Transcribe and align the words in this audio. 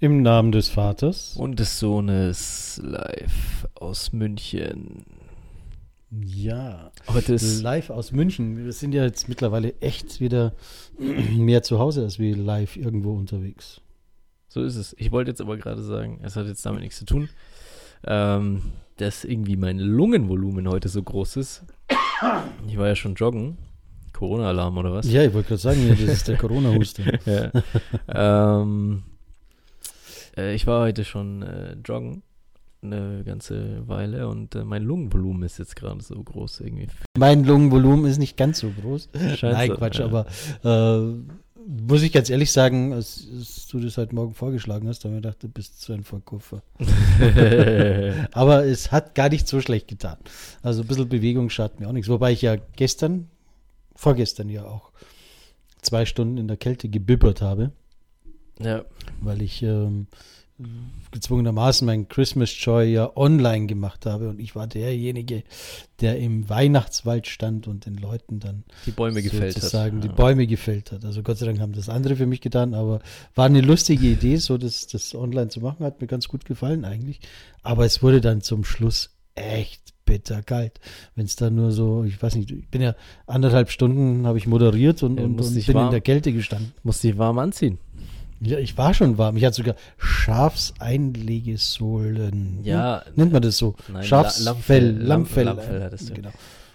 Im 0.00 0.22
Namen 0.22 0.52
des 0.52 0.68
Vaters. 0.68 1.34
Und 1.36 1.58
des 1.58 1.80
Sohnes 1.80 2.80
live 2.84 3.66
aus 3.74 4.12
München. 4.12 5.04
Ja. 6.12 6.92
Heute 7.08 7.34
ist 7.34 7.62
live 7.62 7.90
aus 7.90 8.12
München. 8.12 8.64
Wir 8.64 8.72
sind 8.72 8.92
ja 8.94 9.02
jetzt 9.02 9.28
mittlerweile 9.28 9.74
echt 9.80 10.20
wieder 10.20 10.52
mehr 11.36 11.64
zu 11.64 11.80
Hause 11.80 12.02
als 12.02 12.20
wir 12.20 12.36
live 12.36 12.76
irgendwo 12.76 13.12
unterwegs. 13.12 13.80
So 14.46 14.62
ist 14.62 14.76
es. 14.76 14.94
Ich 15.00 15.10
wollte 15.10 15.32
jetzt 15.32 15.40
aber 15.40 15.56
gerade 15.56 15.82
sagen, 15.82 16.20
es 16.22 16.36
hat 16.36 16.46
jetzt 16.46 16.64
damit 16.64 16.82
nichts 16.82 16.98
zu 17.00 17.04
tun, 17.04 17.28
ähm, 18.06 18.70
dass 18.98 19.24
irgendwie 19.24 19.56
mein 19.56 19.80
Lungenvolumen 19.80 20.68
heute 20.68 20.88
so 20.88 21.02
groß 21.02 21.38
ist. 21.38 21.64
Ich 22.68 22.78
war 22.78 22.86
ja 22.86 22.94
schon 22.94 23.16
joggen. 23.16 23.58
Corona-Alarm 24.12 24.78
oder 24.78 24.92
was? 24.92 25.10
Ja, 25.10 25.24
ich 25.24 25.34
wollte 25.34 25.48
gerade 25.48 25.60
sagen, 25.60 25.88
das 25.88 25.98
ist 25.98 26.28
der 26.28 26.36
Corona-Huster. 26.38 27.02
ja. 27.26 28.62
ähm, 28.62 29.02
äh, 30.38 30.54
ich 30.54 30.66
war 30.66 30.82
heute 30.82 31.04
schon 31.04 31.42
äh, 31.42 31.76
joggen 31.84 32.22
eine 32.80 33.24
ganze 33.24 33.88
Weile 33.88 34.28
und 34.28 34.54
äh, 34.54 34.64
mein 34.64 34.84
Lungenvolumen 34.84 35.42
ist 35.42 35.58
jetzt 35.58 35.74
gerade 35.74 36.02
so 36.02 36.22
groß 36.22 36.60
irgendwie. 36.60 36.86
Mein 37.18 37.44
Lungenvolumen 37.44 38.06
ist 38.06 38.18
nicht 38.18 38.36
ganz 38.36 38.60
so 38.60 38.70
groß. 38.70 39.08
Scheint 39.36 39.54
Nein, 39.54 39.74
Quatsch, 39.74 39.98
ja. 39.98 40.04
aber 40.04 40.26
äh, 40.64 41.14
muss 41.66 42.02
ich 42.02 42.12
ganz 42.12 42.30
ehrlich 42.30 42.52
sagen, 42.52 42.92
als, 42.92 43.26
als 43.36 43.66
du 43.66 43.80
das 43.80 43.98
heute 43.98 44.14
Morgen 44.14 44.32
vorgeschlagen 44.32 44.88
hast, 44.88 45.04
habe 45.04 45.16
ich 45.16 45.22
gedacht, 45.22 45.42
du 45.42 45.48
bist 45.48 45.80
so 45.82 45.92
ein 45.92 46.04
Verkäufer. 46.04 46.62
aber 48.32 48.64
es 48.64 48.90
hat 48.90 49.14
gar 49.14 49.28
nicht 49.28 49.48
so 49.48 49.60
schlecht 49.60 49.88
getan. 49.88 50.16
Also 50.62 50.82
ein 50.82 50.86
bisschen 50.86 51.08
Bewegung 51.08 51.50
schadet 51.50 51.80
mir 51.80 51.88
auch 51.88 51.92
nichts. 51.92 52.08
Wobei 52.08 52.32
ich 52.32 52.42
ja 52.42 52.56
gestern, 52.76 53.28
vorgestern 53.94 54.48
ja 54.48 54.64
auch 54.64 54.92
zwei 55.82 56.06
Stunden 56.06 56.38
in 56.38 56.48
der 56.48 56.56
Kälte 56.56 56.88
gebibbert 56.88 57.42
habe, 57.42 57.72
ja, 58.60 58.84
weil 59.20 59.42
ich 59.42 59.62
ähm, 59.62 60.06
gezwungenermaßen 61.12 61.86
mein 61.86 62.08
Christmas 62.08 62.52
Joy 62.58 62.92
ja 62.92 63.16
online 63.16 63.66
gemacht 63.66 64.06
habe 64.06 64.28
und 64.28 64.40
ich 64.40 64.56
war 64.56 64.66
derjenige, 64.66 65.44
der 66.00 66.18
im 66.18 66.48
Weihnachtswald 66.48 67.26
stand 67.28 67.66
und 67.68 67.86
den 67.86 67.94
Leuten 67.96 68.40
dann 68.40 68.64
die 68.84 68.90
Bäume 68.90 69.22
gefällt 69.22 69.54
hat. 69.54 69.62
sozusagen 69.62 70.00
die 70.00 70.08
Ja. 70.08 70.14
Bäume 70.14 70.46
gefällt 70.46 70.90
hat. 70.92 71.04
Also 71.04 71.22
Gott 71.22 71.38
sei 71.38 71.46
Dank 71.46 71.60
haben 71.60 71.72
das 71.72 71.88
andere 71.88 72.16
für 72.16 72.26
mich 72.26 72.40
getan, 72.40 72.74
aber 72.74 73.00
war 73.34 73.46
eine 73.46 73.60
lustige 73.60 74.06
Idee, 74.08 74.36
so 74.36 74.58
das, 74.58 74.86
das 74.88 75.14
online 75.14 75.48
zu 75.48 75.60
machen, 75.60 75.84
hat 75.86 76.00
mir 76.00 76.08
ganz 76.08 76.28
gut 76.28 76.44
gefallen 76.44 76.84
eigentlich. 76.84 77.20
Aber 77.62 77.84
es 77.86 78.02
wurde 78.02 78.20
dann 78.20 78.40
zum 78.40 78.64
Schluss 78.64 79.10
echt 79.36 79.94
bitterkalt. 80.04 80.80
Wenn 81.14 81.26
es 81.26 81.36
dann 81.36 81.54
nur 81.54 81.70
so, 81.70 82.02
ich 82.02 82.20
weiß 82.20 82.34
nicht, 82.34 82.50
ich 82.50 82.66
bin 82.68 82.82
ja 82.82 82.96
anderthalb 83.26 83.70
Stunden, 83.70 84.26
habe 84.26 84.38
ich 84.38 84.46
moderiert 84.46 85.02
und, 85.02 85.20
und, 85.20 85.38
und 85.40 85.54
bin 85.54 85.56
in 85.62 85.74
warm- 85.74 85.90
der 85.92 86.00
Kälte 86.00 86.32
gestanden. 86.32 86.72
Musst 86.82 87.04
dich 87.04 87.16
warm 87.18 87.38
anziehen. 87.38 87.78
Ja, 88.40 88.58
ich 88.58 88.78
war 88.78 88.94
schon 88.94 89.18
warm. 89.18 89.36
Ich 89.36 89.44
hatte 89.44 89.56
sogar 89.56 89.74
Schafseinlegesohlen. 89.96 92.62
Ja. 92.64 93.02
Hm? 93.04 93.12
Nennt 93.16 93.32
man 93.32 93.42
das 93.42 93.58
so? 93.58 93.74
Nein, 93.88 94.04
Schafsfell, 94.04 94.44
La- 94.44 94.52
Lammfell, 94.52 94.92
Lammfell. 95.06 95.44
Lammfell 95.44 95.82
hattest 95.82 96.10
du. 96.10 96.14
Genau. 96.14 96.30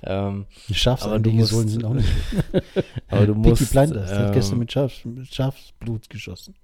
Ähm, 0.06 0.46
Schafseinlegesohlen 0.72 1.70
sind 1.70 1.86
auch 1.86 1.94
nicht. 1.94 2.10
aber 3.08 3.28
du 3.28 3.36
musst. 3.36 3.72
Blinders, 3.72 4.10
der 4.10 4.20
hat 4.20 4.28
ähm, 4.28 4.34
gestern 4.34 4.60
mit, 4.60 4.72
Schafs, 4.74 5.06
mit 5.06 5.34
Schafsblut 5.34 6.10
geschossen, 6.10 6.56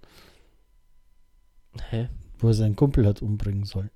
Hä? 1.89 2.09
wo 2.39 2.50
er 2.50 2.53
seinen 2.53 2.75
Kumpel 2.75 3.08
hat 3.08 3.22
umbringen 3.22 3.63
sollen. 3.63 3.89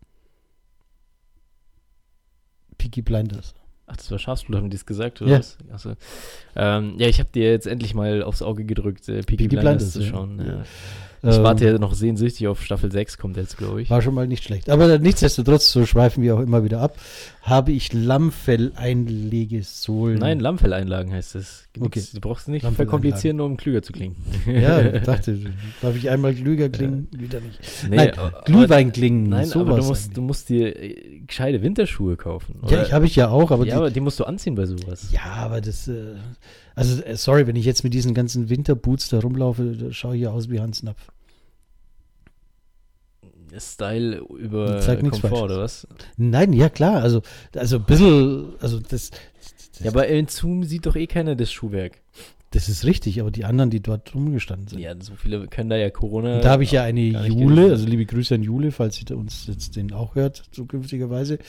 Peaky 2.78 3.02
Blinders. 3.02 3.54
Ach, 3.94 3.98
das 3.98 4.10
war 4.10 4.18
Schafsblut, 4.18 4.58
haben 4.58 4.70
die 4.72 4.76
es 4.76 4.86
gesagt, 4.88 5.22
oder 5.22 5.32
Ja. 5.32 5.40
was? 5.40 5.58
Achso. 5.72 5.94
Ähm, 6.56 6.96
ja, 6.98 7.08
ich 7.08 7.20
habe 7.20 7.30
dir 7.34 7.52
jetzt 7.52 7.68
endlich 7.68 7.94
mal 7.94 8.24
aufs 8.24 8.42
Auge 8.42 8.66
gedrückt, 8.66 9.08
äh, 9.08 9.18
Peaky, 9.22 9.26
Peaky 9.44 9.48
Blinders, 9.50 9.64
Blinders, 9.64 9.92
zu 9.94 10.04
schauen. 10.04 10.40
Ja. 10.40 10.46
Ja. 10.46 10.64
Ich 11.26 11.38
Ähm, 11.38 11.44
warte 11.44 11.66
ja 11.66 11.78
noch 11.78 11.94
sehnsüchtig 11.94 12.50
auf 12.50 12.62
Staffel 12.62 12.92
6, 12.92 13.18
kommt 13.18 13.38
jetzt, 13.38 13.58
glaube 13.58 13.82
ich. 13.82 13.90
War 13.90 14.02
schon 14.02 14.14
mal 14.14 14.28
nicht 14.28 14.44
schlecht. 14.44 14.70
Aber 14.70 15.00
nichtsdestotrotz, 15.00 15.72
so 15.72 15.86
schweifen 15.86 16.22
wir 16.22 16.36
auch 16.36 16.42
immer 16.42 16.66
wieder 16.66 16.82
ab, 16.82 16.98
habe 17.42 17.72
ich 17.72 17.94
Lammfell-Einlegesohlen. 17.94 20.20
Nein, 20.20 20.42
Lammfelleinlagen 20.42 21.14
heißt 21.14 21.36
es. 21.36 21.70
Okay. 21.80 22.04
Du 22.14 22.20
brauchst 22.20 22.42
es 22.44 22.50
nicht 22.50 22.66
verkomplizieren, 22.66 23.38
nur 23.38 23.46
um 23.46 23.56
klüger 23.56 23.82
zu 23.82 23.94
klingen. 23.94 24.18
Ja, 24.46 24.82
ich 24.82 25.04
dachte, 25.04 25.40
darf 25.82 25.96
ich 25.96 26.10
einmal 26.10 26.34
klüger 26.34 26.68
klingen? 26.68 27.08
Wieder 27.12 27.40
nicht. 27.40 27.58
Nee, 27.90 27.96
Nein, 27.96 28.12
Glühwein 28.44 28.92
klingen. 28.92 29.30
Nein, 29.30 29.46
sowas 29.46 29.70
aber 29.70 29.78
du 29.80 29.86
musst, 29.86 30.18
du 30.18 30.22
musst 30.22 30.50
dir 30.50 30.76
äh, 30.76 31.22
gescheite 31.26 31.62
Winterschuhe 31.62 32.18
kaufen. 32.18 32.56
Ja, 32.64 32.68
oder? 32.68 32.84
ich 32.84 32.92
habe 32.92 33.06
ich 33.06 33.16
ja 33.16 33.30
auch, 33.30 33.52
aber 33.52 33.66
ja, 33.66 33.76
die, 33.76 33.78
aber 33.78 33.92
die 33.92 34.02
musst 34.02 34.20
du 34.20 34.26
anziehen 34.26 34.56
bei 34.56 34.66
sowas. 34.66 35.08
Ja, 35.12 35.24
aber 35.24 35.62
das, 35.62 35.88
äh, 35.88 36.16
also 36.76 37.02
äh, 37.04 37.16
sorry, 37.16 37.48
wenn 37.48 37.56
ich 37.56 37.66
jetzt 37.66 37.84
mit 37.84 37.94
diesen 37.94 38.14
ganzen 38.14 38.50
Winterboots 38.50 39.10
da 39.10 39.20
rumlaufe, 39.20 39.76
da 39.76 39.92
schaue 39.92 40.16
ich 40.16 40.24
ja 40.24 40.32
aus 40.32 40.50
wie 40.50 40.60
Hans 40.60 40.84
Napf. 40.84 41.12
Style 43.60 44.24
über 44.38 44.80
Komfort, 45.10 45.44
oder 45.44 45.60
was? 45.60 45.88
Nein, 46.18 46.54
ja 46.54 46.70
klar, 46.70 47.02
also, 47.04 47.22
also 47.56 47.78
ein 47.78 47.84
bisschen, 47.86 48.54
also 48.60 48.80
das, 48.80 49.12
das, 49.12 49.84
Ja, 49.84 49.92
aber 49.92 50.08
in 50.08 50.28
Zoom 50.28 50.64
sieht 50.64 50.86
doch 50.86 50.96
eh 50.96 51.08
keiner 51.08 51.36
das 51.36 51.52
Schuhwerk. 51.52 52.02
das 52.52 52.70
ist 52.70 52.86
richtig, 52.86 53.20
aber 53.22 53.32
die 53.32 53.46
anderen, 53.46 53.70
die 53.70 53.80
dort 53.80 54.14
rumgestanden 54.16 54.68
sind. 54.68 54.80
Ja, 54.80 54.96
so 55.00 55.14
viele 55.16 55.48
können 55.48 55.70
da 55.70 55.76
ja 55.76 55.90
Corona. 55.90 56.38
Und 56.38 56.44
da 56.46 56.52
habe 56.52 56.64
ich 56.64 56.72
ja 56.72 56.84
eine 56.84 57.02
Jule, 57.02 57.56
gelesen. 57.56 57.72
also 57.72 57.86
liebe 57.86 58.06
Grüße 58.06 58.36
an 58.36 58.44
Jule, 58.44 58.72
falls 58.72 58.96
sie 58.96 59.14
uns 59.14 59.48
jetzt 59.48 59.76
den 59.76 59.94
auch 59.94 60.16
hört, 60.16 60.44
zukünftigerweise, 60.52 61.40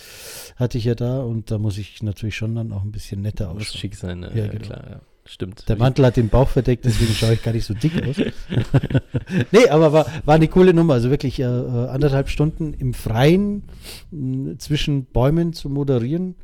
hatte 0.57 0.79
ich 0.79 0.85
ja 0.85 0.95
da 0.95 1.21
und 1.21 1.51
da 1.51 1.59
muss 1.59 1.79
ich 1.79 2.03
natürlich 2.03 2.37
schon 2.37 2.55
dann 2.55 2.73
auch 2.73 2.83
ein 2.83 2.93
bisschen 2.93 3.23
netter 3.23 3.53
muss 3.53 3.63
ausschauen. 3.63 3.81
schick 3.81 3.95
sein, 3.95 4.21
ne? 4.21 4.31
Ja, 4.35 4.45
ja, 4.45 4.47
genau. 4.49 4.65
klar, 4.65 4.85
ja. 4.91 5.01
Stimmt. 5.27 5.69
Der 5.69 5.77
Mantel 5.77 6.05
hat 6.05 6.17
den 6.19 6.29
Bauch 6.29 6.51
verdeckt, 6.51 6.85
deswegen 6.85 7.15
schaue 7.15 7.33
ich 7.33 7.43
gar 7.43 7.53
nicht 7.53 7.65
so 7.65 7.73
dick 7.73 7.93
aus. 8.07 8.17
nee, 9.53 9.69
aber 9.71 9.93
war, 9.93 10.07
war 10.27 10.35
eine 10.35 10.49
coole 10.49 10.75
Nummer. 10.75 10.95
Also 10.95 11.09
wirklich 11.09 11.41
äh, 11.41 11.45
anderthalb 11.45 12.29
Stunden 12.29 12.75
im 12.75 12.93
Freien 12.93 13.63
mh, 14.11 14.59
zwischen 14.59 15.07
Bäumen 15.07 15.55
zu 15.55 15.71
moderieren, 15.71 16.35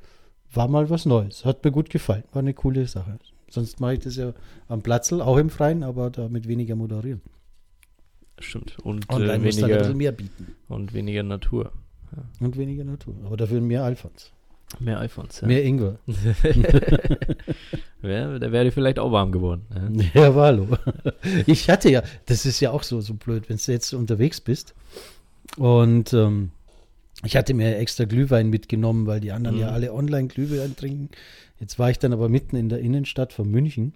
war 0.53 0.67
mal 0.67 0.89
was 0.89 1.05
Neues. 1.05 1.45
Hat 1.45 1.63
mir 1.63 1.73
gut 1.73 1.91
gefallen. 1.91 2.25
War 2.33 2.41
eine 2.41 2.55
coole 2.55 2.87
Sache. 2.87 3.19
Sonst 3.51 3.81
mache 3.81 3.95
ich 3.95 4.01
das 4.01 4.17
ja 4.17 4.33
am 4.69 4.81
Platzl, 4.81 5.21
auch 5.21 5.37
im 5.37 5.51
Freien, 5.51 5.83
aber 5.83 6.09
da 6.09 6.29
mit 6.29 6.49
weniger 6.49 6.75
moderieren. 6.75 7.21
Stimmt. 8.39 8.79
Und 8.79 9.11
Online 9.11 9.25
äh, 9.25 9.27
dann 9.27 9.41
ein 9.43 9.45
weniger, 9.45 9.79
bisschen 9.79 9.97
mehr 9.99 10.13
bieten. 10.13 10.55
und 10.69 10.95
weniger 10.95 11.23
Natur. 11.23 11.73
Und 12.41 12.57
weniger 12.57 12.85
Natur. 12.85 13.15
Aber 13.27 13.37
dafür 13.37 13.61
mehr 13.61 13.85
Alphons. 13.85 14.33
Mehr 14.79 15.01
iPhones, 15.01 15.41
ja. 15.41 15.49
Mehr 15.49 15.65
Ingwer. 15.65 15.99
Wär, 18.03 18.39
da 18.39 18.51
wäre 18.53 18.65
dir 18.65 18.73
vielleicht 18.73 18.99
auch 18.99 19.13
warm 19.13 19.31
geworden. 19.33 19.63
Ja? 20.15 20.21
Ja, 20.31 20.35
hallo. 20.35 20.69
Ich 21.47 21.69
hatte 21.69 21.91
ja, 21.91 22.03
das 22.27 22.47
ist 22.47 22.61
ja 22.61 22.71
auch 22.71 22.83
so, 22.83 23.01
so 23.01 23.15
blöd, 23.15 23.49
wenn 23.49 23.59
du 23.59 23.73
jetzt 23.73 23.93
unterwegs 23.93 24.41
bist. 24.41 24.75
Und 25.59 26.13
ähm, 26.15 26.51
ich 27.25 27.37
hatte 27.37 27.53
mir 27.55 27.77
extra 27.77 28.05
Glühwein 28.05 28.49
mitgenommen, 28.49 29.07
weil 29.07 29.21
die 29.21 29.33
anderen 29.33 29.57
Mhm. 29.57 29.63
ja 29.63 29.69
alle 29.71 29.93
online 29.93 30.29
Glühwein 30.29 30.75
trinken. 30.77 31.11
Jetzt 31.59 31.79
war 31.79 31.91
ich 31.91 31.99
dann 31.99 32.13
aber 32.15 32.29
mitten 32.31 32.57
in 32.57 32.69
der 32.71 32.79
Innenstadt 32.79 33.33
von 33.35 33.51
München 33.51 33.93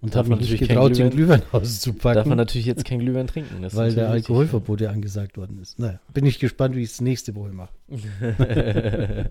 und 0.00 0.14
habe 0.16 0.28
mich 0.30 0.38
nicht 0.40 0.50
natürlich 0.50 0.68
kein 0.68 0.76
getraut, 0.76 0.96
den 0.96 1.10
Glühwein- 1.10 1.40
Glühwein 1.40 1.42
auszupacken, 1.62 2.14
Darf 2.16 2.26
man 2.26 2.38
natürlich 2.38 2.66
jetzt 2.66 2.84
kein 2.86 3.00
Glühwein 3.00 3.26
trinken. 3.26 3.66
weil 3.72 3.94
der. 3.94 4.08
Alkoholverbot 4.10 4.80
ja 4.80 4.90
angesagt 4.90 5.36
worden 5.36 5.58
ist. 5.60 5.78
Naja, 5.78 6.00
bin 6.14 6.24
ich 6.24 6.38
gespannt, 6.38 6.74
wie 6.76 6.82
ich 6.82 6.90
es 6.92 7.00
nächste 7.02 7.34
Woche 7.34 7.50
mache. 7.52 7.72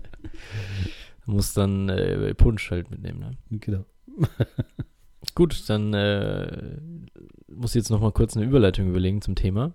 Muss 1.26 1.52
dann 1.52 1.88
äh, 1.88 2.34
Punsch 2.34 2.70
halt 2.70 2.90
mitnehmen. 2.90 3.18
Ne? 3.18 3.58
Genau. 3.58 3.84
Gut, 5.34 5.68
dann 5.68 5.92
äh, 5.92 6.78
muss 7.52 7.72
ich 7.72 7.80
jetzt 7.80 7.90
noch 7.90 8.00
mal 8.00 8.12
kurz 8.12 8.36
eine 8.36 8.46
Überleitung 8.46 8.88
überlegen 8.88 9.20
zum 9.20 9.34
Thema. 9.34 9.74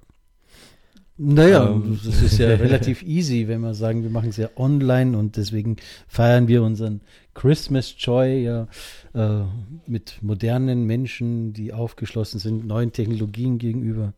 Naja, 1.17 1.69
Ähm. 1.69 1.99
das 2.03 2.21
ist 2.21 2.39
ja 2.39 2.47
relativ 2.55 3.03
easy, 3.03 3.47
wenn 3.47 3.61
wir 3.61 3.75
sagen, 3.75 4.01
wir 4.01 4.09
machen 4.09 4.29
es 4.29 4.37
ja 4.37 4.49
online 4.55 5.15
und 5.17 5.37
deswegen 5.37 5.75
feiern 6.07 6.47
wir 6.47 6.63
unseren 6.63 7.01
Christmas 7.35 7.93
Joy 7.97 8.43
ja 8.43 8.67
äh, 9.13 9.43
mit 9.85 10.19
modernen 10.23 10.85
Menschen, 10.85 11.53
die 11.53 11.73
aufgeschlossen 11.73 12.39
sind, 12.39 12.65
neuen 12.65 12.91
Technologien 12.91 13.59
gegenüber. 13.59 14.13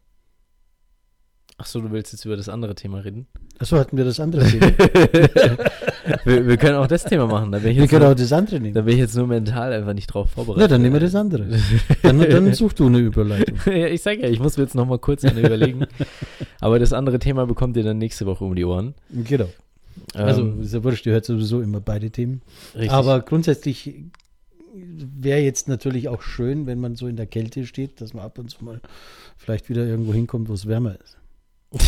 Ach 1.64 1.68
so, 1.68 1.80
du 1.80 1.92
willst 1.92 2.12
jetzt 2.12 2.26
über 2.26 2.36
das 2.36 2.50
andere 2.50 2.76
Thema 2.76 3.00
reden? 3.00 3.26
Achso, 3.58 3.78
hatten 3.78 3.96
wir 3.96 4.04
das 4.04 4.20
andere 4.20 4.46
Thema. 4.46 4.68
wir, 6.26 6.46
wir 6.46 6.58
können 6.58 6.76
auch 6.76 6.88
das 6.88 7.06
Thema 7.06 7.26
machen. 7.26 7.54
Da 7.54 7.64
wir 7.64 7.88
können 7.88 8.02
nur, 8.02 8.12
auch 8.12 8.16
das 8.16 8.34
andere 8.34 8.60
nehmen. 8.60 8.74
da 8.74 8.82
bin 8.82 8.96
ich 8.96 9.00
jetzt 9.00 9.16
nur 9.16 9.28
mental 9.28 9.72
einfach 9.72 9.94
nicht 9.94 10.08
drauf 10.08 10.30
vorbereitet. 10.32 10.62
Ja, 10.62 10.68
dann 10.68 10.82
nehmen 10.82 10.96
wir 10.96 11.00
das 11.00 11.16
andere. 11.16 11.48
Dann, 12.02 12.20
dann 12.20 12.54
such 12.54 12.74
du 12.74 12.88
eine 12.88 12.98
Überleitung. 12.98 13.56
ja, 13.66 13.88
ich 13.88 14.02
sag 14.02 14.20
ja, 14.20 14.28
ich 14.28 14.42
muss 14.42 14.58
mir 14.58 14.64
jetzt 14.64 14.76
noch 14.76 14.86
mal 14.86 15.00
kurz 15.00 15.24
eine 15.24 15.40
überlegen. 15.40 15.86
Aber 16.60 16.80
das 16.80 16.92
andere 16.92 17.18
Thema 17.18 17.46
bekommt 17.46 17.78
ihr 17.78 17.84
dann 17.84 17.98
nächste 17.98 18.26
Woche 18.26 18.44
um 18.44 18.56
die 18.56 18.66
Ohren. 18.66 18.94
Genau. 19.10 19.48
Also, 20.16 20.42
Ähm, 20.42 20.64
ist 20.64 20.74
ja 20.74 20.84
wurscht, 20.84 21.06
ihr 21.06 21.14
hört 21.14 21.24
sowieso 21.24 21.62
immer 21.62 21.80
beide 21.80 22.10
Themen. 22.10 22.42
richtig. 22.76 22.92
Aber 22.92 23.22
grundsätzlich 23.22 24.04
wäre 24.74 25.40
jetzt 25.40 25.70
natürlich 25.70 26.10
auch 26.10 26.24
schön, 26.24 26.66
wenn 26.66 26.82
man 26.82 26.98
so 26.98 27.08
in 27.08 27.16
der 27.16 27.28
Kälte 27.28 27.66
steht, 27.66 28.02
dass 28.02 28.14
man 28.14 28.26
ab 28.26 28.38
und 28.38 28.50
zu 28.50 28.66
mal 28.66 28.82
vielleicht 29.38 29.70
wieder 29.70 29.86
irgendwo 29.86 30.14
hinkommt, 30.14 30.50
wo 30.50 30.54
es 30.54 30.68
wärmer 30.68 30.98
ist. 31.02 31.18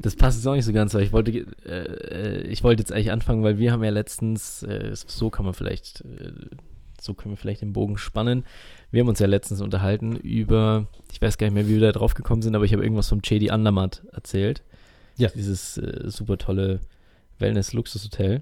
das 0.00 0.16
passt 0.16 0.38
jetzt 0.38 0.46
auch 0.46 0.54
nicht 0.54 0.64
so 0.64 0.72
ganz, 0.72 0.94
weil 0.94 1.02
ich 1.02 1.12
wollte, 1.12 1.30
äh, 1.66 2.42
ich 2.42 2.62
wollte 2.62 2.82
jetzt 2.82 2.92
eigentlich 2.92 3.10
anfangen, 3.10 3.42
weil 3.42 3.58
wir 3.58 3.72
haben 3.72 3.82
ja 3.82 3.90
letztens, 3.90 4.62
äh, 4.62 4.90
so 4.94 5.30
kann 5.30 5.44
man 5.44 5.54
vielleicht, 5.54 6.02
äh, 6.02 6.32
so 7.00 7.14
können 7.14 7.32
wir 7.32 7.36
vielleicht 7.36 7.62
den 7.62 7.72
Bogen 7.72 7.98
spannen. 7.98 8.44
Wir 8.90 9.00
haben 9.00 9.08
uns 9.08 9.18
ja 9.18 9.26
letztens 9.26 9.60
unterhalten 9.60 10.16
über, 10.16 10.86
ich 11.12 11.20
weiß 11.20 11.38
gar 11.38 11.46
nicht 11.46 11.54
mehr, 11.54 11.68
wie 11.68 11.74
wir 11.74 11.80
da 11.80 11.92
drauf 11.92 12.14
gekommen 12.14 12.42
sind, 12.42 12.54
aber 12.54 12.64
ich 12.64 12.72
habe 12.72 12.82
irgendwas 12.82 13.08
vom 13.08 13.22
Chedi 13.22 13.50
Andermatt 13.50 14.02
erzählt. 14.12 14.62
Ja. 15.16 15.28
Dieses 15.34 15.76
äh, 15.78 16.08
super 16.08 16.38
tolle 16.38 16.80
Wellness-Luxushotel. 17.38 18.40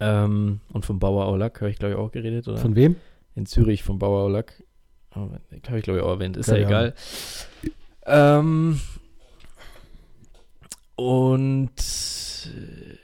Ähm, 0.00 0.60
und 0.72 0.84
vom 0.84 0.98
Bauer 0.98 1.26
Aulack 1.26 1.60
habe 1.60 1.70
ich, 1.70 1.78
glaube 1.78 1.94
ich, 1.94 1.98
auch 1.98 2.10
geredet, 2.12 2.48
oder? 2.48 2.58
Von 2.58 2.76
wem? 2.76 2.96
in 3.34 3.46
Zürich 3.46 3.82
vom 3.82 3.98
Bauer 3.98 4.22
Aulack. 4.22 4.62
Habe 5.10 5.40
ich, 5.50 5.62
glaube 5.62 5.98
ich, 5.98 6.04
auch 6.04 6.10
erwähnt. 6.10 6.36
Ist 6.36 6.48
ja, 6.48 6.54
Keine 6.54 6.66
egal. 6.66 6.94
Ähm, 8.06 8.80
und 10.96 11.70
äh, 12.46 12.96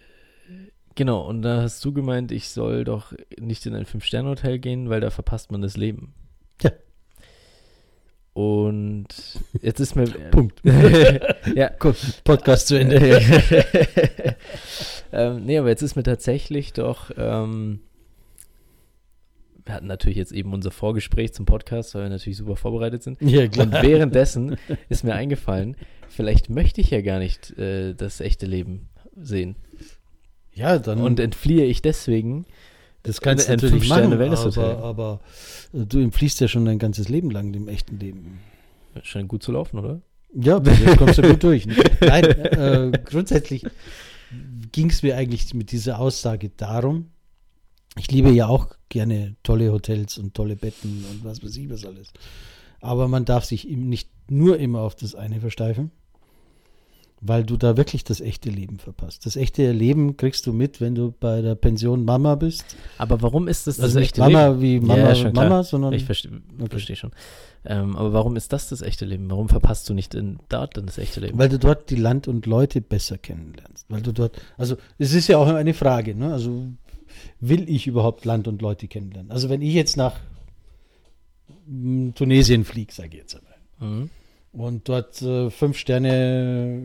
genau, 0.94 1.26
und 1.26 1.42
da 1.42 1.62
hast 1.62 1.84
du 1.84 1.92
gemeint, 1.92 2.32
ich 2.32 2.50
soll 2.50 2.84
doch 2.84 3.12
nicht 3.38 3.66
in 3.66 3.74
ein 3.74 3.86
Fünf-Sterne-Hotel 3.86 4.58
gehen, 4.58 4.90
weil 4.90 5.00
da 5.00 5.10
verpasst 5.10 5.52
man 5.52 5.62
das 5.62 5.76
Leben. 5.76 6.14
Ja. 6.62 6.72
Und 8.34 9.08
jetzt 9.62 9.80
ist 9.80 9.96
mir. 9.96 10.06
Punkt. 10.30 10.60
ja, 11.54 11.70
Gut, 11.78 11.96
Podcast 12.24 12.68
zu 12.68 12.78
Ende. 12.78 12.96
ähm, 15.12 15.44
nee, 15.44 15.58
aber 15.58 15.68
jetzt 15.68 15.82
ist 15.82 15.96
mir 15.96 16.04
tatsächlich 16.04 16.72
doch. 16.72 17.10
Ähm, 17.16 17.80
wir 19.68 19.74
hatten 19.74 19.86
natürlich 19.86 20.16
jetzt 20.16 20.32
eben 20.32 20.54
unser 20.54 20.70
Vorgespräch 20.70 21.34
zum 21.34 21.44
Podcast, 21.44 21.94
weil 21.94 22.04
wir 22.04 22.08
natürlich 22.08 22.38
super 22.38 22.56
vorbereitet 22.56 23.02
sind. 23.02 23.20
Ja, 23.20 23.42
Und 23.42 23.72
währenddessen 23.72 24.56
ist 24.88 25.04
mir 25.04 25.14
eingefallen, 25.14 25.76
vielleicht 26.08 26.48
möchte 26.48 26.80
ich 26.80 26.90
ja 26.90 27.02
gar 27.02 27.18
nicht 27.18 27.56
äh, 27.58 27.92
das 27.94 28.22
echte 28.22 28.46
Leben 28.46 28.88
sehen. 29.14 29.56
Ja, 30.54 30.78
dann. 30.78 31.02
Und 31.02 31.20
entfliehe 31.20 31.66
ich 31.66 31.82
deswegen. 31.82 32.46
das 33.02 33.20
kannst 33.20 33.46
du 33.46 33.52
natürlich 33.52 33.90
machen, 33.90 34.10
aber, 34.14 34.78
aber 34.82 35.20
äh, 35.74 35.84
du 35.84 36.00
entfliehst 36.00 36.40
ja 36.40 36.48
schon 36.48 36.64
dein 36.64 36.78
ganzes 36.78 37.10
Leben 37.10 37.30
lang 37.30 37.52
dem 37.52 37.68
echten 37.68 38.00
Leben. 38.00 38.40
Scheint 39.02 39.28
gut 39.28 39.42
zu 39.42 39.52
laufen, 39.52 39.78
oder? 39.78 40.00
Ja, 40.34 40.60
kommst 40.96 41.18
du 41.18 41.22
gut 41.22 41.42
durch. 41.42 41.66
Nein, 42.00 42.24
äh, 42.24 42.92
grundsätzlich 43.04 43.66
ging 44.72 44.88
es 44.88 45.02
mir 45.02 45.14
eigentlich 45.18 45.52
mit 45.52 45.72
dieser 45.72 45.98
Aussage 45.98 46.48
darum, 46.56 47.10
ich 47.98 48.10
liebe 48.10 48.30
ja 48.30 48.46
auch 48.46 48.68
gerne 48.88 49.36
tolle 49.42 49.72
Hotels 49.72 50.18
und 50.18 50.34
tolle 50.34 50.56
Betten 50.56 51.04
und 51.10 51.24
was 51.24 51.42
weiß 51.42 51.56
ich 51.56 51.68
was 51.70 51.84
alles. 51.84 52.08
Aber 52.80 53.08
man 53.08 53.24
darf 53.24 53.44
sich 53.44 53.68
eben 53.68 53.88
nicht 53.88 54.08
nur 54.30 54.58
immer 54.58 54.80
auf 54.80 54.94
das 54.94 55.14
eine 55.14 55.40
versteifen, 55.40 55.90
weil 57.20 57.42
du 57.42 57.56
da 57.56 57.76
wirklich 57.76 58.04
das 58.04 58.20
echte 58.20 58.48
Leben 58.50 58.78
verpasst. 58.78 59.26
Das 59.26 59.34
echte 59.34 59.72
Leben 59.72 60.16
kriegst 60.16 60.46
du 60.46 60.52
mit, 60.52 60.80
wenn 60.80 60.94
du 60.94 61.12
bei 61.18 61.40
der 61.42 61.56
Pension 61.56 62.04
Mama 62.04 62.36
bist. 62.36 62.76
Aber 62.98 63.20
warum 63.22 63.48
ist 63.48 63.66
das 63.66 63.76
das 63.76 63.86
Also 63.86 63.98
echte 63.98 64.20
Mama 64.20 64.48
Leben? 64.50 64.60
wie 64.62 64.80
Mama, 64.80 65.12
Ja. 65.12 65.32
Mama, 65.32 65.62
sondern 65.64 65.92
Ich 65.94 66.04
verstehe 66.04 66.30
Okay. 66.60 66.68
versteh 66.70 66.94
schon. 66.94 67.10
Ähm, 67.64 67.96
aber 67.96 68.12
warum 68.12 68.36
ist 68.36 68.52
das 68.52 68.68
das 68.68 68.82
echte 68.82 69.04
Leben? 69.04 69.28
Warum 69.28 69.48
verpasst 69.48 69.88
du 69.88 69.94
nicht 69.94 70.14
in 70.14 70.38
dort 70.48 70.76
dann 70.76 70.86
das 70.86 70.98
echte 70.98 71.18
Leben? 71.18 71.36
Weil 71.36 71.48
du 71.48 71.58
dort 71.58 71.90
die 71.90 71.96
Land 71.96 72.28
und 72.28 72.46
Leute 72.46 72.80
besser 72.80 73.18
kennenlernst. 73.18 73.86
Weil 73.88 74.02
du 74.02 74.12
dort, 74.12 74.40
also 74.56 74.76
es 74.98 75.12
ist 75.12 75.26
ja 75.26 75.38
auch 75.38 75.48
eine 75.48 75.74
Frage, 75.74 76.14
ne? 76.14 76.32
Also 76.32 76.68
will 77.40 77.68
ich 77.68 77.86
überhaupt 77.86 78.24
Land 78.24 78.48
und 78.48 78.62
Leute 78.62 78.88
kennenlernen? 78.88 79.30
Also 79.30 79.48
wenn 79.48 79.62
ich 79.62 79.74
jetzt 79.74 79.96
nach 79.96 80.16
mm, 81.66 82.10
Tunesien 82.14 82.64
fliege, 82.64 82.92
sage 82.92 83.08
ich 83.12 83.14
jetzt 83.18 83.34
einmal, 83.36 83.54
Mhm. 83.80 84.10
und 84.52 84.88
dort 84.88 85.20
äh, 85.22 85.50
fünf 85.50 85.78
Sterne, 85.78 86.80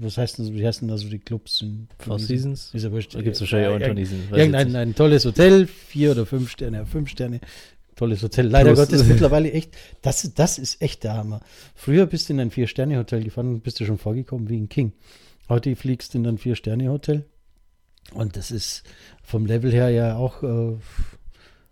was 0.00 0.16
heißt 0.16 0.38
denn, 0.38 0.54
wie 0.54 0.66
heißen 0.66 0.88
da 0.88 0.96
so 0.96 1.08
die 1.08 1.18
Clubs 1.18 1.60
in 1.60 1.88
Four 1.98 2.16
Tunesien? 2.16 2.28
Seasons? 2.38 2.70
Ist 2.74 2.84
ja 2.84 2.92
wurscht. 2.92 3.14
Da 3.14 3.20
gibt 3.22 3.34
es 3.36 3.40
wahrscheinlich 3.42 3.68
auch 3.68 3.76
in 3.76 3.82
Tunesien. 3.88 4.18
weiß 4.18 4.24
ich 4.24 4.30
jetzt 4.30 4.38
Irgendein 4.38 4.76
ein 4.76 4.94
tolles 4.94 5.24
Hotel, 5.24 5.66
vier 5.66 6.12
oder 6.12 6.24
fünf 6.26 6.50
Sterne, 6.50 6.78
ja, 6.78 6.84
fünf 6.86 7.10
Sterne, 7.10 7.40
tolles 7.96 8.22
Hotel. 8.22 8.46
Leider 8.46 8.72
Plus- 8.72 8.88
Gottes 8.88 9.04
mittlerweile 9.08 9.52
echt, 9.52 9.76
das, 10.00 10.32
das 10.34 10.58
ist 10.58 10.80
echt 10.80 11.04
der 11.04 11.14
Hammer. 11.14 11.40
Früher 11.74 12.06
bist 12.06 12.28
du 12.28 12.32
in 12.32 12.40
ein 12.40 12.50
Vier-Sterne-Hotel 12.50 13.22
gefahren 13.24 13.48
und 13.48 13.62
bist 13.62 13.78
du 13.80 13.84
schon 13.84 13.98
vorgekommen 13.98 14.48
wie 14.48 14.56
ein 14.56 14.68
King. 14.70 14.92
Heute 15.48 15.76
fliegst 15.76 16.14
du 16.14 16.18
in 16.18 16.26
ein 16.26 16.38
Vier-Sterne-Hotel 16.38 17.26
und 18.14 18.36
das 18.36 18.50
ist 18.50 18.82
vom 19.22 19.46
Level 19.46 19.72
her 19.72 19.90
ja 19.90 20.16
auch, 20.16 20.42
äh, 20.42 20.76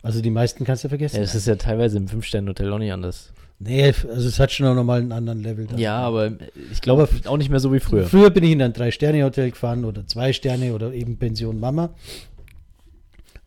also 0.03 0.23
die 0.23 0.31
meisten 0.31 0.65
kannst 0.65 0.85
du 0.85 0.89
vergessen. 0.89 1.17
Ja, 1.17 1.23
das 1.23 1.35
ist 1.35 1.47
ja 1.47 1.57
teilweise 1.57 1.99
im 1.99 2.09
Fünf-Sterne-Hotel 2.09 2.73
auch 2.73 2.79
nicht 2.79 2.93
anders. 2.93 3.33
nee, 3.59 3.85
also 3.85 4.29
es 4.29 4.41
hat 4.41 4.51
schon 4.53 4.67
auch 4.67 4.75
nochmal 4.75 5.01
einen 5.01 5.13
anderen 5.13 5.43
Level. 5.43 5.67
da. 5.67 5.77
Ja, 5.77 5.99
aber 5.99 6.33
ich 6.73 6.81
glaube 6.81 7.09
auch 7.27 7.37
nicht 7.37 7.51
mehr 7.51 7.61
so 7.61 7.73
wie 7.73 7.81
früher. 7.81 8.07
Früher 8.07 8.31
bin 8.31 8.45
ich 8.45 8.53
in 8.53 8.63
ein 8.63 8.73
Drei-Sterne-Hotel 8.73 9.51
gefahren 9.51 9.85
oder 9.85 10.07
zwei 10.07 10.33
Sterne 10.33 10.73
oder 10.75 10.93
eben 10.95 11.19
Pension 11.19 11.61
Mama. 11.61 11.91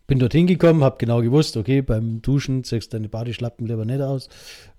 Bin 0.06 0.20
dorthin 0.20 0.48
gekommen, 0.48 0.84
habe 0.84 0.98
genau 1.00 1.22
gewusst, 1.22 1.56
okay, 1.56 1.82
beim 1.82 2.22
Duschen 2.22 2.66
ziehst 2.66 2.94
deine 2.94 3.08
Badeschlappen 3.08 3.68
lieber 3.68 3.86
nicht 3.86 4.02
aus. 4.02 4.28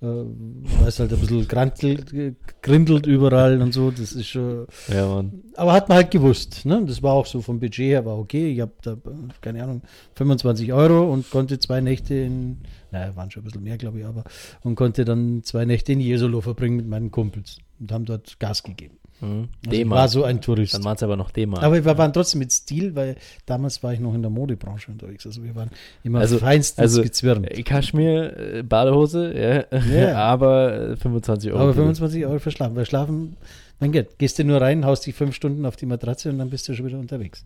Äh, 0.03 0.06
weil 0.06 0.88
es 0.88 1.00
halt 1.00 1.15
ein 1.15 1.19
bisschen 1.19 1.49
grantelt, 1.49 2.12
grindelt 2.61 3.06
überall 3.06 3.62
und 3.62 3.73
so. 3.73 3.91
Das 3.91 4.12
ist 4.12 4.29
schon. 4.29 4.67
Ja, 4.88 5.06
Mann. 5.06 5.43
Aber 5.55 5.73
hat 5.73 5.88
man 5.88 5.97
halt 5.97 6.11
gewusst. 6.11 6.67
Ne? 6.67 6.85
Das 6.87 7.03
war 7.03 7.15
auch 7.15 7.25
so 7.25 7.41
vom 7.41 7.59
Budget 7.59 7.87
her, 7.87 8.05
war 8.05 8.19
okay. 8.19 8.53
Ich 8.53 8.61
habe 8.61 8.73
da, 8.82 8.97
keine 9.41 9.62
Ahnung, 9.62 9.81
25 10.17 10.73
Euro 10.75 11.11
und 11.11 11.31
konnte 11.31 11.59
zwei 11.59 11.81
Nächte 11.81 12.15
in, 12.15 12.59
naja, 12.91 13.17
waren 13.17 13.31
schon 13.31 13.43
ein 13.43 13.47
bisschen 13.47 13.62
mehr, 13.62 13.79
glaube 13.79 14.00
ich, 14.00 14.05
aber, 14.05 14.25
und 14.62 14.75
konnte 14.75 15.06
dann 15.06 15.43
zwei 15.43 15.65
Nächte 15.65 15.93
in 15.93 16.00
Jesolo 16.00 16.43
verbringen 16.43 16.77
mit 16.77 16.87
meinen 16.87 17.11
Kumpels 17.11 17.59
und 17.81 17.91
haben 17.93 18.05
dort 18.05 18.38
Gas 18.41 18.62
gegeben. 18.62 18.99
Mhm. 19.21 19.49
Also 19.67 19.91
war 19.91 20.09
so 20.09 20.25
ein 20.25 20.41
Tourist. 20.41 20.75
Dann 20.75 20.85
waren 20.85 20.97
es 20.97 21.03
aber 21.03 21.17
noch 21.17 21.31
D-Mark. 21.31 21.63
Aber 21.63 21.83
wir 21.85 21.99
waren 21.99 22.13
trotzdem 22.13 22.41
mit 22.41 22.53
Stil, 22.53 22.95
weil 22.95 23.17
damals 23.47 23.83
war 23.83 23.93
ich 23.93 24.01
noch 24.01 24.15
in 24.15 24.23
der 24.23 24.31
Modebranche 24.31 24.91
unterwegs. 24.91 25.25
Also 25.27 25.43
wir 25.43 25.55
waren 25.55 25.71
immer 26.03 26.21
Also- 26.21 26.39
feinstens 26.39 26.79
also, 26.81 27.03
gezwirnt. 27.03 27.51
Äh, 27.51 27.63
Kaschmir, 27.63 28.37
äh, 28.37 28.63
Badehose, 28.63 29.65
ja. 29.71 29.79
Ja. 29.79 30.17
aber 30.33 30.91
äh, 30.91 30.97
25 30.97 31.53
Euro. 31.53 31.63
Aber 31.63 31.75
25 31.75 32.27
Euro 32.27 32.39
für 32.39 32.51
Schlafen. 32.51 32.77
Weil 32.77 32.87
Schlafen, 32.87 33.37
mein 33.81 33.93
Gott, 33.93 34.19
gehst 34.19 34.39
du 34.39 34.45
nur 34.45 34.61
rein, 34.61 34.85
haust 34.85 35.07
dich 35.07 35.15
fünf 35.15 35.35
Stunden 35.35 35.65
auf 35.65 35.77
die 35.77 35.87
Matratze 35.87 36.31
und 36.31 36.39
dann 36.39 36.51
bist 36.51 36.69
du 36.69 36.75
schon 36.75 36.87
wieder 36.87 36.99
unterwegs. 36.99 37.45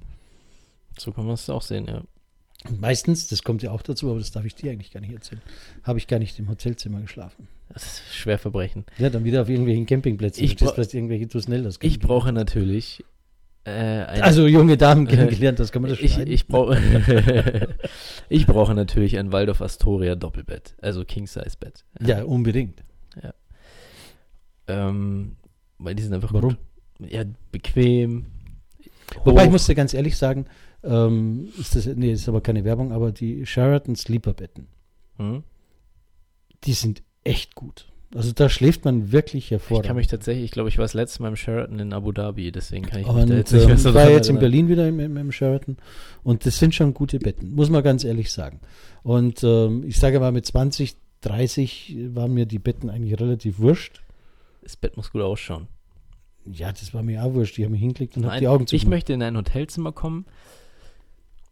So 0.98 1.12
kann 1.12 1.26
man 1.26 1.34
es 1.34 1.48
auch 1.48 1.62
sehen, 1.62 1.86
ja. 1.86 2.00
Meistens, 2.80 3.28
das 3.28 3.42
kommt 3.44 3.62
ja 3.62 3.70
auch 3.70 3.82
dazu, 3.82 4.10
aber 4.10 4.18
das 4.18 4.32
darf 4.32 4.44
ich 4.44 4.54
dir 4.54 4.72
eigentlich 4.72 4.90
gar 4.90 5.00
nicht 5.00 5.12
erzählen, 5.12 5.40
habe 5.84 5.98
ich 5.98 6.06
gar 6.08 6.18
nicht 6.18 6.38
im 6.38 6.48
Hotelzimmer 6.48 7.00
geschlafen. 7.00 7.46
Das 7.72 7.84
ist 7.84 8.14
Schwerverbrechen. 8.16 8.84
Ja, 8.98 9.10
dann 9.10 9.24
wieder 9.24 9.42
auf 9.42 9.48
irgendwelchen 9.48 9.86
Campingplätzen. 9.86 10.42
Ich 10.42 10.52
Du 10.52 10.56
stehst 10.56 10.68
bra- 10.70 10.74
vielleicht 10.74 10.94
irgendwelche 10.94 11.28
Tusnellas. 11.28 11.78
Ich 11.82 12.00
brauche 12.00 12.32
natürlich 12.32 13.04
äh, 13.64 13.70
Also 13.70 14.46
junge 14.48 14.76
Damen 14.76 15.06
kennengelernt, 15.06 15.58
das 15.60 15.70
kann 15.70 15.82
man 15.82 15.90
das 15.92 16.00
ich, 16.00 16.18
ich, 16.18 16.46
brauche 16.48 16.76
ich 18.28 18.46
brauche 18.46 18.74
natürlich 18.74 19.18
ein 19.18 19.30
Waldorf 19.30 19.60
Astoria 19.62 20.14
Doppelbett, 20.16 20.74
also 20.82 21.04
King 21.04 21.26
Size 21.26 21.56
Bett. 21.60 21.84
ja, 22.00 22.24
unbedingt. 22.24 22.82
Ähm, 24.66 25.36
weil 25.78 25.94
die 25.94 26.02
sind 26.02 26.12
einfach 26.12 26.32
Warum? 26.32 26.56
gut. 26.98 27.10
Ja, 27.10 27.24
bequem. 27.52 28.26
Wobei 29.24 29.42
ich 29.42 29.46
hoch. 29.48 29.52
muss 29.52 29.66
dir 29.66 29.74
ganz 29.74 29.94
ehrlich 29.94 30.16
sagen, 30.16 30.46
ähm, 30.84 31.48
ist 31.58 31.74
das, 31.76 31.86
nee, 31.86 32.12
ist 32.12 32.28
aber 32.28 32.40
keine 32.40 32.64
Werbung, 32.64 32.92
aber 32.92 33.12
die 33.12 33.44
Sheraton 33.46 33.96
Sleeper-Betten, 33.96 34.66
Hm? 35.16 35.42
die 36.64 36.72
sind 36.72 37.02
echt 37.24 37.54
gut. 37.54 37.86
Also 38.14 38.32
da 38.32 38.48
schläft 38.48 38.86
man 38.86 39.12
wirklich 39.12 39.44
Ich 39.46 39.50
hervorragend. 39.50 39.86
kann 39.86 39.96
mich 39.96 40.06
tatsächlich, 40.06 40.46
ich 40.46 40.50
glaube, 40.50 40.70
ich 40.70 40.78
war 40.78 40.84
das 40.84 40.94
letzte 40.94 41.20
Mal 41.22 41.28
im 41.28 41.36
Sheraton 41.36 41.78
in 41.78 41.92
Abu 41.92 42.10
Dhabi, 42.12 42.50
deswegen 42.52 42.86
kann 42.86 43.00
ich 43.00 43.06
mich 43.06 43.14
und 43.14 43.28
da 43.28 43.36
jetzt 43.36 43.52
nicht 43.52 43.64
mehr 43.66 43.72
ähm, 43.74 43.78
so 43.78 43.88
ich 43.90 43.94
war 43.94 44.08
jetzt 44.10 44.30
in. 44.30 44.38
Berlin 44.38 44.68
wieder 44.68 44.88
im, 44.88 44.98
im, 44.98 45.16
im 45.18 45.30
Sheraton 45.30 45.76
und 46.22 46.46
das 46.46 46.58
sind 46.58 46.74
schon 46.74 46.94
gute 46.94 47.18
Betten, 47.18 47.54
muss 47.54 47.68
man 47.68 47.82
ganz 47.82 48.04
ehrlich 48.04 48.32
sagen. 48.32 48.60
Und 49.02 49.44
ähm, 49.44 49.84
ich 49.86 49.98
sage 49.98 50.20
mal, 50.20 50.32
mit 50.32 50.46
20, 50.46 50.96
30 51.20 51.96
waren 52.14 52.32
mir 52.32 52.46
die 52.46 52.58
Betten 52.58 52.88
eigentlich 52.88 53.20
relativ 53.20 53.58
wurscht. 53.58 54.00
Das 54.62 54.76
Bett 54.76 54.96
muss 54.96 55.10
gut 55.10 55.20
ausschauen. 55.22 55.66
Ja, 56.50 56.72
das 56.72 56.94
war 56.94 57.02
mir 57.02 57.22
auch 57.22 57.34
wurscht. 57.34 57.58
Ich 57.58 57.64
habe 57.64 57.72
mich 57.72 57.80
hingelegt 57.82 58.16
und 58.16 58.24
habe 58.24 58.38
die 58.40 58.48
Augen 58.48 58.64
ich 58.64 58.70
zugemacht. 58.70 58.90
möchte 58.90 59.12
in 59.12 59.22
ein 59.22 59.36
Hotelzimmer 59.36 59.92
kommen 59.92 60.24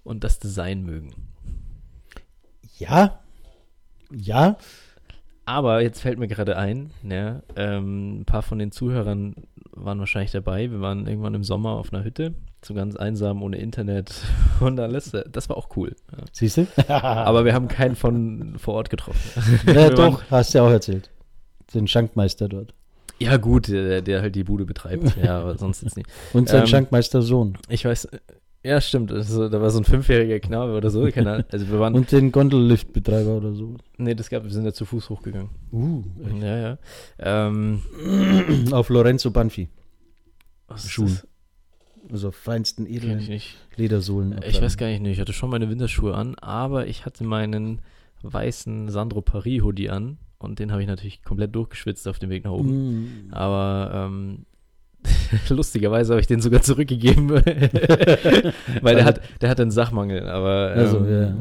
und 0.07 0.25
das 0.25 0.39
Design 0.39 0.83
mögen. 0.83 1.13
Ja, 2.79 3.21
ja, 4.13 4.57
Aber 5.47 5.81
jetzt 5.83 6.01
fällt 6.01 6.19
mir 6.19 6.29
gerade 6.29 6.57
ein, 6.57 6.91
ja, 7.03 7.43
ähm, 7.57 8.21
ein 8.21 8.25
paar 8.25 8.43
von 8.43 8.59
den 8.59 8.71
Zuhörern 8.73 9.35
waren 9.73 9.99
wahrscheinlich 9.99 10.33
dabei. 10.33 10.71
Wir 10.71 10.81
waren 10.81 11.07
irgendwann 11.07 11.35
im 11.35 11.45
Sommer 11.45 11.71
auf 11.71 11.93
einer 11.93 12.05
Hütte, 12.05 12.35
so 12.65 12.75
ganz 12.75 12.97
einsam, 12.97 13.43
ohne 13.43 13.59
Internet 13.59 14.23
und 14.61 14.79
alles. 14.81 15.13
Das 15.31 15.49
war 15.49 15.57
auch 15.57 15.77
cool. 15.77 15.95
Ja. 16.13 16.25
siehst 16.33 16.57
du? 16.57 16.67
Aber 16.89 17.45
wir 17.45 17.55
haben 17.55 17.69
keinen 17.69 17.97
von 17.97 18.55
vor 18.59 18.75
Ort 18.75 18.91
getroffen. 18.91 19.43
ja, 19.67 19.91
doch, 19.91 20.23
hast 20.31 20.55
du 20.55 20.59
ja 20.59 20.65
auch 20.65 20.71
erzählt. 20.71 21.11
Den 21.75 21.87
Schankmeister 21.89 22.49
dort. 22.49 22.75
Ja, 23.19 23.39
gut, 23.39 23.69
der, 23.69 24.03
der 24.03 24.23
halt 24.23 24.35
die 24.35 24.45
Bude 24.45 24.67
betreibt. 24.67 25.17
Ja, 25.17 25.41
aber 25.41 25.57
sonst 25.57 25.83
jetzt 25.83 25.97
nicht. 25.97 26.09
Und 26.35 26.49
sein 26.49 26.63
Ähm, 26.63 26.67
Schankmeister 26.67 27.23
Sohn. 27.23 27.57
Ich 27.69 27.85
weiß, 27.85 28.09
ja, 28.67 28.81
stimmt. 28.81 29.13
Also, 29.13 29.49
da 29.49 29.61
war 29.61 29.71
so 29.71 29.79
ein 29.79 29.85
fünfjähriger 29.85 30.41
Knabe 30.41 30.77
oder 30.77 30.91
so. 30.91 31.09
Keine 31.11 31.33
Ahnung. 31.33 31.45
Also 31.51 31.69
wir 31.69 31.79
waren, 31.79 31.95
Und 31.95 32.11
den 32.13 32.33
Gondelliftbetreiber 32.33 33.37
oder 33.37 33.53
so. 33.53 33.77
nee, 33.97 34.15
das 34.15 34.29
gab, 34.29 34.45
wir 34.45 34.51
sind 34.51 34.65
ja 34.65 34.73
zu 34.73 34.85
Fuß 34.85 35.09
hochgegangen. 35.11 35.51
Uh, 35.73 36.03
Ja, 36.41 36.57
ja. 36.57 36.79
Ähm, 37.19 37.83
auf 38.73 38.89
Lorenzo 38.89 39.31
Banfi. 39.31 39.69
was 40.69 40.85
ist 40.85 40.91
Schuhen. 40.91 41.09
das? 41.09 41.27
Also 42.11 42.31
feinsten 42.31 42.85
Kenn 42.85 42.95
ich 42.95 43.03
edlen 43.03 43.27
nicht. 43.27 43.57
Ledersohlen. 43.77 44.41
Ich 44.47 44.61
weiß 44.63 44.77
gar 44.77 44.87
nicht, 44.87 45.05
ich 45.05 45.21
hatte 45.21 45.33
schon 45.33 45.51
meine 45.51 45.69
Winterschuhe 45.69 46.15
an, 46.15 46.37
aber 46.37 46.87
ich 46.87 47.05
hatte 47.05 47.25
meinen 47.25 47.81
weißen 48.23 48.91
Sandro 48.91 49.23
Paris 49.23 49.63
Hoodie 49.63 49.91
an 49.91 50.19
und 50.39 50.59
den 50.59 50.71
habe 50.71 50.83
ich 50.83 50.89
natürlich 50.89 51.23
komplett 51.23 51.55
durchgeschwitzt 51.55 52.07
auf 52.09 52.19
dem 52.19 52.31
Weg 52.31 52.45
nach 52.45 52.53
oben. 52.53 53.27
Mm. 53.29 53.35
Aber 53.35 53.91
ähm, 53.93 54.47
lustigerweise 55.49 56.13
habe 56.13 56.21
ich 56.21 56.27
den 56.27 56.41
sogar 56.41 56.63
zurückgegeben, 56.63 57.31
weil 58.83 58.95
der 58.95 59.05
hat, 59.05 59.21
der 59.41 59.49
hatte 59.51 59.63
einen 59.63 59.71
Sachmangel, 59.71 60.29
aber 60.29 60.75
ähm, 60.75 60.79
Also, 60.79 61.05
ja. 61.05 61.35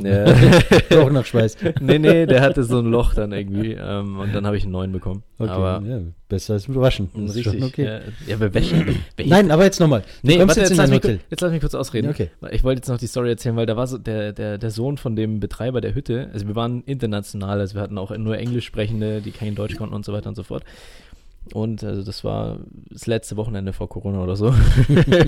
ja. 0.91 1.01
Auch 1.01 1.11
nach 1.11 1.25
Schweiß. 1.25 1.57
nee, 1.81 1.99
nee, 1.99 2.25
der 2.25 2.41
hatte 2.41 2.63
so 2.63 2.79
ein 2.79 2.85
Loch 2.85 3.13
dann 3.13 3.31
irgendwie 3.31 3.73
ähm, 3.73 4.19
und 4.19 4.33
dann 4.33 4.45
habe 4.45 4.57
ich 4.57 4.63
einen 4.63 4.71
neuen 4.71 4.91
bekommen. 4.91 5.23
Okay, 5.37 5.49
aber 5.51 5.81
ja, 5.85 5.99
besser 6.29 6.53
als 6.53 6.67
mit 6.67 6.77
Waschen. 6.79 7.09
Richtig, 7.15 7.63
okay. 7.63 7.83
ja, 7.85 7.99
ja, 8.27 8.35
aber 8.35 8.53
Wäsche, 8.53 8.75
welche- 9.17 9.29
Nein, 9.29 9.51
aber 9.51 9.65
jetzt 9.65 9.79
nochmal. 9.79 10.03
Nee, 10.23 10.39
warte, 10.39 10.61
jetzt 10.61 10.69
jetzt, 10.69 10.77
lass 10.77 10.89
mich, 10.89 11.03
jetzt 11.03 11.41
lass 11.41 11.51
mich 11.51 11.61
kurz 11.61 11.75
ausreden. 11.75 12.09
Okay. 12.09 12.29
Ich 12.51 12.63
wollte 12.63 12.79
jetzt 12.79 12.87
noch 12.89 12.97
die 12.97 13.07
Story 13.07 13.29
erzählen, 13.29 13.55
weil 13.55 13.65
da 13.65 13.75
war 13.75 13.87
so 13.87 13.97
der, 13.97 14.31
der, 14.33 14.57
der 14.57 14.69
Sohn 14.71 14.97
von 14.97 15.15
dem 15.15 15.39
Betreiber 15.39 15.81
der 15.81 15.93
Hütte, 15.93 16.29
also 16.33 16.47
wir 16.47 16.55
waren 16.55 16.83
international, 16.85 17.59
also 17.59 17.75
wir 17.75 17.81
hatten 17.81 17.97
auch 17.97 18.15
nur 18.17 18.37
Englisch 18.37 18.65
sprechende, 18.65 19.21
die 19.21 19.31
kein 19.31 19.55
Deutsch 19.55 19.75
konnten 19.75 19.93
und 19.93 20.05
so 20.05 20.13
weiter 20.13 20.29
und 20.29 20.35
so 20.35 20.43
fort. 20.43 20.63
Und 21.53 21.83
also 21.83 22.03
das 22.03 22.23
war 22.23 22.59
das 22.89 23.07
letzte 23.07 23.37
Wochenende 23.37 23.73
vor 23.73 23.89
Corona 23.89 24.23
oder 24.23 24.35
so. 24.35 24.53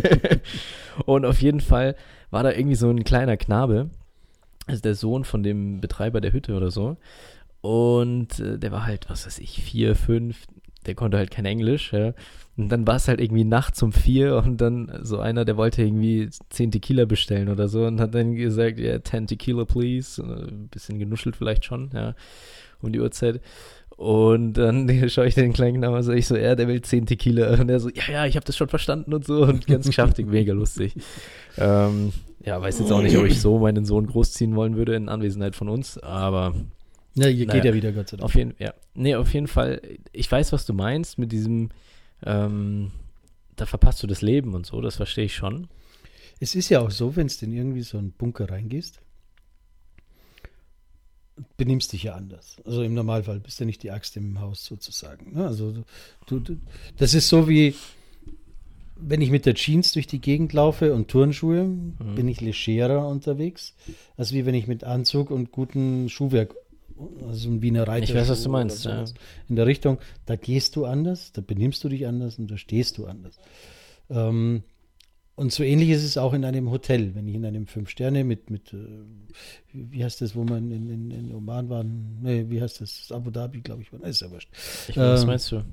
und 1.06 1.26
auf 1.26 1.42
jeden 1.42 1.62
Fall 1.62 1.96
war 2.32 2.44
da 2.44 2.52
irgendwie 2.52 2.76
so 2.76 2.90
ein 2.90 3.04
kleiner 3.04 3.38
Knabe, 3.38 3.90
also 4.66 4.82
der 4.82 4.96
Sohn 4.96 5.24
von 5.24 5.44
dem 5.44 5.80
Betreiber 5.80 6.22
der 6.22 6.34
Hütte 6.34 6.56
oder 6.56 6.72
so. 6.72 6.98
Und 7.62 8.40
äh, 8.40 8.58
der 8.58 8.72
war 8.72 8.86
halt, 8.86 9.10
was 9.10 9.26
weiß 9.26 9.40
ich, 9.40 9.62
vier, 9.62 9.96
fünf, 9.96 10.46
der 10.86 10.96
konnte 10.96 11.18
halt 11.18 11.32
kein 11.32 11.46
Englisch, 11.46 11.94
ja. 11.94 12.14
Und 12.58 12.70
dann 12.70 12.88
war 12.88 12.96
es 12.96 13.08
halt 13.08 13.22
irgendwie 13.22 13.44
nachts 13.44 13.84
um 13.84 13.92
vier 13.92 14.38
und 14.38 14.60
dann 14.60 14.92
so 15.04 15.20
einer, 15.20 15.46
der 15.46 15.58
wollte 15.58 15.84
irgendwie 15.84 16.30
zehn 16.50 16.72
Tequila 16.72 17.06
bestellen 17.06 17.50
oder 17.50 17.68
so 17.68 17.86
und 17.86 18.00
hat 18.02 18.16
dann 18.16 18.34
gesagt, 18.34 18.80
ja, 18.80 19.02
10 19.02 19.28
Tequila 19.28 19.66
please. 19.66 20.22
Und, 20.22 20.30
äh, 20.32 20.48
Ein 20.48 20.68
bisschen 20.70 20.98
genuschelt 20.98 21.36
vielleicht 21.36 21.66
schon, 21.66 21.92
ja, 21.94 22.16
um 22.82 22.92
die 22.92 23.00
Uhrzeit. 23.00 23.42
Und 23.98 24.54
dann 24.54 24.88
schaue 25.10 25.28
ich 25.28 25.36
den 25.36 25.54
kleinen 25.54 25.78
Knaben 25.78 25.96
und 25.96 26.04
sage 26.04 26.20
ich 26.20 26.28
so, 26.28 26.38
ja, 26.38 26.56
der 26.56 26.68
will 26.68 26.82
10 26.82 27.06
Tequila. 27.08 27.60
Und 27.60 27.70
er 27.70 27.80
so, 27.80 27.90
ja, 27.90 28.04
ja, 28.12 28.26
ich 28.26 28.36
habe 28.36 28.46
das 28.46 28.56
schon 28.56 28.70
verstanden 28.70 29.14
und 29.14 29.26
so. 29.26 29.42
Und 29.44 29.66
ganz 29.68 29.90
kraftig, 29.90 30.28
mega 30.30 30.54
lustig. 30.54 30.94
Ähm, 31.58 32.14
ja, 32.46 32.62
weiß 32.62 32.80
jetzt 32.80 32.92
auch 32.92 33.02
nicht, 33.02 33.18
ob 33.18 33.26
ich 33.26 33.42
so 33.42 33.58
meinen 33.60 33.84
Sohn 33.86 34.06
großziehen 34.08 34.56
wollen 34.56 34.78
würde 34.78 34.96
in 34.96 35.10
Anwesenheit 35.10 35.56
von 35.56 35.68
uns, 35.68 35.98
aber 35.98 36.54
Ja, 37.16 37.26
hier 37.28 37.48
Naja. 37.48 37.60
geht 37.60 37.66
ja 37.66 37.74
wieder, 37.74 37.92
Gott 37.92 38.08
sei 38.10 38.18
Dank. 38.18 38.24
auf 38.26 38.36
jeden, 38.36 38.54
ja. 38.60 38.74
Nee, 38.94 39.16
auf 39.16 39.34
jeden 39.34 39.48
Fall, 39.48 39.82
ich 40.14 40.32
weiß, 40.32 40.54
was 40.54 40.66
du 40.68 40.74
meinst 40.74 41.18
mit 41.18 41.32
diesem, 41.32 41.70
ähm, 42.24 42.92
da 43.56 43.66
verpasst 43.66 44.02
du 44.04 44.08
das 44.08 44.22
Leben 44.22 44.54
und 44.54 44.66
so, 44.68 44.80
das 44.82 44.96
verstehe 44.98 45.26
ich 45.26 45.36
schon. 45.36 45.68
Es 46.40 46.54
ist 46.54 46.70
ja 46.70 46.80
auch 46.82 46.92
so, 46.92 47.16
wenn 47.16 47.28
du 47.28 47.34
in 47.46 47.52
irgendwie 47.52 47.82
so 47.82 47.98
einen 47.98 48.12
Bunker 48.12 48.50
reingehst, 48.50 49.00
benimmst 51.58 51.94
dich 51.94 52.04
ja 52.04 52.16
anders. 52.16 52.58
Also 52.66 52.82
im 52.84 52.94
Normalfall 52.94 53.40
bist 53.40 53.60
du 53.60 53.66
nicht 53.66 53.84
die 53.84 53.92
Axt 53.92 54.18
im 54.18 54.40
Haus 54.40 54.66
sozusagen. 54.66 55.34
ne? 55.34 55.46
Also 55.46 55.74
du, 56.26 56.40
du, 56.40 56.58
das 56.98 57.14
ist 57.14 57.30
so 57.30 57.48
wie, 57.48 57.76
wenn 58.96 59.22
ich 59.22 59.30
mit 59.30 59.46
der 59.46 59.54
Jeans 59.54 59.92
durch 59.92 60.08
die 60.08 60.20
Gegend 60.20 60.54
laufe 60.54 60.94
und 60.94 61.08
Turnschuhe, 61.10 61.66
bin 62.16 62.28
ich 62.28 62.42
legerer 62.42 63.08
unterwegs, 63.08 63.76
als 64.16 64.34
wie 64.34 64.46
wenn 64.46 64.56
ich 64.56 64.68
mit 64.68 64.84
Anzug 64.84 65.30
und 65.30 65.52
gutem 65.52 66.10
Schuhwerk, 66.10 66.56
also 67.28 67.50
ein 67.50 67.62
Wiener 67.62 67.88
Reiter. 67.88 68.06
Ich 68.06 68.16
weiß, 68.16 68.30
was 68.30 68.42
du 68.44 68.50
meinst, 68.50 68.86
ja. 68.86 69.06
In 69.48 69.56
der 69.56 69.68
Richtung, 69.68 70.00
da 70.26 70.36
gehst 70.36 70.76
du 70.76 70.86
anders, 70.86 71.32
da 71.32 71.42
benimmst 71.42 71.84
du 71.84 71.90
dich 71.90 72.08
anders 72.08 72.40
und 72.40 72.50
da 72.50 72.58
stehst 72.58 72.98
du 72.98 73.06
anders. 73.06 73.40
Ähm, 74.10 74.64
und 75.38 75.54
so 75.54 75.64
ähnlich 75.64 75.90
ist 75.90 76.04
es 76.04 76.18
auch 76.18 76.34
in 76.34 76.44
einem 76.44 76.70
Hotel. 76.72 77.16
Wenn 77.16 77.28
ich 77.28 77.36
in 77.36 77.46
einem 77.46 77.68
Fünf-Sterne 77.68 78.24
mit, 78.26 78.50
mit 78.50 78.74
äh, 78.74 78.78
wie 79.72 80.04
heißt 80.04 80.20
das, 80.22 80.36
wo 80.36 80.44
man 80.44 80.70
in, 80.72 80.90
in, 80.90 81.12
in 81.12 81.34
Oman 81.34 81.70
waren? 81.70 82.18
Nee, 82.22 82.46
wie 82.50 82.62
heißt 82.62 82.82
das? 82.82 83.12
Abu 83.12 83.30
Dhabi, 83.32 83.62
glaube 83.62 83.84
ich. 83.84 83.94
war. 83.94 84.04
Ist 84.04 84.22
ja 84.22 84.30
wurscht. 84.32 84.50
Ich 84.90 84.98
was 84.98 85.22
Ähm, 85.22 85.28
meinst 85.28 85.52
du? 85.52 85.64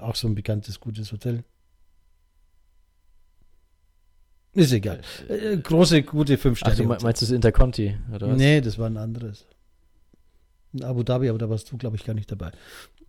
Auch 0.00 0.14
so 0.14 0.28
ein 0.28 0.34
bekanntes, 0.34 0.80
gutes 0.80 1.12
Hotel. 1.12 1.44
Ist 4.54 4.72
egal. 4.72 5.00
Äh, 5.28 5.56
große, 5.58 6.02
gute 6.02 6.34
Ach, 6.34 6.38
Fünf-Sterne. 6.38 6.76
du 6.76 6.84
me- 6.84 6.98
meinst 7.02 7.20
du 7.22 7.26
das 7.26 7.30
Interconti, 7.32 7.96
oder 8.14 8.28
was? 8.30 8.36
Nee, 8.36 8.60
das 8.60 8.78
war 8.78 8.86
ein 8.88 8.96
anderes. 8.96 9.46
In 10.72 10.84
Abu 10.84 11.02
Dhabi, 11.02 11.28
aber 11.28 11.38
da 11.38 11.48
warst 11.50 11.70
du, 11.70 11.76
glaube 11.76 11.96
ich, 11.96 12.04
gar 12.04 12.14
nicht 12.14 12.30
dabei. 12.30 12.50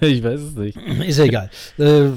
ich 0.00 0.22
weiß 0.22 0.40
es 0.40 0.54
nicht. 0.54 0.76
Ist 0.76 1.18
ja 1.18 1.24
egal. 1.24 1.50
Äh, 1.78 2.10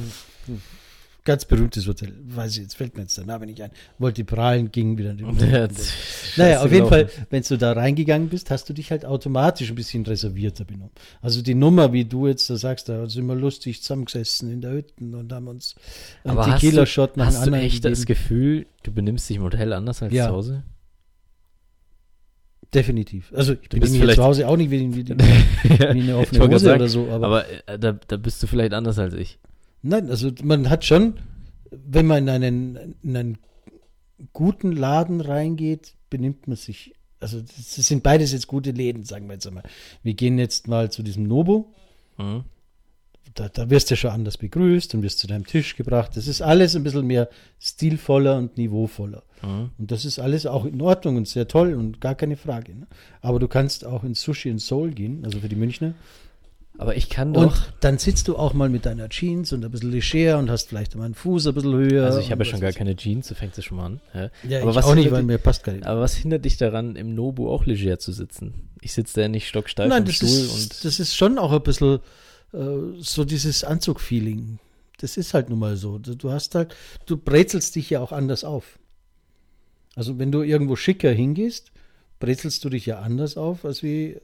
ganz 1.30 1.46
berühmtes 1.46 1.88
Hotel. 1.88 2.12
Weiß 2.26 2.58
ich, 2.58 2.64
jetzt 2.64 2.76
fällt 2.76 2.96
mir 2.96 3.04
jetzt 3.04 3.16
der 3.16 3.24
Name 3.24 3.46
nicht 3.46 3.62
ein. 3.62 3.70
Wollte 4.00 4.24
prahlen, 4.26 4.72
ging 4.72 4.98
wieder. 4.98 5.14
Ja, 5.14 5.68
Naja, 6.38 6.62
auf 6.64 6.72
jeden 6.72 6.88
Fall, 6.88 7.08
wenn 7.30 7.44
du 7.44 7.56
da 7.56 7.74
reingegangen 7.74 8.30
bist, 8.30 8.50
hast 8.50 8.68
du 8.68 8.74
dich 8.74 8.90
halt 8.90 9.06
automatisch 9.06 9.70
ein 9.70 9.76
bisschen 9.76 10.04
reservierter 10.08 10.66
benommen. 10.66 10.90
Also 11.22 11.44
die 11.44 11.54
Nummer, 11.54 11.94
wie 11.94 12.04
du 12.06 12.26
jetzt 12.26 12.50
da 12.50 12.56
sagst, 12.56 12.90
da 12.90 13.08
sind 13.08 13.28
wir 13.28 13.36
lustig 13.36 13.84
zusammengesessen 13.84 14.52
in 14.52 14.62
der 14.62 14.72
Hütte 14.72 14.94
und 15.04 15.32
haben 15.32 15.48
uns 15.48 15.76
einen 16.24 16.42
Tequila-Shot 16.42 17.16
nach 17.16 17.28
hast 17.28 17.46
du 17.46 17.52
echt 17.52 17.86
das 17.86 18.08
gegeben. 18.08 18.20
Gefühl, 18.20 18.66
du 18.82 18.92
benimmst 18.92 19.30
dich 19.30 19.38
im 19.38 19.44
Hotel 19.44 19.72
anders 19.74 20.02
als 20.02 20.12
Ja. 20.12 20.30
zu 20.30 20.34
Hause? 20.34 20.64
Definitiv. 22.74 23.32
Also 23.36 23.54
ich 23.54 23.70
bin 23.70 23.84
hier 23.94 24.10
zu 24.16 24.24
Hause 24.24 24.48
auch 24.48 24.58
nicht 24.58 24.72
wie, 24.72 24.96
wie, 24.96 25.08
wie, 25.10 25.84
eine 25.84 26.18
offene 26.18 26.48
Hose 26.50 26.74
oder 26.74 26.88
so. 26.88 27.08
Aber, 27.12 27.26
Aber 27.28 27.46
äh, 27.68 27.78
da, 27.78 27.92
da 27.94 28.18
bist 28.18 28.42
du 28.42 28.48
vielleicht 28.48 28.74
anders 28.74 28.98
als 28.98 29.14
ich. 29.14 29.38
Nein, 29.82 30.10
also 30.10 30.32
man 30.44 30.70
hat 30.70 30.86
schon, 30.86 31.20
wenn 31.72 32.06
man 32.06 32.24
in 32.24 32.30
einen, 32.30 32.96
in 33.04 33.18
einen 33.18 33.38
guten 34.34 34.72
Laden 34.72 35.22
reingeht, 35.22 35.96
benimmt 36.10 36.48
man 36.48 36.58
sich. 36.58 36.94
Also 37.20 37.42
das 37.42 37.76
sind 37.76 38.04
beides 38.04 38.32
jetzt 38.32 38.48
gute 38.48 38.72
Läden, 38.72 39.04
sagen 39.04 39.28
wir 39.28 39.34
jetzt 39.34 39.48
einmal. 39.48 39.64
Wir 40.04 40.14
gehen 40.14 40.40
jetzt 40.40 40.68
mal 40.68 40.90
zu 40.92 41.04
diesem 41.04 41.24
Nobo. 41.24 41.74
Mhm. 42.18 42.44
da, 43.34 43.48
da 43.48 43.70
wirst 43.70 43.92
du 43.92 43.96
schon 43.96 44.12
anders 44.12 44.38
begrüßt 44.38 44.94
und 44.94 45.04
wirst 45.04 45.20
zu 45.20 45.28
deinem 45.28 45.46
Tisch 45.46 45.76
gebracht. 45.76 46.18
Das 46.18 46.28
ist 46.28 46.42
alles 46.42 46.76
ein 46.76 46.84
bisschen 46.84 47.08
mehr 47.08 47.30
stilvoller 47.60 48.38
und 48.38 48.58
niveauvoller. 48.58 49.24
Mhm. 49.42 49.72
Und 49.78 49.92
das 49.92 50.06
ist 50.06 50.20
alles 50.20 50.46
auch 50.46 50.66
in 50.66 50.82
Ordnung 50.82 51.18
und 51.18 51.28
sehr 51.28 51.48
toll 51.48 51.74
und 51.74 52.02
gar 52.02 52.16
keine 52.16 52.36
Frage. 52.36 52.76
Ne? 52.76 52.88
Aber 53.22 53.40
du 53.40 53.48
kannst 53.48 53.86
auch 53.86 54.04
ins 54.04 54.22
Sushi 54.22 54.50
in 54.50 54.60
Seoul 54.60 54.92
gehen, 54.92 55.24
also 55.24 55.40
für 55.40 55.50
die 55.50 55.56
Münchner. 55.56 55.94
Aber 56.80 56.96
ich 56.96 57.10
kann 57.10 57.36
Und 57.36 57.48
doch. 57.52 57.62
dann 57.82 57.98
sitzt 57.98 58.30
du 58.30 58.38
auch 58.38 58.54
mal 58.54 58.70
mit 58.70 58.86
deiner 58.86 59.10
Jeans 59.10 59.52
und 59.52 59.66
ein 59.66 59.70
bisschen 59.72 59.92
leger 59.92 60.40
und 60.40 60.50
hast 60.50 60.70
vielleicht 60.70 60.96
mal 60.96 61.04
einen 61.04 61.14
Fuß 61.14 61.48
ein 61.48 61.54
bisschen 61.54 61.74
höher. 61.76 62.06
Also 62.06 62.20
ich 62.20 62.32
habe 62.32 62.40
und 62.42 62.48
ja 62.48 62.52
schon 62.52 62.62
gar 62.62 62.72
keine 62.72 62.96
Jeans, 62.96 63.28
so 63.28 63.36
fängt 63.36 63.58
es 63.58 63.66
schon 63.66 63.76
mal 63.78 63.86
an. 63.88 64.02
Ja. 64.14 64.30
Ja, 64.48 64.62
aber 64.62 64.72
ich 64.72 64.76
was 64.78 64.86
auch 64.86 64.96
nicht, 64.96 65.04
hindert 65.04 65.12
weil 65.14 65.22
dich- 65.24 65.28
mir 65.28 65.38
passt 65.40 65.64
gar 65.66 65.74
nicht. 65.74 65.86
Aber 65.86 66.00
was 66.00 66.16
hindert 66.16 66.46
dich 66.46 66.56
daran, 66.56 66.96
im 66.96 67.14
Nobu 67.16 67.50
auch 67.50 67.66
leger 67.66 68.00
zu 68.00 68.14
sitzen? 68.14 68.54
Ich 68.82 68.94
sitze 68.94 69.16
da 69.16 69.22
ja 69.24 69.28
nicht 69.28 69.48
stocksteif 69.50 69.90
Nein, 69.90 70.06
das 70.06 70.16
Stuhl 70.16 70.30
ist, 70.30 70.52
und. 70.74 70.86
das 70.86 71.00
ist 71.02 71.16
schon 71.18 71.38
auch 71.38 71.52
ein 71.52 71.62
bisschen 71.62 72.00
äh, 72.54 72.58
so 73.00 73.26
dieses 73.26 73.66
Anzug-Feeling. 73.66 74.60
Das 75.02 75.18
ist 75.18 75.34
halt 75.34 75.50
nun 75.50 75.60
mal 75.60 75.76
so. 75.76 75.98
Du, 75.98 76.16
du 76.16 76.32
hast 76.32 76.56
halt, 76.56 76.74
du 77.06 77.18
brezelst 77.18 77.76
dich 77.76 77.90
ja 77.90 78.00
auch 78.00 78.14
anders 78.14 78.44
auf. 78.46 78.80
Also 79.96 80.18
wenn 80.18 80.32
du 80.32 80.44
irgendwo 80.44 80.76
schicker 80.78 81.12
hingehst, 81.12 81.72
brezelst 82.20 82.64
du 82.64 82.70
dich 82.70 82.86
ja 82.86 83.00
anders 83.00 83.36
auf, 83.38 83.66
als 83.66 83.84
wie 83.84 84.18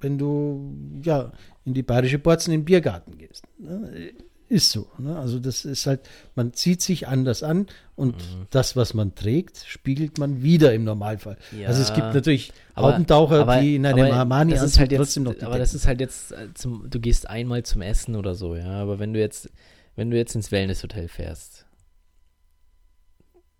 wenn 0.00 0.18
du 0.18 0.74
ja 1.02 1.32
in 1.64 1.74
die 1.74 1.82
bayerische 1.82 2.18
Borzen 2.18 2.52
im 2.54 2.64
Biergarten 2.64 3.18
gehst. 3.18 3.44
Ne? 3.58 4.12
Ist 4.48 4.72
so. 4.72 4.88
Ne? 4.98 5.16
Also 5.16 5.38
das 5.38 5.64
ist 5.64 5.86
halt, 5.86 6.00
man 6.34 6.52
zieht 6.52 6.82
sich 6.82 7.06
anders 7.06 7.44
an 7.44 7.66
und 7.94 8.16
Mhm. 8.16 8.46
das, 8.50 8.74
was 8.74 8.94
man 8.94 9.14
trägt, 9.14 9.64
spiegelt 9.66 10.18
man 10.18 10.42
wieder 10.42 10.74
im 10.74 10.82
Normalfall. 10.82 11.36
Ja. 11.56 11.68
Also 11.68 11.82
es 11.82 11.94
gibt 11.94 12.12
natürlich 12.14 12.52
Haubentaucher, 12.74 13.42
aber- 13.42 13.60
die 13.60 13.76
in 13.76 13.86
einem 13.86 14.10
Armani 14.12 14.52
das 14.52 14.62
ist 14.64 14.78
halt 14.80 14.90
jetzt, 14.90 14.98
trotzdem 14.98 15.22
noch 15.22 15.40
Aber 15.42 15.58
das 15.58 15.72
ist 15.74 15.86
halt 15.86 16.00
jetzt, 16.00 16.32
äh, 16.32 16.52
zum, 16.54 16.90
du 16.90 16.98
gehst 16.98 17.30
einmal 17.30 17.62
zum 17.62 17.80
Essen 17.82 18.16
oder 18.16 18.34
so, 18.34 18.56
ja. 18.56 18.72
Aber 18.82 18.98
wenn 18.98 19.12
du 19.12 19.20
jetzt, 19.20 19.48
wenn 19.94 20.10
du 20.10 20.16
jetzt 20.16 20.34
ins 20.34 20.50
Wellnesshotel 20.50 21.06
fährst, 21.06 21.66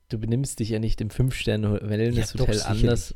du 0.08 0.18
benimmst 0.18 0.58
dich 0.58 0.70
ja 0.70 0.80
nicht 0.80 1.00
im 1.00 1.10
Fünf-Sterne-Wellnesshotel 1.10 2.56
Ja, 2.56 2.64
anders. 2.64 3.14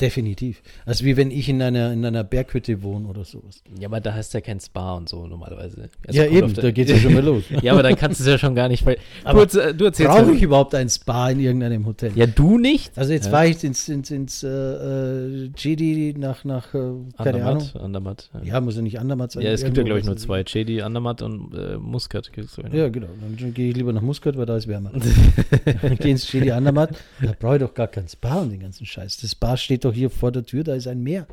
Definitiv. 0.00 0.62
Also 0.86 1.04
wie 1.04 1.16
wenn 1.16 1.30
ich 1.30 1.48
in 1.48 1.60
einer, 1.60 1.92
in 1.92 2.04
einer 2.04 2.24
Berghütte 2.24 2.82
wohne 2.82 3.06
oder 3.08 3.24
sowas. 3.24 3.62
Ja, 3.78 3.88
aber 3.88 4.00
da 4.00 4.14
hast 4.14 4.32
du 4.32 4.38
ja 4.38 4.42
kein 4.42 4.58
Spa 4.60 4.94
und 4.94 5.08
so 5.08 5.26
normalerweise. 5.26 5.88
Also 6.06 6.20
ja, 6.20 6.26
eben, 6.26 6.52
da 6.54 6.70
geht 6.70 6.88
es 6.88 6.94
ja 6.96 6.98
schon 7.00 7.14
mal 7.14 7.22
los. 7.24 7.44
ja, 7.62 7.72
aber 7.72 7.82
dann 7.82 7.96
kannst 7.96 8.20
du 8.20 8.24
es 8.24 8.28
ja 8.30 8.38
schon 8.38 8.54
gar 8.54 8.68
nicht, 8.68 8.84
weil 8.86 8.96
Aber 9.24 9.44
du, 9.46 9.58
erz- 9.60 9.72
du 9.74 9.84
erzählst 9.84 10.10
Brauche 10.12 10.30
ja, 10.30 10.36
ich 10.36 10.42
überhaupt 10.42 10.74
ein 10.74 10.88
Spa 10.88 11.30
in 11.30 11.40
irgendeinem 11.40 11.84
Hotel? 11.86 12.12
ja, 12.14 12.26
du 12.26 12.58
nicht? 12.58 12.96
Also 12.96 13.12
jetzt 13.12 13.26
Ja. 13.26 13.32
war 13.32 13.46
ich 13.46 13.62
ins, 13.62 13.88
ins, 13.88 14.10
ins 14.10 14.42
äh, 14.42 14.48
äh, 14.48 15.48
GD 15.50 16.14
nach, 16.18 16.44
nach 16.44 16.72
äh, 16.74 16.78
keine 17.22 17.44
Ahnung. 17.44 17.62
Andermatt, 17.74 17.76
Andermatt. 17.76 18.30
Ja, 18.42 18.54
Ja, 18.54 18.60
muss 18.60 18.76
ja 18.76 18.82
nicht 18.82 18.98
Andermatt 18.98 19.32
sein. 19.32 19.42
ja 19.42 19.50
es 19.52 19.62
gibt 19.64 19.76
ja, 19.76 19.82
glaube 19.82 20.00
ich, 20.00 20.06
nur 20.06 20.16
zwei. 20.16 20.42
Chedi, 20.44 20.82
Andermatt 20.82 21.22
und 21.22 21.54
äh, 21.54 21.76
Muscat. 21.76 22.30
Ja, 22.72 22.88
genau. 22.88 23.08
Dann 23.38 23.54
gehe 23.54 23.70
ich 23.70 23.76
lieber 23.76 23.92
nach 23.92 24.02
Muscat, 24.02 24.36
weil 24.36 24.46
da 24.46 24.56
ist 24.56 24.66
wärmer. 24.68 24.92
Dann 25.82 25.96
gehe 25.96 26.10
ins 26.12 26.30
GD 26.30 26.50
Andermatt. 26.52 26.96
Da 27.20 27.32
brauche 27.38 27.56
ich 27.56 27.62
doch 27.62 27.74
gar 27.74 27.88
kein 27.88 28.08
Spa 28.08 28.36
und 28.40 28.50
den 28.50 28.60
ganzen 28.60 28.86
Scheiß. 28.86 29.18
Das 29.18 29.30
Spa 29.32 29.56
steht 29.56 29.84
doch 29.84 29.89
hier 29.92 30.10
vor 30.10 30.32
der 30.32 30.44
Tür, 30.44 30.64
da 30.64 30.74
ist 30.74 30.86
ein 30.86 31.02
Meer. 31.02 31.26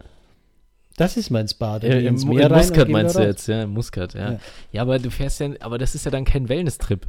Das 0.97 1.15
ist 1.15 1.29
mein 1.29 1.47
Spa. 1.47 1.77
Ja, 1.77 1.93
im, 1.93 2.07
ins 2.07 2.25
Meer 2.25 2.49
und 2.49 2.57
Muscat 2.57 2.89
meinst 2.89 3.15
du 3.15 3.19
raus. 3.19 3.27
jetzt, 3.27 3.47
ja, 3.47 3.63
im 3.63 3.71
Muscat, 3.71 4.15
ja. 4.15 4.31
Ja. 4.31 4.39
ja. 4.71 4.81
aber 4.81 4.97
du 4.99 5.11
fährst 5.11 5.39
ja, 5.39 5.51
aber 5.59 5.77
das 5.77 5.93
ist 5.95 6.05
ja 6.05 6.11
dann 6.11 6.25
kein 6.25 6.49
Wellness-Trip. 6.49 7.07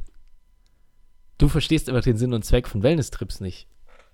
Du 1.38 1.48
verstehst 1.48 1.88
aber 1.88 2.00
den 2.00 2.16
Sinn 2.16 2.34
und 2.34 2.44
Zweck 2.44 2.68
von 2.68 2.82
Wellness-Trips 2.82 3.40
nicht. 3.40 3.66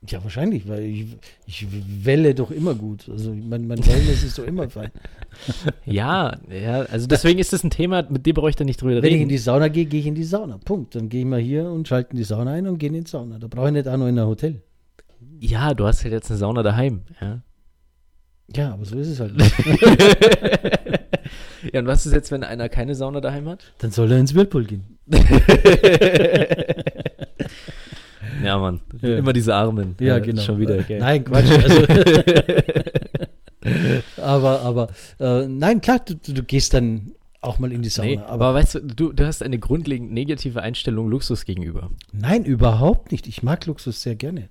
Ja, 0.07 0.23
wahrscheinlich, 0.23 0.69
weil 0.69 0.83
ich, 0.83 1.17
ich 1.47 1.67
welle 2.05 2.35
doch 2.35 2.51
immer 2.51 2.75
gut. 2.75 3.09
Also 3.09 3.33
mein, 3.33 3.67
mein 3.67 3.85
Wellness 3.87 4.23
ist 4.23 4.39
doch 4.39 4.45
immer 4.45 4.69
fein. 4.69 4.91
Ja, 5.85 6.39
ja, 6.49 6.83
also 6.83 7.09
deswegen 7.09 7.41
ist 7.41 7.53
das 7.53 7.65
ein 7.65 7.71
Thema, 7.71 8.07
mit 8.09 8.25
dem 8.25 8.35
brauche 8.35 8.51
ich 8.51 8.57
da 8.57 8.65
nicht 8.65 8.81
drüber 8.81 8.97
Wenn 8.97 9.05
ich 9.05 9.13
in 9.13 9.19
reden. 9.19 9.29
die 9.29 9.39
Sauna 9.39 9.69
gehe, 9.69 9.85
gehe 9.87 9.99
ich 10.01 10.07
in 10.07 10.15
die 10.15 10.25
Sauna. 10.25 10.59
Punkt. 10.59 10.95
Dann 10.95 11.09
gehe 11.09 11.21
ich 11.21 11.27
mal 11.27 11.41
hier 11.41 11.69
und 11.69 11.89
schalte 11.89 12.11
in 12.13 12.19
die 12.19 12.25
Sauna 12.25 12.53
ein 12.53 12.69
und 12.69 12.79
gehe 12.79 12.89
in 12.89 12.95
die 12.95 13.11
Sauna. 13.11 13.39
Da 13.39 13.49
brauche 13.49 13.67
ich 13.67 13.73
nicht 13.73 13.89
auch 13.89 13.97
noch 13.97 14.07
in 14.07 14.19
ein 14.19 14.27
Hotel. 14.27 14.63
Ja, 15.47 15.75
du 15.75 15.87
hast 15.87 16.03
halt 16.05 16.13
jetzt 16.13 16.31
eine 16.31 16.39
Sauna 16.39 16.63
daheim. 16.63 17.03
Ja, 17.21 17.41
Ja, 18.55 18.73
aber 18.73 18.85
so 18.85 18.97
ist 18.99 19.09
es 19.09 19.21
halt. 19.21 19.35
ja 21.73 21.81
und 21.81 21.87
was 21.87 22.07
ist 22.07 22.13
jetzt, 22.13 22.31
wenn 22.31 22.45
einer 22.45 22.69
keine 22.71 22.95
Sauna 22.95 23.21
daheim 23.21 23.49
hat? 23.49 23.73
Dann 23.79 23.91
soll 23.91 24.11
er 24.11 24.19
ins 24.19 24.35
Whirlpool 24.35 24.65
gehen. 24.65 24.99
Ja, 28.43 28.59
Mann. 28.59 28.81
Ja. 29.01 29.17
Immer 29.19 29.33
diese 29.33 29.55
Armen. 29.55 29.95
Ja, 30.01 30.19
genau. 30.19 30.43
Schon 30.43 30.59
wieder, 30.59 30.83
gell? 30.83 30.99
Nein, 30.99 31.25
Quatsch. 31.25 31.51
Also, 31.51 31.83
aber, 34.23 34.61
aber, 34.61 34.89
äh, 35.21 35.47
nein, 35.47 35.81
klar, 35.81 36.01
du, 36.05 36.15
du 36.15 36.43
gehst 36.43 36.75
dann 36.75 37.13
auch 37.41 37.59
mal 37.59 37.73
in 37.73 37.83
die 37.83 37.89
Sauna. 37.89 38.09
Nee, 38.09 38.19
aber, 38.19 38.53
weißt 38.55 38.75
du, 38.75 38.81
du, 38.81 39.13
du 39.13 39.27
hast 39.27 39.43
eine 39.43 39.59
grundlegend 39.59 40.13
negative 40.13 40.61
Einstellung 40.61 41.09
Luxus 41.09 41.45
gegenüber. 41.45 41.91
Nein, 42.13 42.45
überhaupt 42.45 43.13
nicht. 43.13 43.27
Ich 43.27 43.43
mag 43.43 43.65
Luxus 43.67 44.03
sehr 44.03 44.17
gerne. 44.17 44.49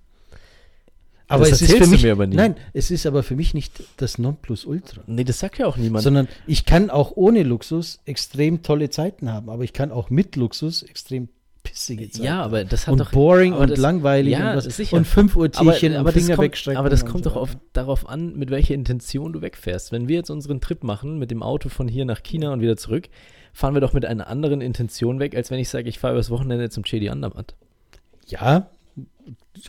Aber 1.34 1.50
Das 1.50 1.62
es 1.62 1.70
ist 1.70 1.78
für 1.78 1.88
mich, 1.88 2.04
mir 2.04 2.12
aber 2.14 2.28
nie. 2.28 2.36
nein, 2.36 2.56
es 2.74 2.92
ist 2.92 3.06
aber 3.06 3.24
für 3.24 3.36
mich 3.36 3.54
nicht 3.54 3.84
das 3.98 4.18
Nonplusultra. 4.18 5.02
Nee, 5.08 5.24
das 5.24 5.40
sagt 5.40 5.58
ja 5.58 5.66
auch 5.68 5.78
niemand. 5.78 6.04
Sondern 6.04 6.28
ich 6.48 6.66
kann 6.66 6.90
auch 6.90 7.12
ohne 7.16 7.44
Luxus 7.44 8.00
extrem 8.06 8.62
tolle 8.62 8.90
Zeiten 8.90 9.32
haben, 9.32 9.50
aber 9.50 9.64
ich 9.64 9.74
kann 9.74 9.92
auch 9.92 10.10
mit 10.10 10.36
Luxus 10.36 10.84
extrem 10.84 11.30
pissige 11.64 12.10
Zeiten 12.10 12.26
ja, 12.26 12.42
aber 12.44 12.66
das 12.66 12.88
hat 12.88 12.92
und 12.92 13.00
doch. 13.00 13.12
boring 13.12 13.54
aber 13.54 13.62
und 13.64 13.70
das- 13.72 13.80
langweilig 13.80 14.34
ja, 14.34 14.52
und, 14.52 14.58
was, 14.58 14.66
sicher. 14.76 14.98
und 14.98 15.08
5 15.08 15.36
Uhr 15.38 15.46
aber, 15.46 15.52
Tierchen 15.72 15.96
aber, 15.96 16.12
das 16.12 16.22
Finger 16.24 16.36
kommt, 16.36 16.46
wegstrecken. 16.46 16.78
aber 16.78 16.90
das 16.90 17.06
kommt 17.06 17.24
so 17.24 17.30
doch 17.30 17.48
weiter. 17.50 17.60
darauf 17.72 18.10
an, 18.10 18.36
mit 18.36 18.50
welcher 18.52 18.74
Intention 18.74 19.32
du 19.32 19.42
wegfährst. 19.42 19.92
Wenn 19.94 20.10
wir 20.10 20.18
jetzt 20.18 20.30
unseren 20.30 20.60
Trip 20.60 20.84
machen 20.84 21.20
mit 21.20 21.32
dem 21.32 21.42
Auto 21.42 21.70
von 21.70 21.88
hier 21.88 22.04
nach 22.04 22.22
China 22.22 22.52
und 22.52 22.60
wieder 22.60 22.76
zurück, 22.76 23.08
fahren 23.54 23.74
wir 23.76 23.82
doch 23.82 23.94
mit 23.94 24.04
einer 24.06 24.28
anderen 24.28 24.60
Intention 24.60 25.20
weg, 25.20 25.36
als 25.38 25.52
wenn 25.52 25.60
ich 25.60 25.70
sage, 25.70 25.88
ich 25.88 26.00
fahre 26.00 26.16
übers 26.16 26.30
Wochenende 26.30 26.70
zum 26.70 26.84
Chedi 26.84 27.08
Andermatt. 27.10 27.56
Ja, 28.28 28.68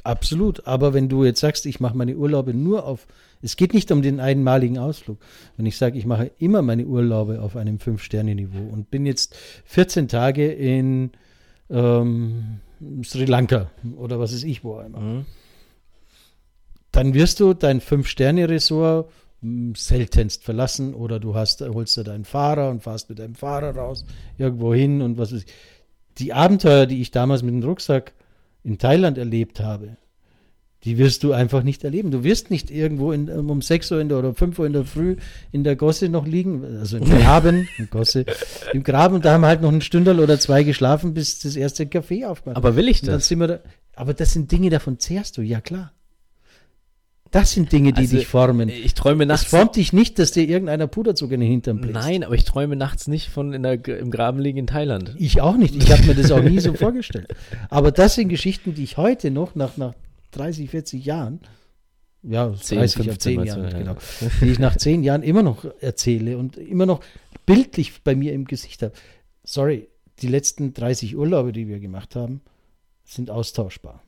absolut. 0.03 0.67
Aber 0.67 0.95
wenn 0.95 1.09
du 1.09 1.25
jetzt 1.25 1.41
sagst, 1.41 1.67
ich 1.67 1.81
mache 1.81 1.97
meine 1.97 2.17
Urlaube 2.17 2.55
nur 2.55 2.87
auf, 2.87 3.07
es 3.43 3.57
geht 3.57 3.75
nicht 3.75 3.91
um 3.93 4.01
den 4.03 4.21
einmaligen 4.21 4.79
Ausflug. 4.79 5.19
Wenn 5.57 5.67
ich 5.67 5.77
sage, 5.77 5.99
ich 5.99 6.07
mache 6.07 6.31
immer 6.39 6.63
meine 6.63 6.87
Urlaube 6.87 7.43
auf 7.43 7.57
einem 7.57 7.79
Fünf-Sterne-Niveau 7.79 8.73
und 8.73 8.91
bin 8.91 9.05
jetzt 9.07 9.37
14 9.67 10.09
Tage 10.09 10.51
in 10.51 11.11
ähm, 11.71 12.61
Sri 13.05 13.25
Lanka 13.27 13.71
oder 13.97 14.19
was 14.19 14.33
ist 14.33 14.45
ich 14.45 14.65
wo 14.65 14.77
einmal, 14.77 15.03
Mhm. 15.03 15.27
dann 16.93 17.15
wirst 17.15 17.41
du 17.41 17.55
dein 17.55 17.81
Fünf-Sterne-Resort 17.81 19.11
mh, 19.41 19.75
seltenst 19.77 20.45
verlassen 20.45 20.95
oder 20.95 21.19
du 21.21 21.35
hast, 21.35 21.61
holst 21.63 21.97
dir 21.97 22.05
deinen 22.05 22.25
Fahrer 22.25 22.71
und 22.71 22.83
fahrst 22.83 23.09
mit 23.11 23.19
deinem 23.19 23.35
Fahrer 23.35 23.75
raus 23.77 24.05
irgendwo 24.39 24.73
hin 24.75 25.03
und 25.03 25.19
was 25.19 25.33
weiß 25.33 25.43
ich. 25.45 25.53
Die 26.19 26.33
Abenteuer, 26.33 26.87
die 26.87 27.01
ich 27.01 27.11
damals 27.11 27.43
mit 27.43 27.53
dem 27.55 27.63
Rucksack 27.63 28.13
in 28.65 28.79
Thailand 28.79 29.19
erlebt 29.19 29.61
habe, 29.61 29.97
die 30.85 30.99
wirst 30.99 31.23
du 31.25 31.33
einfach 31.33 31.63
nicht 31.63 31.83
erleben. 31.83 32.11
Du 32.11 32.25
wirst 32.25 32.51
nicht 32.51 32.71
irgendwo 32.71 33.13
in, 33.13 33.31
um 33.31 33.63
6 33.63 33.93
Uhr 33.93 34.01
in 34.01 34.09
der, 34.11 34.19
oder 34.19 34.35
5 34.35 34.59
Uhr 34.59 34.67
in 34.67 34.75
der 34.75 34.85
Früh 34.85 35.17
in 35.51 35.65
der 35.65 35.77
Gosse 35.77 36.09
noch 36.09 36.27
liegen, 36.27 36.63
also 36.79 36.99
im 36.99 37.05
Graben, 37.05 37.69
im 37.79 37.89
Gosse, 37.89 38.27
im 38.73 38.83
Graben 38.83 39.15
und 39.15 39.25
da 39.25 39.33
haben 39.33 39.47
halt 39.47 39.63
noch 39.63 39.73
ein 39.73 39.81
Stündel 39.81 40.21
oder 40.21 40.39
zwei 40.39 40.63
geschlafen, 40.63 41.15
bis 41.15 41.39
das 41.39 41.57
erste 41.57 41.85
Café 41.85 42.27
aufgemacht 42.27 42.57
Aber 42.57 42.77
will 42.77 42.89
ich 42.89 43.01
das? 43.01 43.29
da, 43.29 43.61
aber 43.95 44.13
das 44.13 44.33
sind 44.33 44.53
Dinge, 44.53 44.69
davon 44.71 44.99
zehrst 44.99 45.39
du, 45.39 45.43
ja 45.43 45.61
klar. 45.61 45.94
Das 47.35 47.51
sind 47.51 47.73
Dinge, 47.73 47.93
die 47.93 48.03
Also, 48.03 48.17
dich 48.17 48.29
formen. 48.29 48.69
Ich 48.69 48.95
träume 48.95 49.27
nachts. 49.27 49.47
formt 49.47 49.75
dich 49.75 49.93
nicht, 49.93 50.21
dass 50.21 50.31
dir 50.31 50.49
irgendeiner 50.49 50.87
Puderzug 50.87 51.33
in 51.33 51.41
den 51.41 51.51
Hintern 51.51 51.81
bläst. 51.81 51.95
Nein, 51.95 52.23
aber 52.23 52.37
ich 52.37 52.45
träume 52.45 52.77
nachts 52.77 53.09
nicht 53.09 53.29
von 53.29 53.53
in 53.53 53.65
der, 53.65 53.85
im 53.89 54.13
Graben 54.13 54.39
liegen 54.39 54.59
in 54.59 54.67
Thailand. 54.69 55.17
Ich 55.19 55.41
auch 55.41 55.57
nicht. 55.57 55.75
Ich 55.75 55.91
habe 55.91 56.05
mir 56.05 56.15
das 56.15 56.31
auch 56.31 56.41
nie 56.41 56.61
so 56.61 56.75
vorgestellt. 56.75 57.35
Aber 57.71 57.91
das 57.91 58.15
sind 58.15 58.29
Geschichten, 58.29 58.75
die 58.75 58.85
ich 58.85 58.99
heute 58.99 59.33
noch 59.33 59.57
nach, 59.57 59.77
nach 59.77 59.95
30, 60.31 60.71
40 60.71 61.05
Jahren, 61.05 61.41
ja, 62.23 62.55
10, 62.55 62.79
30 62.79 63.01
auf 63.01 63.07
15 63.07 63.19
10 63.19 63.37
meinst 63.37 63.57
du, 63.57 63.61
Jahren, 63.61 63.73
ja. 63.73 63.79
genau, 63.79 63.97
die 64.41 64.51
ich 64.51 64.59
nach 64.61 64.77
10 64.77 65.03
Jahren 65.03 65.25
immer 65.25 65.43
noch 65.43 65.67
erzähle 65.81 66.39
und 66.39 66.57
immer 66.57 66.87
noch 66.87 67.01
bildlich 67.47 68.01
bei 68.05 68.15
mir 68.15 68.33
im 68.33 68.45
Gesicht 68.45 68.81
habe. 68.83 68.93
Sorry, 69.43 69.89
die 70.23 70.29
letzten 70.29 70.73
30 70.73 71.17
Urlaube, 71.17 71.51
die 71.51 71.67
wir 71.67 71.81
gemacht 71.81 72.15
haben, 72.15 72.43
sind 73.05 73.29
austauschbar. 73.29 74.04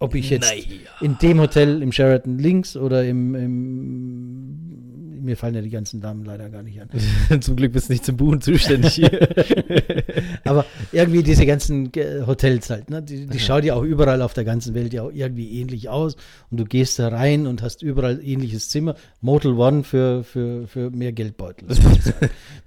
Ob 0.00 0.14
ich 0.14 0.30
jetzt 0.30 0.48
Naja. 0.48 0.62
in 1.00 1.18
dem 1.18 1.40
Hotel 1.40 1.82
im 1.82 1.90
Sheraton 1.92 2.38
links 2.38 2.76
oder 2.76 3.04
im, 3.04 3.34
im 3.34 4.78
mir 5.20 5.36
fallen 5.36 5.54
ja 5.56 5.60
die 5.60 5.68
ganzen 5.70 6.00
Namen 6.00 6.24
leider 6.24 6.48
gar 6.48 6.62
nicht 6.62 6.80
an. 6.80 7.40
Zum 7.42 7.56
Glück 7.56 7.72
bist 7.72 7.88
du 7.88 7.92
nicht 7.92 8.04
zum 8.04 8.16
Buchen 8.16 8.40
zuständig 8.40 8.94
hier. 8.94 9.10
Aber 10.44 10.64
irgendwie 10.92 11.22
diese 11.22 11.44
ganzen 11.44 11.90
Hotels 12.26 12.70
halt, 12.70 12.88
ne? 12.88 13.02
die, 13.02 13.26
die 13.26 13.38
schauen 13.38 13.62
ja 13.64 13.74
auch 13.74 13.82
überall 13.82 14.22
auf 14.22 14.32
der 14.32 14.44
ganzen 14.44 14.74
Welt 14.74 14.94
ja 14.94 15.02
auch 15.02 15.10
irgendwie 15.12 15.60
ähnlich 15.60 15.88
aus. 15.90 16.16
Und 16.50 16.60
du 16.60 16.64
gehst 16.64 16.98
da 16.98 17.08
rein 17.08 17.46
und 17.46 17.60
hast 17.62 17.82
überall 17.82 18.20
ähnliches 18.22 18.70
Zimmer. 18.70 18.94
Motel 19.20 19.52
One 19.52 19.84
für, 19.84 20.24
für, 20.24 20.66
für 20.66 20.90
mehr 20.90 21.12
Geldbeutel. 21.12 21.68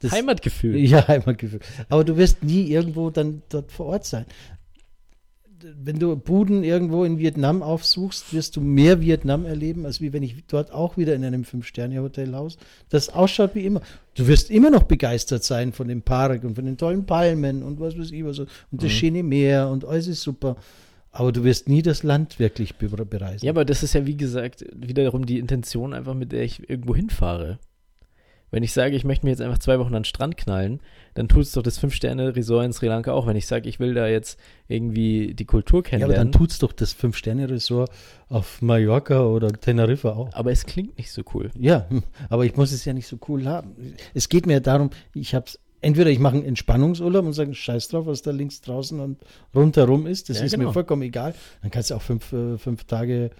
Das- 0.02 0.12
Heimatgefühl. 0.12 0.78
Ja, 0.78 1.08
Heimatgefühl. 1.08 1.62
Aber 1.89 2.04
du 2.04 2.17
wirst 2.17 2.44
nie 2.44 2.63
irgendwo 2.70 3.10
dann 3.10 3.41
dort 3.50 3.72
vor 3.72 3.88
Ort 3.88 4.06
sein. 4.06 4.26
Wenn 5.84 6.00
du 6.00 6.15
Buden 6.15 6.63
irgendwo 6.63 7.04
in 7.04 7.17
Vietnam 7.17 7.62
aufsuchst, 7.63 8.34
wirst 8.34 8.56
du 8.56 8.62
mehr 8.62 9.02
Vietnam 9.02 9.45
erleben, 9.45 9.86
als 9.86 10.02
wie 10.02 10.13
wenn 10.13 10.24
ich 10.24 10.45
dort 10.47 10.71
auch 10.71 10.97
wieder 10.97 11.15
in 11.15 11.24
einem 11.24 11.43
Fünf-Sterne-Hotel-Haus, 11.43 12.58
das 12.89 13.10
ausschaut 13.10 13.56
wie 13.56 13.65
immer. 13.65 13.82
Du 14.15 14.28
wirst 14.28 14.50
immer 14.52 14.69
noch 14.69 14.84
begeistert 14.84 15.43
sein 15.43 15.71
von 15.74 15.88
dem 15.88 16.02
Park 16.02 16.43
und 16.43 16.56
von 16.56 16.65
den 16.65 16.78
tollen 16.78 17.06
Palmen 17.06 17.63
und 17.63 17.80
was 17.80 17.97
weiß 17.97 18.12
ich 18.12 18.26
was. 18.26 18.39
Und 18.39 18.50
das 18.71 18.86
Mhm. 18.86 18.89
schöne 18.89 19.24
Meer 19.24 19.69
und 19.69 19.86
alles 19.86 20.08
ist 20.08 20.21
super. 20.21 20.56
Aber 21.13 21.32
du 21.34 21.43
wirst 21.43 21.67
nie 21.67 21.82
das 21.82 22.04
Land 22.04 22.39
wirklich 22.39 22.76
be 22.76 22.88
bereisen. 22.88 23.45
Ja, 23.45 23.52
aber 23.52 23.65
das 23.65 23.84
ist 23.84 23.93
ja, 23.93 24.06
wie 24.06 24.15
gesagt, 24.15 24.65
wiederum 24.74 25.26
die 25.26 25.39
Intention 25.39 25.93
einfach, 25.93 26.13
mit 26.13 26.32
der 26.32 26.43
ich 26.43 26.69
irgendwo 26.69 26.95
hinfahre. 26.95 27.60
Wenn 28.52 28.64
ich 28.64 28.74
sage, 28.74 28.96
ich 28.96 29.04
möchte 29.06 29.26
mir 29.26 29.32
jetzt 29.32 29.42
einfach 29.42 29.60
zwei 29.60 29.80
Wochen 29.80 29.96
an 29.96 30.02
den 30.02 30.06
Strand 30.06 30.36
knallen, 30.38 30.82
dann 31.14 31.28
tut 31.30 31.44
es 31.44 31.54
doch 31.54 31.62
das 31.64 31.78
Fünf-Sterne-Resort 31.80 32.66
in 32.66 32.74
Sri 32.74 32.88
Lanka 32.88 33.14
auch. 33.14 33.26
Wenn 33.26 33.38
ich 33.38 33.48
sage, 33.48 33.68
ich 33.70 33.80
will 33.80 33.94
da 33.94 34.08
jetzt 34.08 34.38
irgendwie 34.68 35.34
die 35.34 35.46
Kultur 35.46 35.80
Ja, 35.80 35.80
aber 35.80 35.90
kennenlernen. 35.90 36.32
dann 36.32 36.32
tut's 36.34 36.60
doch 36.60 36.74
das 36.74 36.92
Fünf-Sterne-Resort 36.94 37.90
auf 38.30 38.62
Mallorca 38.62 39.26
oder 39.26 39.50
Teneriffa 39.54 40.12
auch. 40.12 40.34
aber 40.34 40.52
es 40.52 40.66
klingt 40.66 40.98
nicht 40.98 41.12
so 41.12 41.22
cool. 41.34 41.50
Ja, 41.58 41.88
aber 42.30 42.46
ich 42.46 42.56
muss 42.58 42.72
es 42.72 42.84
ja 42.86 42.94
nicht 42.94 43.08
so 43.08 43.18
cool 43.30 43.46
haben. 43.46 43.76
Es 44.14 44.30
geht 44.30 44.46
mir 44.46 44.60
darum, 44.60 44.90
ich 45.14 45.34
hab's, 45.34 45.58
entweder 45.82 46.10
ich 46.10 46.20
mache 46.20 46.36
einen 46.36 46.46
Entspannungsurlaub 46.46 47.26
und 47.26 47.34
sage, 47.34 47.54
scheiß 47.56 47.88
drauf, 47.88 48.06
was 48.06 48.22
da 48.22 48.32
links 48.32 48.62
draußen 48.62 49.00
und 49.00 49.18
rundherum 49.56 50.06
ist, 50.08 50.30
das 50.30 50.40
Ja, 50.40 50.46
ist 50.46 50.52
genau. 50.54 50.68
mir 50.68 50.74
vollkommen 50.74 51.02
egal. 51.04 51.34
Dann 51.62 51.72
kannst 51.72 51.90
du 51.92 51.96
auch 51.96 52.02
fünf, 52.02 52.32
äh, 52.34 52.58
fünf 52.58 52.84
Tage 52.84 53.32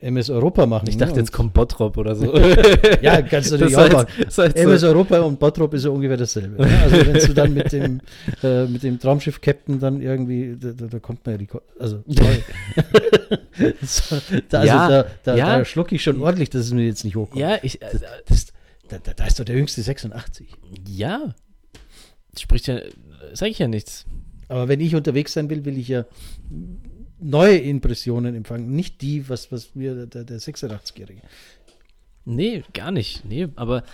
MS 0.00 0.30
Europa 0.30 0.66
machen. 0.66 0.88
Ich 0.88 0.96
ne? 0.96 1.06
dachte, 1.06 1.18
jetzt 1.20 1.30
Und- 1.30 1.32
kommt 1.36 1.54
Bottrop 1.54 1.96
oder 1.96 2.14
so. 2.14 2.32
Ja, 3.02 3.20
kannst 3.22 3.50
du 3.50 3.54
natürlich 3.56 3.74
Das 3.74 3.88
auch 3.90 3.92
machen. 3.92 4.06
jetzt- 4.18 4.38
das 4.38 4.46
jetzt 4.48 4.56
MS 4.58 4.80
so- 4.82 4.86
Europa 4.88 5.20
und 5.20 5.38
Bottrop 5.38 5.74
ist 5.74 5.84
ja 5.84 5.90
ungefähr 5.90 6.16
dasselbe. 6.16 6.62
Ne? 6.62 6.78
Also 6.82 6.96
wenn 7.06 7.14
du 7.26 7.34
dann 7.34 7.54
mit 7.54 7.72
dem, 7.72 8.00
äh, 8.42 8.64
mit 8.66 8.82
dem 8.82 8.98
Traumschiff-Captain 8.98 9.78
dann 9.80 10.00
irgendwie, 10.00 10.56
da, 10.60 10.72
da, 10.72 10.86
da 10.86 10.98
kommt 10.98 11.24
man 11.26 11.34
ja 11.34 11.38
die, 11.38 11.46
Ko 11.46 11.60
also 11.78 12.02
so, 13.82 14.16
da, 14.48 14.58
also 14.60 14.66
Ja, 14.68 14.88
da, 14.88 15.06
da, 15.24 15.36
ja. 15.36 15.58
da 15.58 15.64
schlucke 15.64 15.94
ich 15.94 16.02
schon 16.02 16.20
ordentlich, 16.20 16.50
dass 16.50 16.62
es 16.66 16.72
mir 16.72 16.84
jetzt 16.84 17.04
nicht 17.04 17.16
hochkommt. 17.16 17.40
Ja, 17.40 17.58
ich, 17.62 17.80
äh, 17.82 17.86
Das, 18.28 18.46
da, 18.88 18.98
da, 18.98 19.12
da 19.14 19.26
ist 19.26 19.38
doch 19.40 19.44
der 19.44 19.56
jüngste 19.56 19.82
86. 19.82 20.48
ja. 20.88 21.34
Spricht 22.38 22.66
ja, 22.66 22.78
sage 23.34 23.50
ich 23.50 23.58
ja 23.58 23.68
nichts. 23.68 24.06
Aber 24.48 24.66
wenn 24.68 24.80
ich 24.80 24.94
unterwegs 24.94 25.34
sein 25.34 25.50
will, 25.50 25.64
will 25.66 25.76
ich 25.76 25.88
ja 25.88 26.04
neue 27.22 27.56
Impressionen 27.58 28.34
empfangen, 28.34 28.74
nicht 28.74 29.00
die, 29.02 29.28
was, 29.28 29.50
was 29.52 29.74
mir 29.74 30.06
der, 30.06 30.24
der 30.24 30.38
86-Jährige. 30.38 31.22
Nee, 32.24 32.62
gar 32.72 32.90
nicht. 32.90 33.24
Nee, 33.24 33.48
aber 33.56 33.84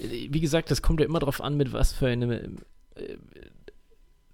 äh, 0.00 0.28
wie 0.30 0.40
gesagt, 0.40 0.70
das 0.70 0.82
kommt 0.82 1.00
ja 1.00 1.06
immer 1.06 1.18
drauf 1.20 1.40
an, 1.40 1.56
mit 1.56 1.72
was 1.72 1.92
für 1.92 2.08
eine. 2.08 2.34
äh, 2.96 3.16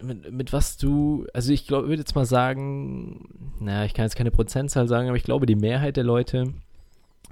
Mit, 0.02 0.32
mit 0.32 0.52
was 0.52 0.76
du. 0.78 1.26
Also, 1.34 1.52
ich 1.52 1.66
glaube, 1.66 1.88
würde 1.88 2.00
jetzt 2.02 2.14
mal 2.14 2.26
sagen. 2.26 3.54
Naja, 3.60 3.84
ich 3.84 3.92
kann 3.94 4.04
jetzt 4.06 4.16
keine 4.16 4.30
Prozentzahl 4.30 4.88
sagen, 4.88 5.08
aber 5.08 5.16
ich 5.16 5.24
glaube, 5.24 5.44
die 5.46 5.56
Mehrheit 5.56 5.96
der 5.96 6.04
Leute 6.04 6.54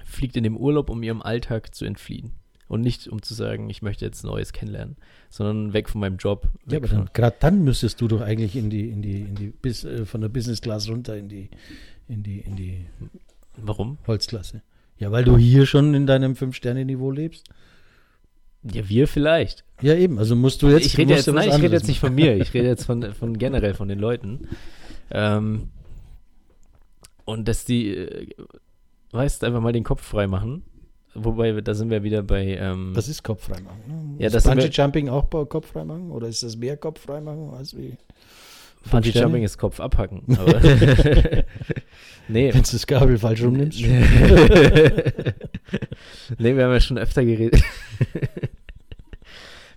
fliegt 0.05 0.37
in 0.37 0.45
dem 0.45 0.57
Urlaub, 0.57 0.91
um 0.91 1.03
ihrem 1.03 1.23
Alltag 1.23 1.75
zu 1.75 1.85
entfliehen. 1.87 2.33
Und 2.69 2.83
nicht, 2.83 3.09
um 3.09 3.23
zu 3.23 3.33
sagen, 3.33 3.71
ich 3.71 3.81
möchte 3.81 4.05
jetzt 4.05 4.25
Neues 4.25 4.53
kennenlernen, 4.53 4.97
sondern 5.31 5.73
weg 5.73 5.89
von 5.89 6.03
meinem 6.03 6.19
Job. 6.19 6.49
Ja, 6.67 6.77
aber 6.77 6.89
dann, 6.89 7.09
gerade 7.15 7.37
dann 7.41 7.65
müsstest 7.65 8.01
du 8.01 8.09
doch 8.09 8.21
eigentlich 8.21 8.57
in 8.57 8.69
die, 8.69 8.91
in 8.91 9.01
die, 9.01 9.21
in 9.21 9.35
die, 9.35 9.47
bis, 9.49 9.85
äh, 9.85 10.05
von 10.05 10.21
der 10.21 10.29
Business 10.29 10.61
Class 10.61 10.89
runter 10.89 11.17
in 11.17 11.29
die, 11.29 11.49
in 12.09 12.23
die, 12.23 12.41
in 12.41 12.57
die 12.57 12.85
warum? 13.57 13.97
Holzklasse. 14.07 14.63
Ja, 14.99 15.11
weil 15.13 15.25
du 15.25 15.37
hier 15.39 15.65
schon 15.65 15.95
in 15.95 16.07
deinem 16.07 16.37
Fünf-Sterne-Niveau 16.37 17.11
lebst. 17.11 17.49
Ja, 18.65 18.89
wir 18.89 19.07
vielleicht. 19.07 19.65
Ja, 19.81 19.95
eben. 19.95 20.19
Also 20.19 20.35
musst 20.35 20.63
du 20.63 20.69
jetzt. 20.69 20.87
ich 20.87 20.99
rede 20.99 21.15
jetzt, 21.15 21.29
nein, 21.29 21.49
ich 21.49 21.63
rede 21.63 21.75
jetzt 21.75 21.87
nicht 21.87 22.01
von 22.01 22.15
mir, 22.15 22.37
ich 22.37 22.53
rede 22.55 22.67
jetzt 22.67 22.85
von, 22.85 23.15
von 23.15 23.39
generell 23.39 23.75
von 23.75 23.89
den 23.89 23.99
Leuten. 23.99 24.49
Ähm, 25.11 25.69
Und 27.25 27.47
dass 27.47 27.65
die, 27.65 27.95
äh, 27.95 28.27
weißt, 29.13 29.45
einfach 29.45 29.61
mal 29.61 29.73
den 29.73 29.85
Kopf 29.85 30.03
frei 30.03 30.27
machen. 30.27 30.65
Wobei, 31.15 31.53
da 31.61 31.75
sind 31.75 31.91
wir 31.91 32.03
wieder 32.03 32.23
bei. 32.23 32.57
Ähm, 32.57 32.93
Das 32.95 33.09
ist 33.09 33.23
Kopf 33.23 33.45
frei 33.45 33.61
machen. 33.61 33.83
Ne? 33.87 34.17
Ja, 34.19 34.27
ist 34.27 34.35
das 34.35 34.45
Bungee 34.45 34.69
Jumping 34.69 35.09
auch 35.09 35.25
bei 35.25 35.45
Kopf 35.45 35.73
frei 35.73 35.85
machen? 35.85 36.11
Oder 36.11 36.29
ist 36.29 36.43
das 36.43 36.57
mehr 36.57 36.77
Kopf 36.77 37.01
frei 37.01 37.21
machen 37.21 37.51
als 37.55 37.77
wie 37.77 37.97
Bungee? 38.91 39.11
Jumping 39.11 39.43
ist 39.43 39.59
Kopf 39.59 39.81
abhacken. 39.81 40.23
Nee. 42.29 42.53
wenn 42.53 42.63
du 42.63 42.71
das 42.71 42.87
Kabel 42.87 43.19
falsch 43.19 43.43
rumnimmst? 43.43 43.81
nee, 43.83 43.91
wir 46.39 46.65
haben 46.65 46.73
ja 46.73 46.81
schon 46.81 46.99
öfter 46.99 47.25
geredet. 47.25 47.63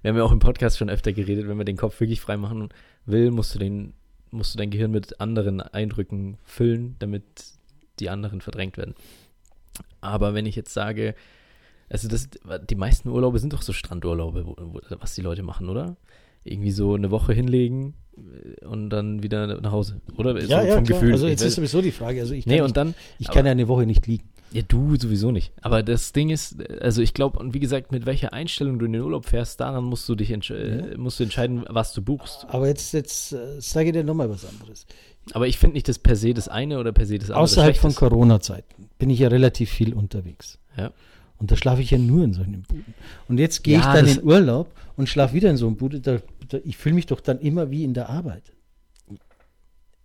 wir 0.01 0.09
haben 0.09 0.17
ja 0.17 0.23
auch 0.23 0.33
im 0.33 0.39
Podcast 0.39 0.77
schon 0.77 0.89
öfter 0.89 1.13
geredet, 1.13 1.47
wenn 1.47 1.55
man 1.57 1.65
den 1.65 1.77
Kopf 1.77 1.99
wirklich 2.01 2.19
frei 2.19 2.35
machen 2.37 2.67
will, 3.05 3.31
musst 3.31 3.55
du 3.55 3.59
den, 3.59 3.93
musst 4.31 4.53
du 4.53 4.57
dein 4.57 4.69
Gehirn 4.69 4.91
mit 4.91 5.21
anderen 5.21 5.61
Eindrücken 5.61 6.37
füllen, 6.43 6.97
damit 6.99 7.23
die 7.99 8.09
anderen 8.09 8.41
verdrängt 8.41 8.77
werden. 8.77 8.95
Aber 10.01 10.33
wenn 10.33 10.45
ich 10.45 10.55
jetzt 10.55 10.73
sage, 10.73 11.15
also 11.89 12.07
das, 12.07 12.29
die 12.69 12.75
meisten 12.75 13.09
Urlaube 13.09 13.39
sind 13.39 13.53
doch 13.53 13.61
so 13.61 13.73
Strandurlaube, 13.73 14.45
wo, 14.45 14.55
wo, 14.57 14.79
was 14.99 15.13
die 15.15 15.21
Leute 15.21 15.43
machen, 15.43 15.69
oder? 15.69 15.97
Irgendwie 16.43 16.71
so 16.71 16.95
eine 16.95 17.11
Woche 17.11 17.33
hinlegen 17.33 17.93
äh, 18.17 18.65
und 18.65 18.89
dann 18.89 19.21
wieder 19.23 19.59
nach 19.61 19.71
Hause, 19.71 20.01
oder? 20.17 20.39
So 20.41 20.47
ja, 20.47 20.63
ja, 20.63 20.75
vom 20.75 20.85
klar. 20.85 20.99
Gefühl. 20.99 21.13
Also 21.13 21.27
jetzt 21.27 21.41
ist 21.43 21.55
sowieso 21.55 21.81
die 21.81 21.91
Frage. 21.91 22.21
Also 22.21 22.33
ich 22.33 22.45
kann, 22.45 22.53
nee, 22.53 22.59
nicht, 22.59 22.67
und 22.67 22.77
dann, 22.77 22.95
ich 23.19 23.27
aber- 23.27 23.35
kann 23.35 23.45
ja 23.45 23.51
eine 23.51 23.67
Woche 23.67 23.85
nicht 23.85 24.07
liegen. 24.07 24.27
ja, 24.51 24.63
du 24.67 24.95
sowieso 24.95 25.31
nicht. 25.31 25.51
Aber 25.61 25.83
das 25.83 26.13
Ding 26.13 26.29
ist, 26.29 26.55
also 26.81 27.01
ich 27.01 27.13
glaube, 27.13 27.37
und 27.37 27.53
wie 27.53 27.59
gesagt, 27.59 27.91
mit 27.91 28.05
welcher 28.07 28.33
Einstellung 28.33 28.79
du 28.79 28.85
in 28.85 28.93
den 28.93 29.01
Urlaub 29.03 29.25
fährst, 29.25 29.59
daran 29.59 29.83
musst 29.83 30.09
du 30.09 30.15
dich 30.15 30.31
entsch 30.31 30.49
äh, 30.51 30.97
musst 30.97 31.19
du 31.19 31.23
entscheiden, 31.25 31.63
was 31.69 31.93
du 31.93 32.01
buchst. 32.01 32.45
Aber 32.47 32.67
jetzt, 32.67 32.93
jetzt 32.93 33.33
äh, 33.33 33.59
sage 33.61 33.87
ich 33.87 33.93
dir 33.93 34.03
nochmal 34.03 34.29
was 34.29 34.45
anderes. 34.45 34.87
Aber 35.33 35.47
ich 35.47 35.57
finde 35.57 35.75
nicht, 35.75 35.87
dass 35.87 35.99
per 35.99 36.15
se 36.15 36.33
das 36.33 36.47
eine 36.47 36.79
oder 36.79 36.91
per 36.91 37.05
se 37.05 37.17
das 37.17 37.29
andere 37.29 37.43
Außerhalb 37.43 37.77
von. 37.77 37.93
Corona-Zeiten 37.93 38.89
bin 38.97 39.09
ich 39.09 39.19
ja 39.19 39.27
relativ 39.29 39.69
viel 39.69 39.93
unterwegs. 39.93 40.59
Ja. 40.77 40.91
Und 41.37 41.51
da 41.51 41.55
schlafe 41.55 41.81
ich 41.81 41.91
ja 41.91 41.97
nur 41.97 42.23
in 42.23 42.33
solchen 42.33 42.61
Buden. 42.63 42.93
Und 43.27 43.39
jetzt 43.39 43.63
gehe 43.63 43.79
Ja, 43.79 43.79
ich 43.79 43.85
dann 43.99 44.07
in 44.07 44.23
Urlaub 44.23 44.73
und 44.95 45.09
schlafe 45.09 45.33
wieder 45.33 45.49
in 45.49 45.57
so 45.57 45.67
einem 45.67 45.75
Bude. 45.77 45.99
Da, 45.99 46.19
da, 46.49 46.59
ich 46.63 46.77
fühle 46.77 46.95
mich 46.95 47.07
doch 47.07 47.19
dann 47.19 47.39
immer 47.39 47.71
wie 47.71 47.83
in 47.83 47.93
der 47.93 48.09
Arbeit. 48.09 48.53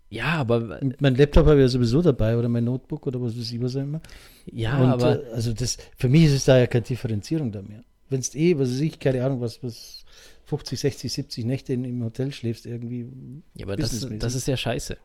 Ja, 0.09 0.35
aber 0.35 0.79
Und 0.81 1.01
mein 1.01 1.17
Laptop 1.17 1.47
habe 1.47 1.57
ich 1.57 1.63
ja 1.63 1.69
sowieso 1.69 2.01
dabei 2.01 2.39
oder 2.39 2.49
mein 2.49 2.65
Notebook 2.65 3.07
oder 3.07 3.21
was 3.21 3.37
weiß 3.37 3.51
ich 3.51 3.61
was 3.61 3.75
auch 3.77 3.81
immer. 3.83 4.01
ja, 4.47 4.79
und 4.79 4.89
aber 4.91 5.25
äh, 5.25 5.33
also 5.33 5.53
das, 5.53 5.79
für 5.97 6.09
mich 6.09 6.25
ist 6.25 6.33
es 6.33 6.45
da 6.45 6.59
ja 6.59 6.67
keine 6.67 6.85
Differenzierung 6.85 7.51
da 7.51 7.61
mehr. 7.63 7.83
Wenn 8.09 8.21
es 8.21 8.35
eh, 8.35 8.57
was 8.57 8.71
weiß 8.71 8.81
ich, 8.81 9.01
keine 9.01 9.25
Ahnung, 9.25 9.41
was, 9.41 9.63
was 9.65 10.05
50, 10.47 10.81
60, 10.81 11.13
70 11.13 11.45
Nächte 11.45 11.73
in, 11.73 11.85
im 11.85 12.03
Hotel 12.03 12.33
schläfst, 12.33 12.67
irgendwie. 12.67 13.07
ja, 13.55 13.67
aber 13.67 13.77
das, 13.77 14.07
das 14.19 14.35
ist 14.35 14.47
ja 14.47 14.57
scheiße. 14.57 14.97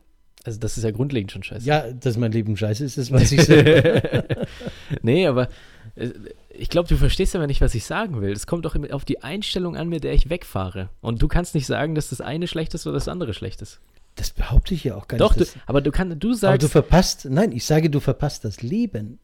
Also 0.44 0.58
das 0.58 0.76
ist 0.76 0.82
ja 0.82 0.90
grundlegend 0.90 1.30
schon 1.30 1.42
scheiße. 1.42 1.66
Ja, 1.66 1.92
dass 1.92 2.16
mein 2.16 2.32
Leben 2.32 2.56
scheiße 2.56 2.84
ist, 2.84 2.98
das 2.98 3.10
weiß 3.12 3.32
ich 3.32 3.42
selber. 3.42 4.46
nee, 5.02 5.26
aber 5.26 5.48
äh, 5.94 6.10
ich 6.50 6.68
glaube, 6.68 6.88
du 6.88 6.96
verstehst 6.96 7.34
aber 7.36 7.46
nicht, 7.46 7.60
was 7.60 7.74
ich 7.74 7.84
sagen 7.84 8.20
will. 8.20 8.32
Es 8.32 8.46
kommt 8.46 8.64
doch 8.64 8.76
auf 8.90 9.04
die 9.04 9.22
Einstellung 9.22 9.76
an, 9.76 9.88
mit 9.88 10.04
der 10.04 10.14
ich 10.14 10.30
wegfahre. 10.30 10.90
Und 11.00 11.22
du 11.22 11.28
kannst 11.28 11.54
nicht 11.54 11.66
sagen, 11.66 11.94
dass 11.94 12.10
das 12.10 12.20
eine 12.20 12.46
schlecht 12.46 12.74
ist 12.74 12.86
oder 12.86 12.94
das 12.94 13.08
andere 13.08 13.34
schlecht 13.34 13.62
ist. 13.62 13.80
Das 14.16 14.30
behaupte 14.30 14.74
ich 14.74 14.84
ja 14.84 14.96
auch 14.96 15.08
gar 15.08 15.18
Doch, 15.18 15.36
nicht. 15.36 15.54
Das, 15.54 15.62
aber 15.66 15.80
du 15.80 15.90
kannst, 15.90 16.22
du 16.22 16.28
aber 16.28 16.36
sagst, 16.36 16.62
du 16.62 16.68
verpasst, 16.68 17.26
nein, 17.30 17.52
ich 17.52 17.64
sage, 17.64 17.88
du 17.88 18.00
verpasst 18.00 18.44
das 18.44 18.62
Leben. 18.62 19.18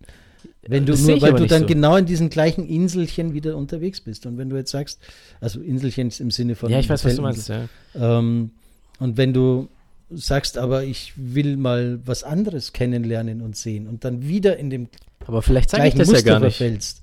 Wenn 0.69 0.85
du 0.85 0.93
Das 0.93 1.01
nur, 1.01 1.21
weil 1.23 1.33
du 1.33 1.47
dann 1.47 1.63
so. 1.63 1.67
genau 1.67 1.97
in 1.97 2.05
diesen 2.05 2.29
gleichen 2.29 2.69
Inselchen 2.69 3.33
wieder 3.33 3.57
unterwegs 3.57 4.03
bist. 4.03 4.27
Und 4.27 4.37
wenn 4.37 4.51
du 4.51 4.57
jetzt 4.57 4.71
sagst, 4.71 5.01
also 5.41 5.61
Inselchen 5.61 6.09
ist 6.09 6.21
im 6.21 6.31
Sinne 6.31 6.57
von. 6.57 6.71
ja, 6.71 6.79
ich 6.79 6.91
weiß, 6.91 7.05
was 7.07 7.17
du 7.17 7.23
meinst. 7.23 7.49
Ja. 7.49 7.69
Ähm, 7.95 8.51
und 8.99 9.17
wenn 9.17 9.33
du 9.33 9.69
sagst, 10.11 10.59
aber 10.59 10.85
ich 10.85 11.15
will 11.17 11.57
mal 11.57 12.01
was 12.05 12.23
anderes 12.23 12.75
kennenlernen 12.75 13.41
und 13.41 13.57
sehen 13.57 13.87
und 13.89 14.05
dann 14.05 14.29
wieder 14.29 14.59
in 14.59 14.69
dem 14.69 14.89
Aber 15.27 15.41
vielleicht 15.41 15.71
sage 15.71 15.89
ich 15.89 15.95
gleichen 15.95 15.99
das 15.99 16.09
ja 16.09 16.13
Muster 16.15 16.31
gar 16.31 16.41
nicht. 16.41 16.57
verfällst. 16.57 17.03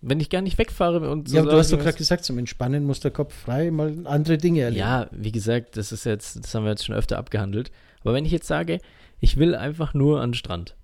Wenn 0.00 0.20
ich 0.20 0.30
gar 0.30 0.40
nicht 0.42 0.56
wegfahre 0.56 1.10
und 1.10 1.28
so 1.28 1.36
ja, 1.36 1.42
du 1.42 1.52
hast 1.52 1.72
doch 1.72 1.78
gerade 1.78 1.96
gesagt, 1.96 2.24
zum 2.24 2.38
Entspannen 2.38 2.84
muss 2.84 3.00
der 3.00 3.10
Kopf 3.10 3.34
frei 3.34 3.70
mal 3.70 3.94
andere 4.04 4.38
Dinge 4.38 4.60
erleben. 4.60 4.80
Ja, 4.80 5.08
wie 5.10 5.32
gesagt, 5.32 5.76
das 5.76 5.92
ist 5.92 6.04
jetzt, 6.04 6.36
das 6.42 6.54
haben 6.54 6.64
wir 6.64 6.70
jetzt 6.70 6.84
schon 6.86 6.94
öfter 6.94 7.18
abgehandelt. 7.18 7.70
Aber 8.02 8.14
wenn 8.14 8.24
ich 8.24 8.32
jetzt 8.32 8.46
sage, 8.46 8.78
ich 9.20 9.36
will 9.36 9.54
einfach 9.54 9.94
nur 9.94 10.20
an 10.20 10.30
den 10.30 10.34
Strand, 10.34 10.74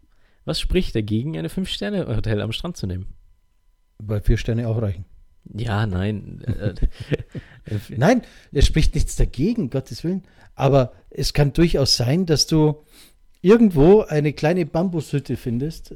was 0.44 0.60
spricht 0.60 0.94
dagegen, 0.94 1.36
eine 1.38 1.48
Fünf-Sterne-Hotel 1.48 2.40
am 2.40 2.52
Strand 2.52 2.76
zu 2.76 2.86
nehmen? 2.86 3.06
Weil 3.98 4.20
vier 4.20 4.36
Sterne 4.36 4.68
auch 4.68 4.80
reichen. 4.80 5.04
Ja, 5.54 5.86
nein. 5.86 6.42
Äh, 7.64 7.78
Nein, 7.96 8.22
es 8.50 8.66
spricht 8.66 8.96
nichts 8.96 9.14
dagegen, 9.14 9.70
Gottes 9.70 10.02
Willen. 10.02 10.24
Aber 10.56 10.92
es 11.10 11.32
kann 11.32 11.52
durchaus 11.52 11.96
sein, 11.96 12.26
dass 12.26 12.48
du 12.48 12.82
irgendwo 13.40 14.00
eine 14.00 14.32
kleine 14.32 14.66
Bambushütte 14.66 15.36
findest, 15.36 15.94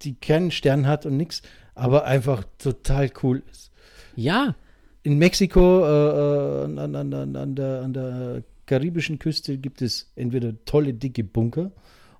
die 0.00 0.14
keinen 0.14 0.50
Stern 0.50 0.86
hat 0.86 1.04
und 1.04 1.18
nichts, 1.18 1.42
aber 1.74 2.06
einfach 2.06 2.44
total 2.56 3.10
cool 3.22 3.42
ist. 3.50 3.70
ja, 4.16 4.54
In 5.02 5.18
Mexiko 5.18 5.84
äh, 5.84 5.88
äh, 5.88 6.64
an, 6.64 6.96
an, 6.96 7.12
an, 7.12 7.36
an, 7.36 7.54
der, 7.54 7.82
an 7.82 7.92
der 7.92 8.42
karibischen 8.64 9.18
Küste 9.18 9.58
gibt 9.58 9.82
es 9.82 10.10
entweder 10.16 10.54
tolle, 10.64 10.94
dicke 10.94 11.22
Bunker 11.22 11.70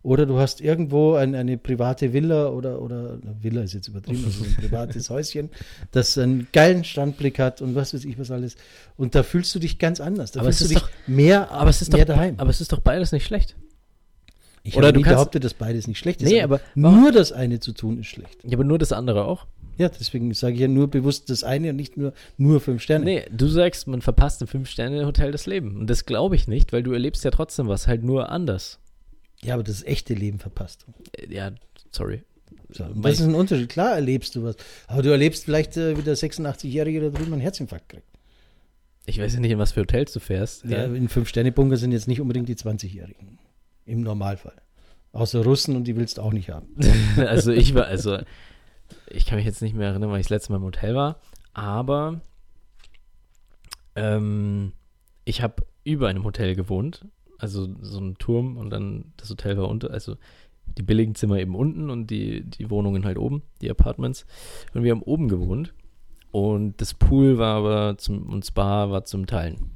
oder 0.04 0.24
du 0.26 0.38
hast 0.38 0.60
irgendwo 0.60 1.14
ein, 1.14 1.34
eine 1.34 1.58
private 1.58 2.12
Villa 2.12 2.48
oder, 2.50 2.80
oder 2.80 3.18
Villa 3.40 3.62
ist 3.62 3.72
jetzt 3.74 3.88
übertrieben, 3.88 4.22
also 4.24 4.44
ein 4.44 4.54
privates 4.54 5.10
Häuschen, 5.10 5.50
das 5.90 6.16
einen 6.16 6.46
geilen 6.52 6.84
Standblick 6.84 7.40
hat 7.40 7.60
und 7.60 7.74
was 7.74 7.92
weiß 7.94 8.04
ich 8.04 8.16
was 8.18 8.30
alles. 8.30 8.54
Und 8.96 9.16
da 9.16 9.24
fühlst 9.24 9.52
du 9.56 9.58
dich 9.58 9.80
ganz 9.80 10.00
anders. 10.00 10.30
Da 10.30 10.40
Aber 10.40 10.50
es 10.50 10.58
fühlst 10.58 10.74
du 10.76 10.78
dich 10.78 10.84
mehr, 11.08 11.50
aber 11.50 11.70
es 11.70 11.82
ist 11.82 11.92
mehr 11.92 12.04
doch, 12.04 12.14
daheim. 12.14 12.34
aber 12.36 12.50
es 12.50 12.60
ist 12.60 12.70
doch 12.72 12.80
beides 12.80 13.10
nicht 13.10 13.24
schlecht. 13.26 13.56
ich 14.62 14.76
oder 14.76 14.86
habe 14.88 14.92
du 14.92 14.98
nie 15.00 15.04
kannst- 15.04 15.16
behauptet, 15.16 15.42
dass 15.42 15.54
beides 15.54 15.86
nicht 15.88 15.98
schlecht 15.98 16.22
ist. 16.22 16.28
Nee, 16.30 16.42
aber 16.42 16.60
nur 16.76 17.10
das 17.10 17.32
eine 17.32 17.58
zu 17.58 17.72
tun 17.72 17.98
ist 17.98 18.06
schlecht. 18.06 18.38
Ja, 18.44 18.52
aber 18.56 18.64
nur 18.64 18.78
das 18.78 18.92
andere 18.92 19.24
auch. 19.24 19.46
Ja, 19.76 19.88
deswegen 19.88 20.32
sage 20.34 20.54
ich 20.54 20.60
ja 20.60 20.68
nur 20.68 20.86
bewusst 20.88 21.30
das 21.30 21.42
eine 21.42 21.70
und 21.70 21.76
nicht 21.76 21.96
nur, 21.96 22.12
nur 22.36 22.60
fünf 22.60 22.80
Sterne. 22.82 23.04
Nee, 23.06 23.24
du 23.36 23.48
sagst, 23.48 23.88
man 23.88 24.02
verpasst 24.02 24.40
im 24.40 24.46
Fünf-Sterne-Hotel 24.46 25.32
das 25.32 25.46
Leben. 25.46 25.76
Und 25.80 25.90
das 25.90 26.04
glaube 26.06 26.36
ich 26.36 26.46
nicht, 26.46 26.72
weil 26.72 26.84
du 26.84 26.92
erlebst 26.92 27.24
ja 27.24 27.32
trotzdem 27.32 27.66
was, 27.66 27.88
halt 27.88 28.04
nur 28.04 28.28
anders. 28.28 28.78
Ja, 29.44 29.54
aber 29.54 29.62
das 29.62 29.82
echte 29.82 30.14
Leben 30.14 30.38
verpasst. 30.38 30.86
Äh, 31.16 31.32
Ja, 31.32 31.52
sorry. 31.90 32.22
So, 32.70 32.84
Mein- 32.84 33.02
das 33.02 33.20
ist 33.20 33.26
ein 33.26 33.34
Unterschied. 33.34 33.68
Klar 33.68 33.94
erlebst 33.94 34.34
du 34.34 34.42
was. 34.44 34.56
Aber 34.86 35.02
du 35.02 35.10
erlebst 35.10 35.44
vielleicht, 35.44 35.76
äh, 35.76 35.96
wie 35.96 36.02
der 36.02 36.16
86-Jährige 36.16 37.00
da 37.00 37.08
drüben 37.10 37.32
einen 37.32 37.42
Herzinfarkt 37.42 37.88
kriegt. 37.88 38.06
Ich 39.06 39.20
weiß 39.20 39.34
ja 39.34 39.40
nicht, 39.40 39.50
in 39.50 39.58
was 39.58 39.72
für 39.72 39.80
Hotels 39.82 40.12
du 40.12 40.20
fährst. 40.20 40.64
Ja, 40.64 40.84
in 40.84 41.08
Fünf-Sterne-Bunker 41.08 41.76
sind 41.76 41.92
jetzt 41.92 42.08
nicht 42.08 42.20
unbedingt 42.22 42.48
die 42.48 42.56
20-Jährigen. 42.56 43.38
Im 43.84 44.00
Normalfall. 44.00 44.60
Außer 45.12 45.44
Russen 45.44 45.76
und 45.76 45.84
die 45.84 45.94
willst 45.96 46.16
du 46.18 46.22
auch 46.22 46.32
nicht 46.32 46.48
haben. 46.50 46.74
also 47.18 47.52
ich 47.52 47.74
war, 47.74 47.84
also 47.86 48.18
ich 49.08 49.26
kann 49.26 49.36
mich 49.36 49.44
jetzt 49.46 49.60
nicht 49.62 49.74
mehr 49.76 49.88
erinnern, 49.90 50.10
weil 50.10 50.20
ich 50.20 50.26
das 50.26 50.30
letzte 50.30 50.52
Mal 50.52 50.56
im 50.58 50.64
Hotel 50.64 50.94
war, 50.94 51.20
aber 51.52 52.20
ähm, 53.94 54.72
ich 55.24 55.42
habe 55.42 55.62
über 55.84 56.08
einem 56.08 56.24
Hotel 56.24 56.54
gewohnt, 56.54 57.04
also 57.44 57.68
so 57.80 58.00
ein 58.00 58.16
Turm 58.18 58.56
und 58.56 58.70
dann 58.70 59.12
das 59.16 59.30
Hotel 59.30 59.56
war 59.56 59.68
unter, 59.68 59.90
also 59.90 60.16
die 60.66 60.82
billigen 60.82 61.14
Zimmer 61.14 61.38
eben 61.38 61.54
unten 61.54 61.90
und 61.90 62.08
die, 62.08 62.42
die 62.42 62.70
Wohnungen 62.70 63.04
halt 63.04 63.18
oben, 63.18 63.42
die 63.60 63.70
Apartments. 63.70 64.26
Und 64.72 64.82
wir 64.82 64.90
haben 64.90 65.02
oben 65.02 65.28
gewohnt 65.28 65.74
und 66.32 66.80
das 66.80 66.94
Pool 66.94 67.38
war 67.38 67.56
aber 67.56 67.98
zum, 67.98 68.28
und 68.30 68.44
Spa 68.44 68.90
war 68.90 69.04
zum 69.04 69.26
Teilen. 69.26 69.70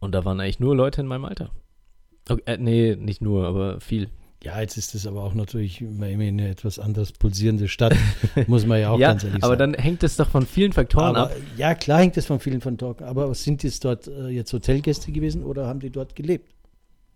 Und 0.00 0.14
da 0.14 0.24
waren 0.24 0.40
eigentlich 0.40 0.60
nur 0.60 0.76
Leute 0.76 1.00
in 1.00 1.06
meinem 1.06 1.24
Alter. 1.24 1.50
Okay, 2.28 2.42
äh, 2.44 2.58
nee, 2.58 2.96
nicht 2.96 3.22
nur, 3.22 3.46
aber 3.46 3.80
viel. 3.80 4.10
Ja, 4.44 4.60
jetzt 4.60 4.76
ist 4.76 4.94
es 4.94 5.06
aber 5.06 5.24
auch 5.24 5.34
natürlich 5.34 5.80
immer 5.80 6.06
eine 6.06 6.48
etwas 6.48 6.78
anders 6.78 7.10
pulsierende 7.12 7.66
Stadt, 7.66 7.96
muss 8.46 8.66
man 8.66 8.80
ja 8.80 8.90
auch 8.90 8.98
ja, 8.98 9.08
ganz 9.08 9.24
ehrlich 9.24 9.42
aber 9.42 9.56
sagen. 9.56 9.72
dann 9.72 9.82
hängt 9.82 10.02
es 10.04 10.16
doch 10.16 10.28
von 10.28 10.46
vielen 10.46 10.72
Faktoren 10.72 11.16
aber, 11.16 11.30
ab. 11.32 11.36
ja, 11.56 11.74
klar 11.74 11.98
hängt 12.00 12.16
es 12.16 12.26
von 12.26 12.38
vielen 12.38 12.60
von 12.60 12.76
dort. 12.76 13.02
Aber 13.02 13.34
sind 13.34 13.64
es 13.64 13.80
dort 13.80 14.06
äh, 14.06 14.28
jetzt 14.28 14.52
Hotelgäste 14.52 15.10
gewesen 15.10 15.42
oder 15.42 15.66
haben 15.66 15.80
die 15.80 15.90
dort 15.90 16.14
gelebt? 16.14 16.54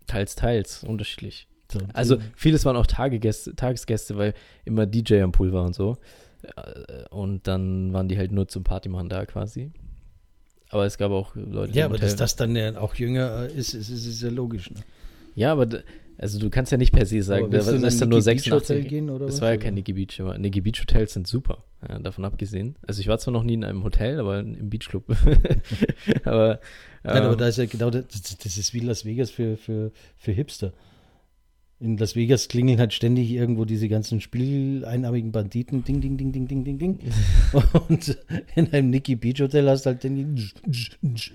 Teils, 0.05 0.35
teils, 0.35 0.83
unterschiedlich. 0.83 1.47
So, 1.71 1.79
Also 1.93 2.17
vieles 2.35 2.65
waren 2.65 2.75
auch 2.75 2.87
Tagegäste, 2.87 3.55
Tagesgäste, 3.55 4.17
weil 4.17 4.33
immer 4.65 4.85
DJ 4.85 5.21
am 5.21 5.31
Pool 5.31 5.53
war 5.53 5.63
und 5.65 5.73
so. 5.75 5.95
Äh, 6.57 7.07
Und 7.09 7.47
dann 7.47 7.93
waren 7.93 8.09
die 8.09 8.17
halt 8.17 8.33
nur 8.33 8.49
zum 8.49 8.65
Partymachen 8.65 9.07
da 9.07 9.25
quasi. 9.25 9.71
Aber 10.69 10.85
es 10.85 10.97
gab 10.97 11.11
auch 11.11 11.35
Leute, 11.35 11.71
die 11.71 11.79
ja, 11.79 11.85
aber 11.85 11.97
dass 11.97 12.15
das 12.17 12.35
dann 12.35 12.55
ja 12.55 12.77
auch 12.79 12.95
jünger 12.95 13.43
äh, 13.43 13.53
ist, 13.53 13.73
ist, 13.73 13.89
ist, 13.89 14.05
ist 14.05 14.21
ja 14.21 14.29
logisch. 14.29 14.71
Ne? 14.71 14.81
Ja, 15.35 15.51
aber 15.53 15.67
also 16.17 16.39
du 16.39 16.49
kannst 16.49 16.71
ja 16.71 16.77
nicht 16.77 16.91
per 16.93 17.05
se 17.05 17.21
sagen, 17.23 17.49
da 17.51 17.57
ist 17.59 18.01
dann 18.01 18.09
nur 18.09 18.19
Niki 18.19 18.33
Beach 18.35 18.43
86. 18.43 18.51
Hotel 18.53 18.83
gehen 18.83 19.09
oder 19.09 19.25
das 19.25 19.35
was, 19.35 19.41
war 19.41 19.51
ja 19.51 19.57
kein 19.57 19.73
Niki 19.73 19.93
Beach, 19.93 20.19
aber 20.21 20.37
Niki 20.37 20.61
Beach 20.61 20.79
Hotels 20.81 21.13
sind 21.13 21.27
super, 21.27 21.63
ja, 21.87 21.99
davon 21.99 22.23
abgesehen. 22.25 22.75
Also 22.87 23.01
ich 23.01 23.07
war 23.07 23.17
zwar 23.19 23.31
noch 23.33 23.43
nie 23.43 23.55
in 23.55 23.63
einem 23.63 23.83
Hotel, 23.83 24.19
aber 24.19 24.39
im 24.39 24.69
Beachclub. 24.69 25.05
aber 26.25 26.59
Nein, 27.03 27.17
aber 27.23 27.31
ähm, 27.33 27.37
da 27.37 27.47
ist 27.47 27.57
ja 27.57 27.65
genau 27.65 27.89
das, 27.89 28.05
das 28.43 28.57
ist 28.57 28.73
wie 28.73 28.79
Las 28.79 29.05
Vegas 29.05 29.29
für, 29.31 29.57
für, 29.57 29.91
für 30.15 30.31
Hipster. 30.31 30.71
In 31.79 31.97
Las 31.97 32.15
Vegas 32.15 32.47
klingeln 32.47 32.79
halt 32.79 32.93
ständig 32.93 33.29
irgendwo 33.31 33.65
diese 33.65 33.89
ganzen 33.89 34.21
spieleinarmigen 34.21 35.33
Banditen, 35.33 35.83
ding, 35.83 35.99
ding, 35.99 36.15
ding, 36.17 36.31
ding, 36.31 36.47
ding, 36.47 36.63
ding, 36.63 36.77
ding. 36.79 36.99
Und 37.89 38.17
in 38.55 38.71
einem 38.71 38.89
Nicky 38.89 39.15
Beach 39.17 39.41
Hotel 39.41 39.67
hast 39.67 39.85
du 39.85 39.89
halt 39.89 40.03
den. 40.05 40.37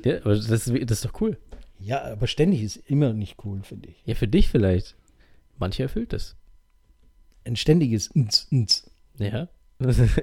ja, 0.05 0.19
aber 0.23 0.37
das, 0.37 0.49
ist- 0.49 0.91
das 0.91 0.99
ist 0.99 1.05
doch 1.05 1.21
cool. 1.21 1.37
Ja, 1.81 2.03
aber 2.05 2.27
ständig 2.27 2.62
ist 2.62 2.77
immer 2.77 3.12
nicht 3.12 3.37
cool, 3.45 3.62
finde 3.62 3.88
ich. 3.91 4.03
Ja, 4.05 4.14
für 4.14 4.29
dich 4.29 4.49
vielleicht. 4.49 4.97
manche 5.59 5.83
erfüllt 5.83 6.12
es. 6.12 6.37
Ein 7.45 7.57
ständiges 7.57 8.14
Nz, 8.14 8.49
Nz. 8.51 8.91
Ja. 9.19 9.49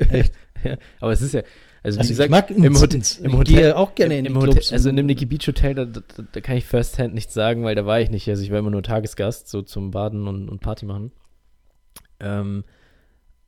Echt? 0.10 0.34
ja. 0.64 0.78
Aber 1.00 1.12
es 1.14 1.22
ist 1.22 1.34
ja, 1.34 1.42
also, 1.82 2.00
Also 2.00 2.00
wie 2.00 2.04
ich 2.04 2.10
gesagt, 2.10 2.32
mag 2.32 2.52
im 2.52 2.80
Hotel, 2.80 3.02
im 3.22 3.32
Ich 3.32 3.38
Hotel, 3.38 3.56
gehe 3.56 3.78
auch 3.78 3.96
gerne 3.96 4.18
in 4.18 4.26
im 4.26 4.34
die 4.34 4.40
Hotel, 4.40 4.54
Clubs 4.54 4.74
also 4.74 4.90
in 4.90 4.98
einem 4.98 5.06
Nikki 5.06 5.26
Beach 5.26 5.48
Hotel, 5.48 5.76
da, 5.76 5.86
da, 5.86 6.02
da 6.32 6.42
kann 6.42 6.58
ich 6.58 6.66
first 6.66 7.00
hand 7.00 7.14
nichts 7.14 7.34
sagen, 7.34 7.64
weil 7.64 7.76
da 7.76 7.86
war 7.86 8.00
ich 8.00 8.10
nicht. 8.10 8.28
Also 8.28 8.44
ich 8.44 8.52
war 8.52 8.60
immer 8.60 8.72
nur 8.72 8.84
Tagesgast, 8.84 9.48
so 9.48 9.62
zum 9.62 9.92
Baden 9.92 10.28
und, 10.28 10.50
und 10.50 10.62
Party 10.62 10.86
machen. 10.86 11.12
Ähm, 12.20 12.64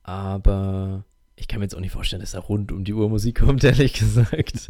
aber 0.03 1.03
ich 1.39 1.47
kann 1.47 1.59
mir 1.59 1.65
jetzt 1.65 1.75
auch 1.75 1.79
nicht 1.79 1.91
vorstellen, 1.91 2.19
dass 2.19 2.31
da 2.31 2.39
rund 2.39 2.71
um 2.71 2.83
die 2.83 2.93
Uhr 2.93 3.07
Musik 3.09 3.39
kommt, 3.39 3.63
ehrlich 3.63 3.93
gesagt. 3.93 4.67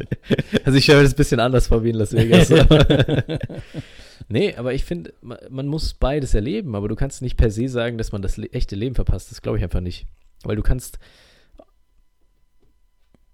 Also 0.64 0.78
ich 0.78 0.84
stelle 0.84 0.98
mir 0.98 1.04
das 1.04 1.14
ein 1.14 1.16
bisschen 1.16 1.40
anders 1.40 1.68
vor 1.68 1.82
wie 1.82 1.90
in 1.90 1.96
Las 1.96 2.12
Vegas. 2.12 2.50
nee, 4.28 4.54
aber 4.54 4.74
ich 4.74 4.84
finde, 4.84 5.14
man, 5.22 5.38
man 5.48 5.66
muss 5.66 5.94
beides 5.94 6.34
erleben, 6.34 6.76
aber 6.76 6.88
du 6.88 6.94
kannst 6.94 7.22
nicht 7.22 7.38
per 7.38 7.50
se 7.50 7.68
sagen, 7.68 7.96
dass 7.96 8.12
man 8.12 8.20
das 8.20 8.36
le 8.36 8.52
echte 8.52 8.76
Leben 8.76 8.94
verpasst. 8.94 9.30
Das 9.30 9.40
glaube 9.40 9.56
ich 9.56 9.64
einfach 9.64 9.80
nicht. 9.80 10.06
Weil 10.44 10.56
du 10.56 10.62
kannst 10.62 10.98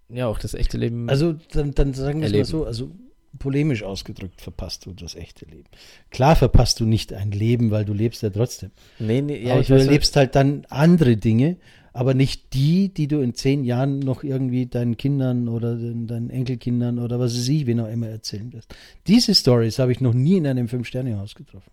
ja 0.09 0.27
auch 0.29 0.39
das 0.39 0.55
echte 0.55 0.79
Leben. 0.79 1.11
Also 1.11 1.35
dann, 1.53 1.73
dann 1.73 1.93
sagen 1.93 2.21
wir 2.21 2.29
es 2.29 2.33
mal 2.33 2.45
so, 2.45 2.65
also 2.65 2.93
polemisch 3.41 3.83
ausgedrückt 3.83 4.41
verpasst 4.41 4.87
du 4.87 4.93
das 4.93 5.17
echte 5.17 5.45
Leben. 5.45 5.69
Klar 6.11 6.37
verpasst 6.37 6.79
du 6.79 6.87
nicht 6.87 7.13
ein 7.13 7.33
Leben, 7.33 7.73
weil 7.73 7.85
du 7.85 7.93
lebst 7.93 8.23
ja 8.23 8.31
trotzdem. 8.31 8.71
nee, 9.01 9.21
nee, 9.21 9.43
ja, 9.43 9.53
aber 9.53 9.63
ich 9.63 9.67
du 9.67 9.75
erlebst 9.75 10.15
halt 10.15 10.37
dann 10.37 10.67
andere 10.71 11.17
Dinge, 11.17 11.57
aber 11.95 12.13
nicht 12.13 12.53
die, 12.55 12.93
die 12.93 13.07
du 13.07 13.21
in 13.21 13.35
zehn 13.35 13.65
Jahren 13.65 14.01
noch 14.01 14.25
irgendwie 14.25 14.67
deinen 14.67 14.97
Kindern 14.97 15.49
oder 15.49 15.77
den, 15.77 16.09
deinen 16.09 16.29
Enkelkindern 16.29 16.99
oder 16.99 17.21
was 17.21 17.35
weiß 17.37 17.49
ich, 17.49 17.67
wen 17.67 17.79
auch 17.81 17.89
immer 17.89 18.09
erzählen 18.09 18.53
wirst. 18.53 18.75
Diese 19.07 19.33
Stories 19.35 19.79
habe 19.79 19.93
ich 19.93 20.01
noch 20.01 20.13
nie 20.13 20.37
in 20.37 20.47
einem 20.47 20.67
Fünf-Sterne-Haus 20.67 21.37
getroffen, 21.37 21.71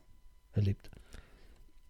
erlebt. 0.54 0.92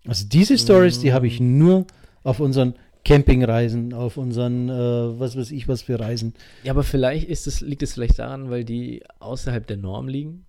Also 0.07 0.25
diese 0.27 0.57
Stories, 0.57 0.99
die 0.99 1.11
habe 1.13 1.27
ich 1.27 1.41
Mm. 1.41 1.57
nur 1.57 1.85
auf 2.23 2.39
unseren 2.39 2.73
Campingreisen, 3.03 3.93
auf 3.93 4.15
unseren, 4.15 4.69
äh, 4.69 5.19
was 5.19 5.35
weiß 5.35 5.51
ich, 5.51 5.67
was 5.67 5.81
für 5.81 5.99
Reisen. 5.99 6.33
Ja, 6.63 6.71
aber 6.71 6.83
vielleicht 6.83 7.27
ist 7.27 7.47
es, 7.47 7.59
liegt 7.59 7.83
es 7.83 7.93
vielleicht 7.93 8.19
daran, 8.19 8.49
weil 8.49 8.63
die 8.63 9.03
außerhalb 9.19 9.67
der 9.67 9.77
Norm 9.77 10.07
liegen. 10.07 10.45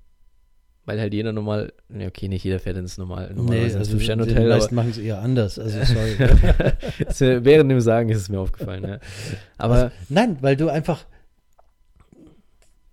Weil 0.84 0.98
halt 0.98 1.14
jeder 1.14 1.32
normal, 1.32 1.72
ja, 1.96 2.08
okay, 2.08 2.26
nicht 2.26 2.42
jeder 2.42 2.58
fährt 2.58 2.76
ins 2.76 2.98
normal, 2.98 3.32
normalerweise 3.34 3.66
ins 3.66 3.76
also 3.76 3.84
die 3.84 3.90
Fünf-Sterne-Hotel, 3.98 4.48
meisten 4.48 4.74
aber 4.74 4.82
machen 4.82 4.90
es 4.90 4.98
eher 4.98 5.20
anders. 5.20 5.58
Also 5.58 5.78
sorry. 5.84 6.18
wär- 6.18 7.44
während 7.44 7.70
dem 7.70 7.80
Sagen 7.80 8.08
ist 8.08 8.18
es 8.18 8.28
mir 8.28 8.40
aufgefallen, 8.40 8.82
ja. 8.84 8.98
Aber 9.58 9.74
Also, 9.74 9.90
nein, 10.08 10.38
weil 10.40 10.56
du 10.56 10.68
einfach 10.68 11.04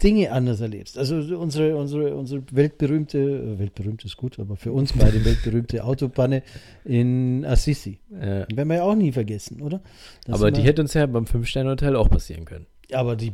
Dinge 0.01 0.31
anders 0.31 0.61
erlebst. 0.61 0.97
Also 0.97 1.15
unsere, 1.37 1.75
unsere, 1.75 2.15
unsere 2.15 2.41
weltberühmte, 2.51 3.17
äh, 3.17 3.59
weltberühmt 3.59 4.05
ist 4.05 4.15
gut, 4.15 4.39
aber 4.39 4.55
für 4.55 4.71
uns 4.71 4.93
beide 4.93 5.25
weltberühmte 5.25 5.83
Autopanne 5.83 6.41
in 6.85 7.43
Assisi. 7.45 7.99
Die 8.09 8.55
werden 8.55 8.69
wir 8.69 8.75
ja 8.77 8.83
auch 8.83 8.95
nie 8.95 9.11
vergessen, 9.11 9.61
oder? 9.61 9.81
Das 10.25 10.35
aber 10.35 10.51
die 10.51 10.61
hätte 10.61 10.81
uns 10.83 10.93
ja 10.93 11.05
beim 11.05 11.25
Fünf-Sterne-Hotel 11.27 11.97
auch 11.97 12.09
passieren 12.09 12.45
können. 12.45 12.65
Aber 12.91 13.15
die, 13.15 13.33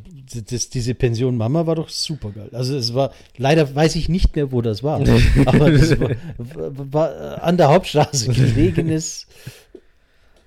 das, 0.50 0.70
diese 0.70 0.94
Pension 0.96 1.38
Mama 1.38 1.66
war 1.66 1.76
doch 1.76 1.90
super 1.90 2.32
geil. 2.32 2.50
Also 2.52 2.76
es 2.76 2.94
war, 2.94 3.12
leider 3.38 3.74
weiß 3.74 3.96
ich 3.96 4.10
nicht 4.10 4.36
mehr, 4.36 4.52
wo 4.52 4.62
das 4.62 4.84
war. 4.84 5.00
aber 5.46 5.72
das 5.72 6.00
war, 6.00 6.10
war, 6.94 7.44
an 7.44 7.58
der 7.58 7.70
Hauptstraße 7.70 8.32
gelegenes 8.34 9.28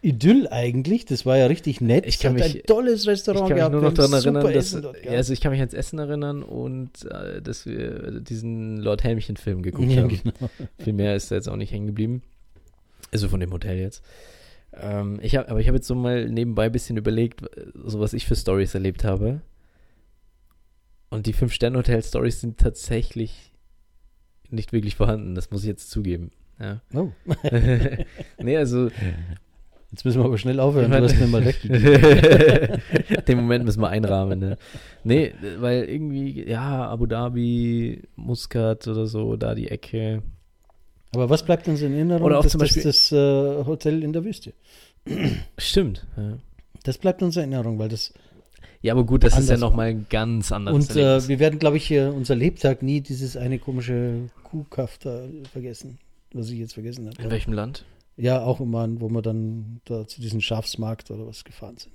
Idyll 0.00 0.46
eigentlich. 0.50 1.04
Das 1.06 1.26
war 1.26 1.36
ja 1.36 1.46
richtig 1.46 1.80
nett. 1.80 2.06
Ich 2.06 2.18
kann 2.20 2.34
mich- 2.34 2.56
ein 2.56 2.62
tolles 2.66 3.02
Ich 3.02 3.08
Restaurant 3.08 3.48
kann 3.48 3.54
mich 3.54 3.56
gehabt. 3.58 3.72
nur 3.72 3.82
noch 3.82 3.94
daran 3.94 4.12
erinnern, 4.12 4.52
dass, 4.52 4.72
ja, 4.72 5.10
also 5.10 5.32
ich 5.32 5.40
kann 5.40 5.50
mich 5.52 5.60
ans 5.60 5.74
Essen 5.74 5.98
erinnern 5.98 6.42
und 6.42 6.90
äh, 7.10 7.42
dass 7.42 7.66
wir 7.66 8.20
diesen 8.20 8.76
Lord 8.76 9.02
Helmchen-Film 9.02 9.62
geguckt 9.62 9.90
Ja, 9.90 10.02
haben. 10.02 10.08
genau. 10.08 10.50
Viel 10.78 10.92
mehr 10.92 11.16
ist 11.16 11.30
da 11.30 11.34
jetzt 11.34 11.48
auch 11.48 11.56
nicht 11.56 11.72
hängen 11.72 11.86
geblieben. 11.86 12.22
Also 13.10 13.28
von 13.28 13.40
dem 13.40 13.52
Hotel 13.52 13.78
jetzt. 13.78 14.02
Ähm, 14.80 15.18
ich 15.22 15.36
hab, 15.36 15.50
aber 15.50 15.60
ich 15.60 15.68
habe 15.68 15.76
jetzt 15.76 15.86
so 15.86 15.94
mal 15.94 16.28
nebenbei 16.28 16.66
ein 16.66 16.72
bisschen 16.72 16.96
überlegt, 16.96 17.42
so 17.84 18.00
was 18.00 18.12
ich 18.12 18.26
für 18.26 18.36
Stories 18.36 18.74
erlebt 18.74 19.04
habe. 19.04 19.40
Und 21.10 21.26
die 21.26 21.32
Fünf-Sterne-Hotel-Stories 21.32 22.40
sind 22.40 22.58
tatsächlich 22.58 23.52
nicht 24.50 24.72
wirklich 24.72 24.96
vorhanden. 24.96 25.34
Das 25.34 25.50
muss 25.50 25.62
ich 25.62 25.68
jetzt 25.68 25.90
zugeben. 25.90 26.30
Ja. 26.60 26.80
Oh. 26.92 27.10
nee, 28.38 28.56
also 28.56 28.90
Jetzt 29.90 30.04
müssen 30.04 30.20
wir 30.20 30.26
aber 30.26 30.36
schnell 30.36 30.60
aufhören, 30.60 30.90
du 30.90 31.02
hast 31.02 31.18
mir 31.18 31.26
mal 31.28 31.42
recht. 31.42 31.64
Den 33.28 33.38
Moment 33.38 33.64
müssen 33.64 33.80
wir 33.80 33.88
einrahmen, 33.88 34.38
ne? 34.38 34.58
Nee, 35.02 35.32
weil 35.58 35.84
irgendwie, 35.84 36.46
ja, 36.46 36.86
Abu 36.90 37.06
Dhabi, 37.06 38.02
Muscat 38.14 38.86
oder 38.86 39.06
so, 39.06 39.36
da 39.36 39.54
die 39.54 39.68
Ecke. 39.68 40.22
Aber 41.14 41.30
was 41.30 41.44
bleibt 41.44 41.66
uns 41.68 41.80
in 41.82 41.94
Erinnerung? 41.94 42.22
Oder 42.26 42.38
auch 42.38 42.42
das, 42.42 42.52
zum 42.52 42.60
das, 42.60 42.68
Beispiel- 42.74 42.82
das 42.84 43.12
äh, 43.12 43.64
Hotel 43.64 44.02
in 44.02 44.12
der 44.12 44.24
Wüste. 44.24 44.52
Stimmt. 45.56 46.06
Ja, 46.16 46.38
Das 46.84 46.98
bleibt 46.98 47.22
uns 47.22 47.36
in 47.36 47.52
Erinnerung, 47.52 47.78
weil 47.78 47.88
das. 47.88 48.12
ja 48.82 48.92
aber 48.92 49.04
gut, 49.04 49.24
das 49.24 49.38
ist 49.38 49.48
ja 49.48 49.56
nochmal 49.56 49.86
ein 49.88 50.06
ganz 50.10 50.52
anderes 50.52 50.88
Und 50.90 50.96
äh, 50.96 51.26
wir 51.28 51.38
werden, 51.38 51.58
glaube 51.58 51.78
ich, 51.78 51.86
hier 51.86 52.12
unser 52.14 52.34
Lebtag 52.34 52.82
nie 52.82 53.00
dieses 53.00 53.36
eine 53.36 53.58
komische 53.58 54.28
Kuhkaff 54.44 54.98
da 54.98 55.22
vergessen, 55.50 55.98
was 56.34 56.50
ich 56.50 56.58
jetzt 56.58 56.74
vergessen 56.74 57.06
In 57.06 57.18
habe. 57.18 57.30
welchem 57.30 57.52
Land? 57.54 57.84
Ja, 58.16 58.42
auch 58.42 58.60
im 58.60 58.70
Mann, 58.70 59.00
wo 59.00 59.08
wir 59.08 59.22
dann 59.22 59.80
da 59.84 60.06
zu 60.06 60.20
diesem 60.20 60.40
Schafsmarkt 60.40 61.10
oder 61.10 61.26
was 61.26 61.44
gefahren 61.44 61.76
sind. 61.78 61.92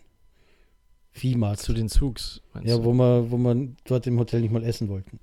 Viehmarkt. 1.12 1.60
Zu 1.60 1.74
den 1.74 1.90
Zugs, 1.90 2.42
meinst 2.54 2.68
ja, 2.70 2.78
du? 2.78 2.86
wo 2.86 2.94
wir, 2.94 3.30
wo 3.30 3.38
wir 3.38 3.68
dort 3.86 4.08
im 4.08 4.18
Hotel 4.18 4.42
nicht 4.42 4.52
mal 4.52 4.64
essen 4.64 4.90
wollten. 4.90 5.20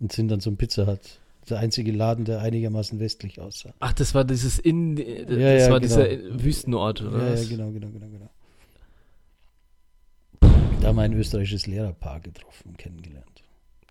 Und 0.00 0.10
sind 0.12 0.28
dann 0.28 0.40
zum 0.40 0.56
Pizza 0.56 0.86
Hut. 0.86 1.20
Der 1.48 1.58
einzige 1.58 1.92
Laden, 1.92 2.24
der 2.24 2.40
einigermaßen 2.40 2.98
westlich 3.00 3.40
aussah. 3.40 3.74
Ach, 3.80 3.92
das 3.92 4.14
war 4.14 4.24
dieses 4.24 4.58
in, 4.58 4.96
das 4.96 5.04
Ja, 5.04 5.52
ja, 5.52 5.70
war 5.70 5.80
genau. 5.80 5.96
dieser 6.02 6.42
Wüstenort, 6.42 7.02
oder 7.02 7.18
Ja, 7.18 7.26
ja, 7.26 7.32
was? 7.32 7.48
genau, 7.48 7.70
genau, 7.70 7.88
genau, 7.88 8.06
genau. 8.06 8.30
Da 10.80 10.88
haben 10.88 10.96
wir 10.96 11.02
ein 11.02 11.12
österreichisches 11.14 11.66
Lehrerpaar 11.66 12.20
getroffen 12.20 12.76
kennengelernt. 12.76 13.23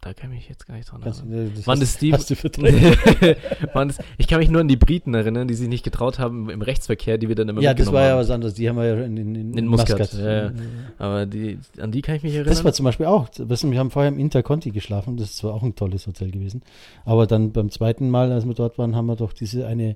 Da 0.03 0.13
kann 0.13 0.31
ich 0.31 0.39
mich 0.39 0.49
jetzt 0.49 0.67
gar 0.67 0.75
nicht 0.75 0.91
dran 0.91 1.01
erinnern. 1.01 1.65
Waren 1.65 1.79
hast, 1.79 1.93
das 1.93 1.97
die? 1.97 2.11
Waren 3.73 3.87
das, 3.87 3.99
ich 4.17 4.27
kann 4.27 4.39
mich 4.39 4.49
nur 4.49 4.59
an 4.59 4.67
die 4.67 4.75
Briten 4.75 5.13
erinnern, 5.13 5.47
die 5.47 5.53
sich 5.53 5.69
nicht 5.69 5.85
getraut 5.85 6.19
haben 6.19 6.49
im 6.49 6.61
Rechtsverkehr, 6.61 7.17
die 7.17 7.29
wir 7.29 7.35
dann 7.35 7.47
immer 7.47 7.61
Ja, 7.61 7.73
das 7.73 7.89
war 7.89 8.03
ja 8.03 8.11
haben. 8.11 8.19
was 8.19 8.29
anderes. 8.29 8.53
Die 8.53 8.67
haben 8.67 8.75
wir 8.75 8.85
ja 8.85 9.01
in, 9.01 9.15
in, 9.15 9.33
in, 9.33 9.57
In 9.57 9.67
Muscat, 9.67 10.11
ja, 10.15 10.47
ja. 10.47 10.51
Aber 10.97 11.25
die, 11.25 11.57
an 11.79 11.93
die 11.93 12.01
kann 12.01 12.15
ich 12.15 12.23
mich 12.23 12.33
erinnern. 12.33 12.49
Das 12.49 12.65
war 12.65 12.73
zum 12.73 12.83
Beispiel 12.83 13.05
auch, 13.05 13.29
wir 13.37 13.79
haben 13.79 13.91
vorher 13.91 14.11
im 14.11 14.19
Interconti 14.19 14.71
geschlafen, 14.71 15.15
das 15.15 15.29
ist 15.29 15.37
zwar 15.37 15.53
auch 15.53 15.63
ein 15.63 15.75
tolles 15.75 16.05
Hotel 16.05 16.31
gewesen, 16.31 16.63
aber 17.05 17.25
dann 17.25 17.53
beim 17.53 17.69
zweiten 17.69 18.09
Mal, 18.09 18.33
als 18.33 18.45
wir 18.45 18.55
dort 18.55 18.77
waren, 18.77 18.97
haben 18.97 19.05
wir 19.05 19.15
doch 19.15 19.31
diese 19.31 19.67
eine 19.67 19.95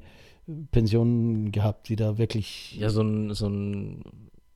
Pension 0.71 1.51
gehabt, 1.51 1.89
die 1.89 1.97
da 1.97 2.17
wirklich, 2.17 2.77
Ja, 2.79 2.89
so 2.89 3.01
ein, 3.01 3.33
so 3.33 3.49
ein, 3.49 4.03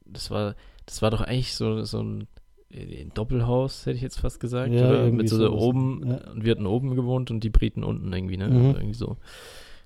das 0.06 0.32
war, 0.32 0.56
das 0.86 1.02
war 1.02 1.12
doch 1.12 1.20
eigentlich 1.20 1.56
so, 1.56 1.84
so 1.84 2.02
ein, 2.02 2.28
ein 2.74 3.12
Doppelhaus, 3.14 3.86
hätte 3.86 3.96
ich 3.98 4.02
jetzt 4.02 4.20
fast 4.20 4.40
gesagt, 4.40 4.72
Ja, 4.72 4.90
oder? 4.90 5.12
Mit 5.12 5.30
so 5.30 5.38
sowas. 5.38 5.62
oben, 5.62 6.04
Ja. 6.08 6.32
und 6.32 6.44
wir 6.46 6.52
hatten 6.52 6.66
oben 6.66 6.96
gewohnt 6.96 7.32
und 7.32 7.44
die 7.44 7.50
Briten 7.50 7.84
unten 7.84 8.12
irgendwie, 8.14 8.38
ne? 8.38 8.48
Mhm. 8.50 8.66
Irgendwie 8.76 8.94
so. 8.94 9.18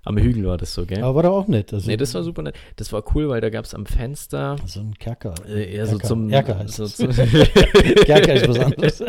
Am 0.08 0.18
Hügel 0.20 0.46
war 0.46 0.58
das 0.58 0.72
so, 0.76 0.86
gell? 0.86 1.02
aber 1.02 1.16
war 1.16 1.24
doch 1.24 1.32
auch 1.32 1.48
nett. 1.48 1.74
Also, 1.74 1.90
nee, 1.90 1.98
das 1.98 2.14
war 2.14 2.22
super 2.22 2.44
nett. 2.44 2.56
Das 2.76 2.94
war 2.94 3.04
cool, 3.16 3.28
weil 3.28 3.42
da 3.42 3.50
gab 3.50 3.66
es 3.66 3.74
am 3.74 3.88
Fenster, 3.88 4.56
So 4.68 4.82
ein 4.82 4.94
Kerker. 5.00 5.34
äh, 5.48 5.74
eher 5.74 5.88
so 5.88 5.98
zum, 5.98 6.30
Erker 6.30 6.60
heißt 6.60 6.76
so, 6.76 6.86
zum, 6.86 7.10
Kerker 8.06 8.34
ist 8.36 8.48
was 8.48 8.60
anderes. 8.60 9.04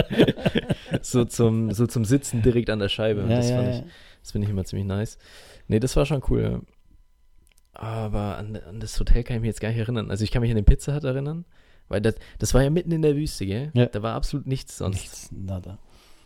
so 1.02 1.26
zum, 1.26 1.70
so 1.72 1.86
zum 1.86 2.06
Sitzen 2.06 2.40
direkt 2.40 2.70
an 2.70 2.78
der 2.78 2.88
Scheibe. 2.88 3.20
Ja, 3.28 3.36
das 3.36 3.50
ja, 3.50 3.56
fand 3.56 3.68
ja. 3.68 3.78
ich, 3.80 3.84
Das 4.22 4.32
finde 4.32 4.46
ich 4.46 4.50
immer 4.50 4.64
ziemlich 4.64 4.86
nice. 4.86 5.18
Nee, 5.68 5.80
das 5.80 5.94
war 5.96 6.06
schon 6.06 6.22
cool. 6.30 6.62
Aber 7.74 8.38
an, 8.38 8.56
an 8.66 8.80
das 8.80 8.98
Hotel 8.98 9.22
kann 9.22 9.36
ich 9.36 9.42
mich 9.42 9.48
jetzt 9.48 9.60
gar 9.60 9.68
nicht 9.68 9.78
erinnern. 9.78 10.10
Also 10.10 10.24
ich 10.24 10.30
kann 10.30 10.40
mich 10.40 10.50
an 10.50 10.56
den 10.56 10.64
Pizza 10.64 10.94
Hut 10.94 11.04
erinnern, 11.04 11.44
weil 11.88 12.00
das, 12.00 12.14
das 12.38 12.54
war 12.54 12.62
ja 12.62 12.70
mitten 12.70 12.92
in 12.92 13.02
der 13.02 13.16
Wüste, 13.16 13.46
gell? 13.46 13.70
Ja. 13.74 13.86
Da 13.86 14.02
war 14.02 14.14
absolut 14.14 14.46
nichts 14.46 14.78
sonst. 14.78 14.96
Nichts, 14.96 15.30
nada. 15.32 15.78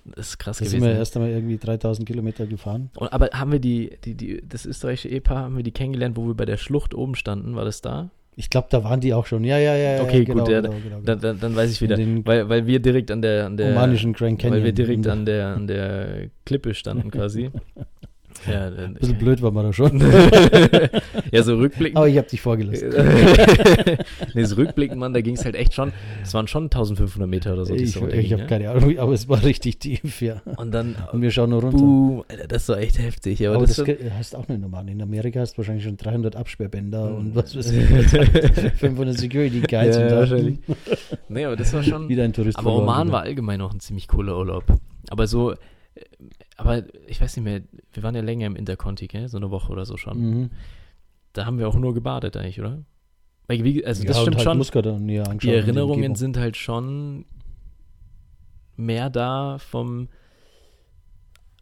Das 0.05 0.29
ist 0.29 0.39
krass 0.39 0.59
Da 0.59 0.65
sind 0.65 0.81
gewesen. 0.81 0.93
wir 0.93 0.99
erst 0.99 1.17
einmal 1.17 1.31
irgendwie 1.31 1.59
3000 1.59 2.07
Kilometer 2.09 2.47
gefahren. 2.47 2.91
Und, 2.97 3.13
aber 3.13 3.29
haben 3.33 3.53
wir 3.53 3.59
die, 3.61 3.99
die, 4.05 4.15
die, 4.15 4.43
das 4.47 4.65
österreichische 4.65 5.09
Ehepaar, 5.09 5.45
haben 5.45 5.57
wir 5.57 5.63
die 5.63 5.73
kennengelernt, 5.73 6.17
wo 6.17 6.27
wir 6.27 6.35
bei 6.35 6.47
der 6.47 6.57
Schlucht 6.57 6.95
oben 6.95 7.15
standen? 7.15 7.55
War 7.55 7.65
das 7.65 7.83
da? 7.83 8.11
Ich 8.37 8.49
glaube, 8.49 8.69
da 8.71 8.83
waren 8.85 9.01
die 9.01 9.13
auch 9.13 9.27
schon. 9.27 9.45
Ja, 9.45 9.59
ja, 9.59 9.75
ja. 9.77 9.97
ja, 9.97 10.03
Okay, 10.03 10.25
genau, 10.25 10.45
gut, 10.45 10.53
ja, 10.53 10.61
genau, 10.63 10.75
genau, 10.83 11.01
Dann, 11.03 11.21
dann, 11.21 11.41
dann 11.41 11.55
weiß 11.57 11.71
ich 11.73 11.83
wieder. 11.83 11.99
Weil, 12.25 12.49
weil 12.49 12.67
wir 12.67 12.81
direkt 12.81 13.11
an 13.11 13.21
der, 13.21 13.45
an 13.45 13.57
der 13.59 13.73
omanischen 13.73 14.15
Grand 14.15 14.39
Canyon. 14.39 14.59
weil 14.61 14.65
wir 14.65 14.73
direkt 14.73 15.07
an 15.07 15.27
der, 15.27 15.49
an 15.49 15.67
der 15.67 16.31
Klippe 16.47 16.73
standen 16.73 17.11
quasi. 17.11 17.51
ja, 18.47 18.67
Ein 18.69 18.95
bisschen 18.95 19.19
blöd 19.19 19.43
war 19.43 19.51
man 19.51 19.67
da 19.67 19.73
schon. 19.73 20.01
ja, 21.33 21.43
so 21.43 21.57
rückblickend. 21.57 21.97
Aber 21.97 22.09
ich 22.09 22.17
habe 22.17 22.29
dich 22.29 22.41
vorgelassen. 22.41 22.91
nee, 24.35 24.45
so 24.45 24.57
rückblickend, 24.57 24.99
Mann, 24.99 25.13
da 25.13 25.21
ging 25.21 25.35
es 25.37 25.45
halt 25.45 25.55
echt 25.57 25.75
schon, 25.75 25.93
es 26.23 26.33
waren 26.35 26.47
schon 26.49 26.65
1500 26.65 27.29
Meter 27.29 27.53
oder 27.55 27.67
so. 27.67 27.75
die 27.75 27.85
ich 27.85 27.91
Story 27.93 28.19
ich 28.21 28.33
habe 28.33 28.43
ja. 28.43 28.49
keine 28.49 28.71
Ahnung, 28.71 28.99
aber 28.99 29.13
es 29.13 29.29
war 29.29 29.43
richtig 29.43 29.79
tief, 29.79 30.21
ja. 30.23 30.43
Und 30.57 30.73
dann, 30.73 30.97
Und 31.13 31.23
wir 31.23 31.31
schauen 31.31 31.51
nur 31.51 31.63
runter. 31.63 31.79
boom, 31.79 32.25
Alter, 32.29 32.47
das 32.49 32.69
war 32.69 32.79
echt 32.79 32.99
heftig. 32.99 33.47
Aber, 33.47 33.57
aber 33.57 33.67
das, 33.67 33.77
das 33.77 33.89
hast 34.19 34.37
auch 34.37 34.49
nicht 34.49 34.61
normal. 34.61 34.89
In 34.89 35.03
Amerika 35.03 35.41
hast 35.41 35.55
du 35.55 35.59
wahrscheinlich 35.59 35.85
schon 35.85 35.97
300 35.97 36.37
Absperrbänder 36.37 37.11
Mhm. 37.11 37.17
und 37.17 37.35
was 37.37 37.57
weiß 37.57 37.71
ich. 37.73 37.87
500 38.79 39.17
Security 39.19 39.61
Guides 39.61 39.97
Ja, 39.97 40.05
und 40.05 40.11
wahrscheinlich. 40.13 40.59
nee, 41.29 41.45
aber 41.45 41.57
das 41.57 41.73
war 41.73 41.83
schon, 41.83 42.09
wieder 42.09 42.25
ein 42.25 42.33
Tourist 42.33 42.59
aber 42.59 42.75
Oman 42.75 43.13
war 43.13 43.23
allgemein 43.23 43.61
auch 43.61 43.73
ein 43.73 43.81
ziemlich 43.81 44.09
cooler 44.09 44.37
Urlaub. 44.37 44.65
Aber 45.11 45.27
so, 45.27 45.53
äh, 45.53 45.57
aber 46.61 46.85
ich 47.07 47.21
weiß 47.21 47.37
nicht 47.37 47.45
mehr, 47.45 47.63
wir 47.95 48.03
waren 48.03 48.15
ja 48.15 48.21
länger 48.21 48.47
im 48.47 48.55
Interconti, 48.55 49.07
gell? 49.07 49.29
So 49.29 49.39
eine 49.39 49.51
Woche 49.51 49.73
oder 49.73 49.87
so 49.87 49.97
schon. 49.97 50.19
Mhm. 50.21 50.51
Da 51.33 51.47
haben 51.47 51.59
wir 51.59 51.67
auch 51.67 51.75
nur 51.75 51.95
gebadet 51.95 52.37
eigentlich, 52.37 52.61
oder? 52.61 52.85
Weil, 53.47 53.65
wie, 53.65 53.85
also 53.85 54.05
das 54.05 54.17
Ja, 54.17 54.23
stimmt 54.23 54.37
halt 54.47 54.75
schon. 54.75 55.07
Näher 55.07 55.23
anschauen 55.23 55.39
Die 55.39 55.57
Erinnerungen 55.57 56.15
sind 56.17 56.37
halt 56.37 56.57
schon 56.59 57.25
mehr 58.77 59.09
da 59.09 59.57
vom 59.59 60.09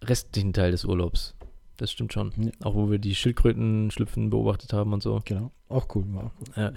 restlichen 0.02 0.52
Teil 0.52 0.72
des 0.72 0.84
Urlaubs. 0.84 1.34
Das 1.76 1.92
stimmt 1.92 2.12
schon. 2.12 2.32
Ja. 2.36 2.50
Auch 2.64 2.74
wo 2.74 2.90
wir 2.90 2.98
die 2.98 3.14
Schildkröten 3.14 3.92
schlüpfen 3.92 4.30
beobachtet 4.30 4.72
haben 4.72 4.92
und 4.92 5.02
so. 5.02 5.20
Genau, 5.24 5.52
auch 5.68 5.86
cool. 5.94 6.04
War 6.08 6.24
auch 6.24 6.32
cool. 6.40 6.72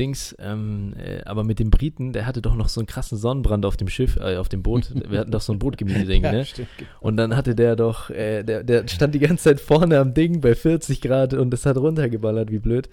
Dings, 0.00 0.34
ähm, 0.40 0.94
äh, 0.98 1.22
aber 1.24 1.44
mit 1.44 1.58
dem 1.58 1.70
Briten, 1.70 2.12
der 2.12 2.26
hatte 2.26 2.40
doch 2.42 2.54
noch 2.56 2.68
so 2.68 2.80
einen 2.80 2.86
krassen 2.86 3.18
Sonnenbrand 3.18 3.66
auf 3.66 3.76
dem 3.76 3.88
Schiff, 3.88 4.16
äh, 4.16 4.36
auf 4.36 4.48
dem 4.48 4.62
Boot. 4.62 4.92
Wir 5.08 5.20
hatten 5.20 5.30
doch 5.30 5.42
so 5.42 5.52
ein 5.52 5.58
Boot 5.58 5.76
gemietet, 5.76 6.08
Ja, 6.22 6.32
ne? 6.32 6.44
stimmt. 6.44 6.68
Und 7.00 7.16
dann 7.18 7.36
hatte 7.36 7.54
der 7.54 7.76
doch, 7.76 8.10
äh, 8.10 8.42
der, 8.42 8.64
der 8.64 8.88
stand 8.88 9.14
die 9.14 9.18
ganze 9.20 9.44
Zeit 9.44 9.60
vorne 9.60 9.98
am 9.98 10.14
Ding 10.14 10.40
bei 10.40 10.54
40 10.54 11.00
Grad 11.00 11.34
und 11.34 11.52
es 11.54 11.66
hat 11.66 11.76
runtergeballert, 11.76 12.50
wie 12.50 12.58
blöd. 12.58 12.88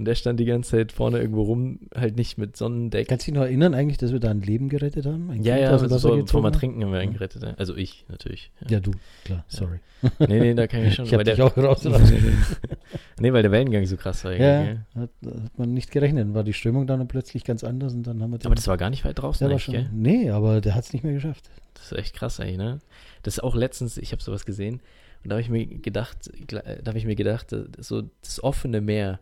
Und 0.00 0.06
der 0.06 0.14
stand 0.14 0.40
die 0.40 0.46
ganze 0.46 0.70
Zeit 0.70 0.92
vorne 0.92 1.18
irgendwo 1.20 1.42
rum, 1.42 1.78
halt 1.94 2.16
nicht 2.16 2.38
mit 2.38 2.56
Sonnendeck. 2.56 3.06
Kannst 3.06 3.26
du 3.26 3.30
dich 3.32 3.38
noch 3.38 3.44
erinnern 3.44 3.74
eigentlich, 3.74 3.98
dass 3.98 4.12
wir 4.12 4.18
da 4.18 4.30
ein 4.30 4.40
Leben 4.40 4.70
gerettet 4.70 5.04
haben? 5.06 5.30
Ein 5.30 5.42
Ja, 5.42 5.54
Kind 5.56 5.64
ja, 5.66 5.70
also 5.72 5.84
Wasser 5.84 5.98
so, 5.98 6.08
gezogen 6.16 6.28
vom 6.28 6.44
haben? 6.46 6.90
Wir 6.92 6.98
einen 7.00 7.12
gerettet. 7.12 7.44
Also 7.58 7.76
ich, 7.76 8.06
natürlich. 8.08 8.50
Ja. 8.62 8.66
Ja, 8.70 8.80
du, 8.80 8.92
klar, 9.24 9.44
sorry. 9.48 9.78
Nee, 10.18 10.40
nee, 10.40 10.54
da 10.54 10.66
kann 10.66 10.82
ich 10.86 10.94
schon. 10.94 11.04
Ich 11.04 11.12
weil 11.12 11.24
dich 11.24 11.34
der, 11.36 11.44
auch 11.44 11.54
rausgelassen. 11.56 12.16
nee, 13.20 13.32
weil 13.32 13.42
der 13.42 13.50
Wellengang 13.52 13.84
so 13.84 13.96
krass 13.98 14.24
war. 14.24 14.32
ja, 14.32 14.64
gell? 14.64 14.80
hat, 14.94 15.10
hat 15.22 15.58
man 15.58 15.74
nicht 15.74 15.90
gerechnet. 15.90 16.24
Dann 16.28 16.34
war 16.34 16.42
die 16.44 16.54
Strömung 16.54 16.86
dann 16.86 17.06
plötzlich 17.06 17.44
ganz 17.44 17.62
anders 17.64 17.92
und 17.92 18.04
dann 18.06 18.22
haben 18.22 18.30
wir 18.32 18.38
Aber 18.44 18.54
das 18.54 18.66
war 18.66 18.78
gar 18.78 18.88
nicht 18.90 19.04
weit 19.04 19.18
draußen 19.18 19.46
der 19.46 19.52
war 19.52 19.58
schon, 19.60 19.74
gell? 19.74 19.90
Nee, 19.92 20.30
aber 20.30 20.62
der 20.62 20.74
hat 20.74 20.84
es 20.84 20.94
nicht 20.94 21.02
mehr 21.04 21.12
geschafft. 21.12 21.50
Das 21.74 21.92
ist 21.92 21.98
echt 21.98 22.14
krass 22.14 22.40
eigentlich, 22.40 22.56
ne? 22.56 22.78
Das 23.22 23.34
ist 23.34 23.40
auch 23.44 23.54
letztens, 23.54 23.98
ich 23.98 24.12
habe 24.12 24.22
sowas 24.22 24.46
gesehen 24.46 24.80
und 25.22 25.28
da 25.28 25.34
habe 25.34 25.42
ich 25.42 25.50
mir 25.50 25.66
gedacht, 25.66 26.16
gla- 26.48 26.80
da 26.82 26.88
habe 26.88 26.96
ich 26.98 27.04
mir 27.04 27.14
gedacht, 27.16 27.52
äh, 27.52 27.64
so 27.78 28.04
das 28.22 28.42
offene 28.42 28.80
Meer 28.80 29.20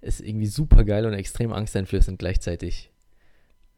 ist 0.00 0.20
irgendwie 0.20 0.46
super 0.46 0.84
geil 0.84 1.06
und 1.06 1.14
extrem 1.14 1.52
angsteinflößend 1.52 2.18
gleichzeitig. 2.18 2.90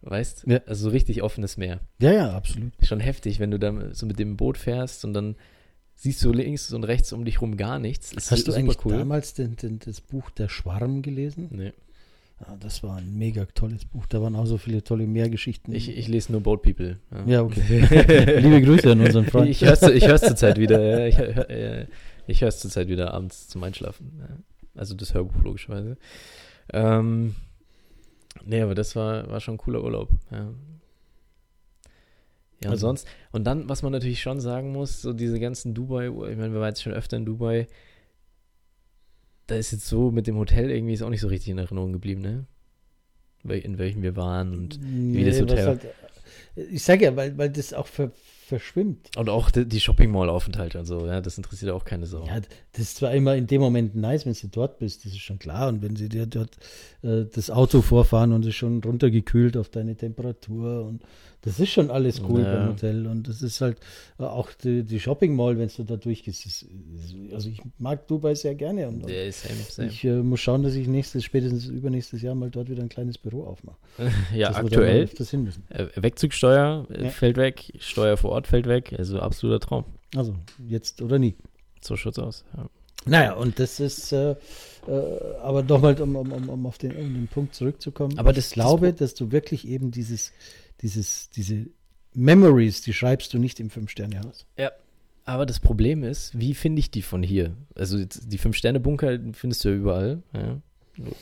Weißt? 0.02 0.44
Ja. 0.46 0.60
Also 0.66 0.84
so 0.84 0.90
richtig 0.90 1.22
offenes 1.22 1.56
Meer. 1.56 1.80
Ja, 2.00 2.12
ja, 2.12 2.30
absolut. 2.32 2.72
Schon 2.82 3.00
heftig, 3.00 3.40
wenn 3.40 3.50
du 3.50 3.58
da 3.58 3.92
so 3.92 4.06
mit 4.06 4.18
dem 4.18 4.36
Boot 4.36 4.56
fährst 4.56 5.04
und 5.04 5.12
dann 5.12 5.36
siehst 5.96 6.22
du 6.24 6.32
links 6.32 6.72
und 6.72 6.84
rechts 6.84 7.12
um 7.12 7.24
dich 7.24 7.40
rum 7.40 7.56
gar 7.56 7.78
nichts. 7.78 8.12
Ist 8.12 8.30
Hast 8.30 8.46
du 8.46 8.52
eigentlich 8.52 8.84
cool. 8.84 8.98
damals 8.98 9.34
den, 9.34 9.56
den, 9.56 9.80
das 9.80 10.00
Buch 10.00 10.30
Der 10.30 10.48
Schwarm 10.48 11.02
gelesen? 11.02 11.48
Nee. 11.50 11.72
Ja, 12.40 12.56
das 12.60 12.84
war 12.84 12.98
ein 12.98 13.18
mega 13.18 13.46
tolles 13.46 13.84
Buch. 13.84 14.06
Da 14.06 14.22
waren 14.22 14.36
auch 14.36 14.46
so 14.46 14.58
viele 14.58 14.84
tolle 14.84 15.08
Meergeschichten. 15.08 15.74
Ich, 15.74 15.88
ich 15.88 16.06
lese 16.06 16.30
nur 16.30 16.40
Boat 16.40 16.62
People. 16.62 17.00
ja, 17.26 17.42
okay. 17.42 17.80
Liebe 18.40 18.62
Grüße 18.62 18.92
an 18.92 19.00
unseren 19.00 19.26
Freund. 19.26 19.50
Ich 19.50 19.62
höre 19.62 19.72
es 19.72 19.82
ich 19.82 20.06
hör's 20.06 20.20
zurzeit 20.20 20.56
wieder. 20.58 20.80
Ja. 20.80 21.06
Ich, 21.06 21.18
hör, 21.18 21.50
äh, 21.50 21.86
ich 22.28 22.42
höre 22.42 22.48
es 22.48 22.60
zurzeit 22.60 22.86
wieder 22.86 23.12
abends 23.12 23.48
zum 23.48 23.64
Einschlafen. 23.64 24.44
Also 24.78 24.94
das 24.94 25.12
Hörbuch 25.14 25.42
logischerweise. 25.42 25.96
Ähm, 26.72 27.34
nee, 28.44 28.60
aber 28.60 28.74
das 28.74 28.94
war, 28.96 29.28
war 29.28 29.40
schon 29.40 29.54
ein 29.54 29.58
cooler 29.58 29.82
Urlaub. 29.82 30.08
Ja, 30.30 30.38
ja 30.38 30.46
und 32.64 32.66
Also- 32.68 32.86
sonst. 32.86 33.06
Und 33.32 33.44
dann, 33.44 33.68
was 33.68 33.82
man 33.82 33.92
natürlich 33.92 34.20
schon 34.22 34.40
sagen 34.40 34.72
muss, 34.72 35.02
so 35.02 35.12
diese 35.12 35.40
ganzen 35.40 35.74
Dubai, 35.74 36.06
ich 36.06 36.36
meine, 36.36 36.52
wir 36.52 36.60
waren 36.60 36.68
jetzt 36.68 36.82
schon 36.82 36.92
öfter 36.92 37.16
in 37.16 37.26
Dubai. 37.26 37.66
Da 39.46 39.56
ist 39.56 39.72
jetzt 39.72 39.86
so 39.86 40.10
mit 40.10 40.26
dem 40.26 40.36
Hotel 40.36 40.70
irgendwie 40.70 40.92
ist 40.92 41.02
auch 41.02 41.08
nicht 41.10 41.22
so 41.22 41.28
richtig 41.28 41.48
in 41.50 41.58
Erinnerung 41.58 41.92
geblieben, 41.92 42.20
ne? 42.20 42.46
In 43.44 43.78
welchem 43.78 44.02
wir 44.02 44.14
waren 44.16 44.52
und 44.52 44.78
nee, 44.82 45.24
das 45.24 45.36
was 45.36 45.42
Hotel. 45.50 45.66
Halt, 45.66 45.86
ich 46.56 46.82
sage 46.82 47.04
ja, 47.04 47.16
weil, 47.16 47.38
weil 47.38 47.48
das 47.48 47.72
auch 47.72 47.86
ver, 47.86 48.10
verschwimmt. 48.48 49.10
Und 49.16 49.28
auch 49.28 49.50
die, 49.50 49.66
die 49.66 49.80
Shopping 49.80 50.10
Mall 50.10 50.28
Aufenthalte 50.28 50.78
und 50.78 50.86
so, 50.86 51.06
ja, 51.06 51.20
das 51.20 51.36
interessiert 51.36 51.70
auch 51.70 51.84
keine 51.84 52.06
Sau. 52.06 52.26
Ja, 52.26 52.40
das 52.72 52.80
ist 52.80 52.96
zwar 52.96 53.12
immer 53.12 53.36
in 53.36 53.46
dem 53.46 53.60
Moment 53.60 53.94
nice, 53.94 54.26
wenn 54.26 54.32
du 54.32 54.48
dort 54.48 54.78
bist, 54.78 55.04
das 55.04 55.12
ist 55.12 55.20
schon 55.20 55.38
klar. 55.38 55.68
Und 55.68 55.82
wenn 55.82 55.96
sie 55.96 56.08
dir 56.08 56.26
dort 56.26 56.56
äh, 57.02 57.24
das 57.32 57.50
Auto 57.50 57.82
vorfahren 57.82 58.32
und 58.32 58.44
es 58.46 58.54
schon 58.54 58.82
runtergekühlt 58.82 59.56
auf 59.56 59.68
deine 59.68 59.96
Temperatur 59.96 60.86
und 60.86 61.02
das 61.42 61.60
ist 61.60 61.70
schon 61.70 61.90
alles 61.90 62.20
cool 62.28 62.40
Ja. 62.42 62.52
beim 62.54 62.68
Hotel. 62.70 63.06
Und 63.06 63.28
das 63.28 63.42
ist 63.42 63.60
halt 63.60 63.78
äh, 64.18 64.24
auch 64.24 64.50
die, 64.52 64.82
die 64.82 64.98
Shopping 64.98 65.36
Mall, 65.36 65.56
wenn 65.58 65.68
du 65.74 65.84
da 65.84 65.96
durchgehst. 65.96 66.44
Das, 66.44 66.62
ist- 66.62 66.66
also 67.32 67.48
ich 67.48 67.60
mag 67.78 68.06
Dubai 68.08 68.34
sehr 68.34 68.54
gerne 68.54 68.88
und, 68.88 69.08
ist 69.08 69.42
same, 69.42 69.54
same. 69.68 69.88
ich 69.88 70.04
äh, 70.04 70.16
muss 70.22 70.40
schauen, 70.40 70.62
dass 70.62 70.74
ich 70.74 70.88
nächstes, 70.88 71.24
spätestens 71.24 71.66
übernächstes 71.66 72.22
Jahr 72.22 72.34
mal 72.34 72.50
dort 72.50 72.68
wieder 72.70 72.82
ein 72.82 72.88
kleines 72.88 73.18
Büro 73.18 73.44
aufmache. 73.44 73.76
ja, 74.34 74.50
aktuell. 74.54 75.04
öfters 75.04 75.30
hin 75.30 75.44
müssen. 75.44 75.62
Äh, 75.70 75.86
Wegzugsteuer 75.96 76.86
äh, 76.90 77.04
Ja. 77.04 77.10
fällt 77.10 77.36
weg, 77.36 77.72
Steuer 77.78 78.16
vor 78.16 78.30
Ort 78.32 78.46
fällt 78.46 78.66
weg, 78.66 78.94
also 78.98 79.20
absoluter 79.20 79.60
Traum. 79.60 79.84
Also 80.16 80.34
jetzt 80.68 81.02
oder 81.02 81.18
nie. 81.18 81.36
So 81.80 81.96
schaut's 81.96 82.18
aus. 82.18 82.44
Ja. 82.56 82.68
Naja, 83.06 83.34
und 83.34 83.58
das 83.60 83.78
ist, 83.78 84.12
äh, 84.12 84.32
äh, 84.32 84.36
aber 85.40 85.62
nochmal, 85.62 86.00
um, 86.02 86.16
um, 86.16 86.48
um, 86.48 86.66
auf 86.66 86.78
den, 86.78 86.90
um 86.96 87.14
den 87.14 87.28
Punkt 87.28 87.54
zurückzukommen. 87.54 88.18
Aber 88.18 88.30
ich 88.30 88.36
das- 88.36 88.50
glaube, 88.50 88.92
dass 88.92 89.14
du 89.14 89.30
wirklich 89.30 89.66
eben 89.68 89.92
dieses, 89.92 90.32
dieses, 90.82 91.30
diese 91.30 91.66
Memories, 92.14 92.82
die 92.82 92.92
schreibst 92.92 93.32
du 93.34 93.38
nicht 93.38 93.60
im 93.60 93.70
Fünf-Sterne-Haus. 93.70 94.46
Aber 95.24 95.44
das 95.44 95.60
Problem 95.60 96.04
ist, 96.04 96.38
wie 96.38 96.54
finde 96.54 96.80
ich 96.80 96.90
die 96.90 97.02
von 97.02 97.22
hier? 97.22 97.54
Also 97.74 97.98
die 98.02 98.38
Fünf-Sterne-Bunker 98.38 99.18
findest 99.34 99.64
du 99.64 99.68
ja 99.68 99.74
überall. 99.74 100.22
Ja. 100.32 100.62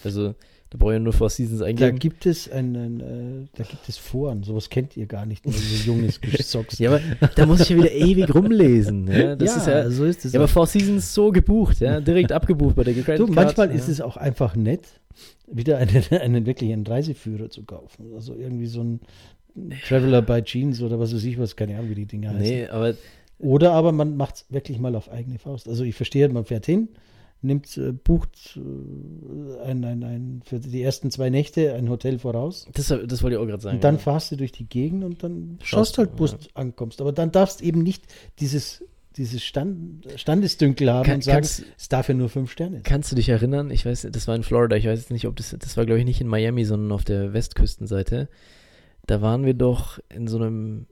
Also 0.05 0.35
da 0.71 0.79
brauche 0.79 0.93
ich 0.93 0.97
ja 0.97 1.01
nur 1.01 1.13
Four 1.13 1.31
Seasons 1.31 1.61
Da 1.61 1.67
eingeben. 1.67 1.99
gibt 1.99 2.27
es 2.27 2.51
einen, 2.51 3.01
äh, 3.01 3.47
da 3.57 3.63
gibt 3.63 3.89
es 3.89 3.99
Foren, 3.99 4.43
sowas 4.43 4.69
kennt 4.69 4.97
ihr 4.97 5.07
gar 5.07 5.25
nicht, 5.25 5.45
wenn 5.45 5.53
so 5.53 5.91
junges 5.91 6.21
Gesocks. 6.21 6.79
Ja, 6.79 6.91
aber 6.91 7.01
da 7.35 7.47
muss 7.47 7.61
ich 7.61 7.69
ja 7.69 7.77
wieder 7.77 7.93
ewig 7.93 8.35
rumlesen. 8.35 9.07
Ja, 9.07 9.37
das 9.37 9.57
ist 9.57 9.67
ja, 9.69 9.89
so 9.91 10.05
ist 10.05 10.25
es. 10.25 10.33
ja, 10.33 10.41
aber. 10.41 10.49
Four 10.49 10.67
Seasons 10.67 11.15
so 11.15 11.31
gebucht, 11.31 11.81
ja, 11.81 12.01
direkt 12.01 12.33
abgebucht 12.33 12.75
bei 12.75 12.83
der 12.83 12.95
Credit 12.95 13.29
du, 13.29 13.33
manchmal 13.33 13.69
ja. 13.69 13.75
ist 13.75 13.89
es 13.89 14.01
auch 14.01 14.17
einfach 14.17 14.57
nett, 14.57 14.87
wieder 15.47 15.79
einen, 15.79 16.05
einen 16.11 16.47
wirklich 16.47 16.73
einen 16.73 16.87
Reiseführer 16.87 17.49
zu 17.49 17.65
kaufen. 17.65 18.13
Also 18.15 18.35
irgendwie 18.35 18.67
so 18.67 18.83
ein 18.83 19.01
Traveler 19.87 20.23
by 20.23 20.43
Jeans 20.43 20.83
oder 20.83 20.99
was 20.99 21.15
weiß 21.15 21.25
ich 21.25 21.39
was, 21.39 21.57
keine 21.57 21.77
Ahnung, 21.77 21.91
wie 21.91 21.95
die 21.95 22.07
Dinger 22.07 22.31
heißen. 22.31 22.41
Nee, 22.43 22.67
aber 22.69 22.95
Oder 23.39 23.73
aber 23.73 23.93
man 23.93 24.17
macht 24.17 24.37
es 24.37 24.47
wirklich 24.51 24.79
mal 24.79 24.95
auf 24.95 25.11
eigene 25.11 25.39
Faust. 25.39 25.69
Also 25.69 25.85
ich 25.85 25.95
verstehe, 25.95 26.29
man 26.29 26.45
fährt 26.45 26.67
hin, 26.67 26.89
nimmt, 27.43 27.77
äh, 27.77 27.93
bucht 27.93 28.59
äh, 28.59 29.63
ein, 29.69 29.85
ein, 29.85 30.03
ein, 30.05 30.43
für 30.45 30.59
die 30.59 30.83
ersten 30.83 31.11
zwei 31.11 31.29
Nächte 31.31 31.75
ein 31.75 31.89
Hotel 31.91 32.19
voraus 32.19 32.67
das, 32.73 32.87
das 32.89 33.23
wollte 33.23 33.37
ich 33.37 33.43
auch 33.43 33.47
gerade 33.47 33.63
sagen. 33.63 33.77
und 33.77 33.85
dann 33.85 33.97
ja. 33.97 34.01
fahrst 34.01 34.33
du 34.33 34.37
durch 34.37 34.53
die 34.53 34.67
Gegend 34.67 35.05
und 35.05 35.23
dann 35.23 35.59
Schaust 35.63 35.97
schaust 35.97 35.99
halt, 35.99 36.11
du, 36.15 36.19
wo 36.21 36.27
ja. 36.27 36.33
du 36.33 36.39
ankommst. 36.55 37.01
Aber 37.01 37.13
dann 37.13 37.31
darfst 37.33 37.61
eben 37.63 37.83
nicht 37.83 38.05
dieses, 38.41 38.83
dieses 39.17 39.45
Stand, 39.45 40.07
Standesdünkel 40.17 40.91
haben 40.91 41.05
Kann- 41.05 41.15
und 41.17 41.25
sagen, 41.25 41.37
kannst- 41.37 41.65
es 41.79 41.89
darf 41.89 42.09
ja 42.09 42.15
nur 42.15 42.29
fünf 42.31 42.51
Sterne. 42.51 42.81
Kannst 42.85 43.13
du 43.13 43.17
dich 43.17 43.29
erinnern? 43.29 43.71
Ich 43.71 43.85
weiß, 43.85 44.09
das 44.11 44.29
war 44.29 44.35
in 44.35 44.43
Florida. 44.43 44.77
Ich 44.77 44.87
weiß 44.87 44.99
jetzt 44.99 45.11
nicht, 45.11 45.27
ob 45.27 45.37
das, 45.37 45.55
das 45.59 45.77
war 45.77 45.85
glaube 45.85 45.99
ich 46.01 46.07
nicht 46.07 46.21
in 46.21 46.29
Miami, 46.29 46.65
sondern 46.65 46.93
auf 46.93 47.05
der 47.05 47.33
Westküstenseite. 47.33 48.29
Da 49.07 49.23
waren 49.23 49.45
wir 49.45 49.55
doch 49.55 49.99
in 50.09 50.27
so 50.27 50.37
einem, 50.39 50.87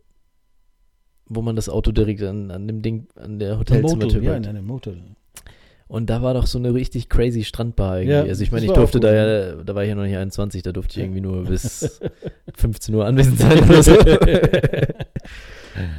wo 1.26 1.42
man 1.42 1.56
das 1.56 1.68
Auto 1.68 1.92
direkt 1.92 2.22
an, 2.22 2.50
an 2.50 2.66
dem 2.66 2.82
Ding, 2.82 3.08
an 3.16 3.38
der 3.38 3.58
Hotelzimmertür 3.58 4.22
ja, 4.22 4.36
in 4.36 4.46
einem 4.46 4.66
Motel. 4.66 5.02
Und 5.86 6.08
da 6.10 6.22
war 6.22 6.34
doch 6.34 6.46
so 6.46 6.58
eine 6.58 6.72
richtig 6.72 7.08
crazy 7.08 7.44
Strandbar 7.44 7.98
irgendwie. 7.98 8.12
Ja, 8.12 8.22
also 8.22 8.42
ich 8.42 8.48
das 8.48 8.52
meine, 8.52 8.66
ich 8.66 8.72
durfte 8.72 9.00
da 9.00 9.14
ja. 9.14 9.62
da 9.62 9.74
war 9.74 9.82
ich 9.82 9.90
ja 9.90 9.94
noch 9.94 10.04
nicht 10.04 10.16
21, 10.16 10.62
da 10.62 10.72
durfte 10.72 10.98
ich 10.98 11.04
irgendwie 11.04 11.20
nur 11.20 11.44
bis 11.48 12.00
15 12.56 12.94
Uhr 12.94 13.04
anwesend 13.04 13.38
sein 13.38 13.62
oder 13.62 13.82
so. 13.82 13.92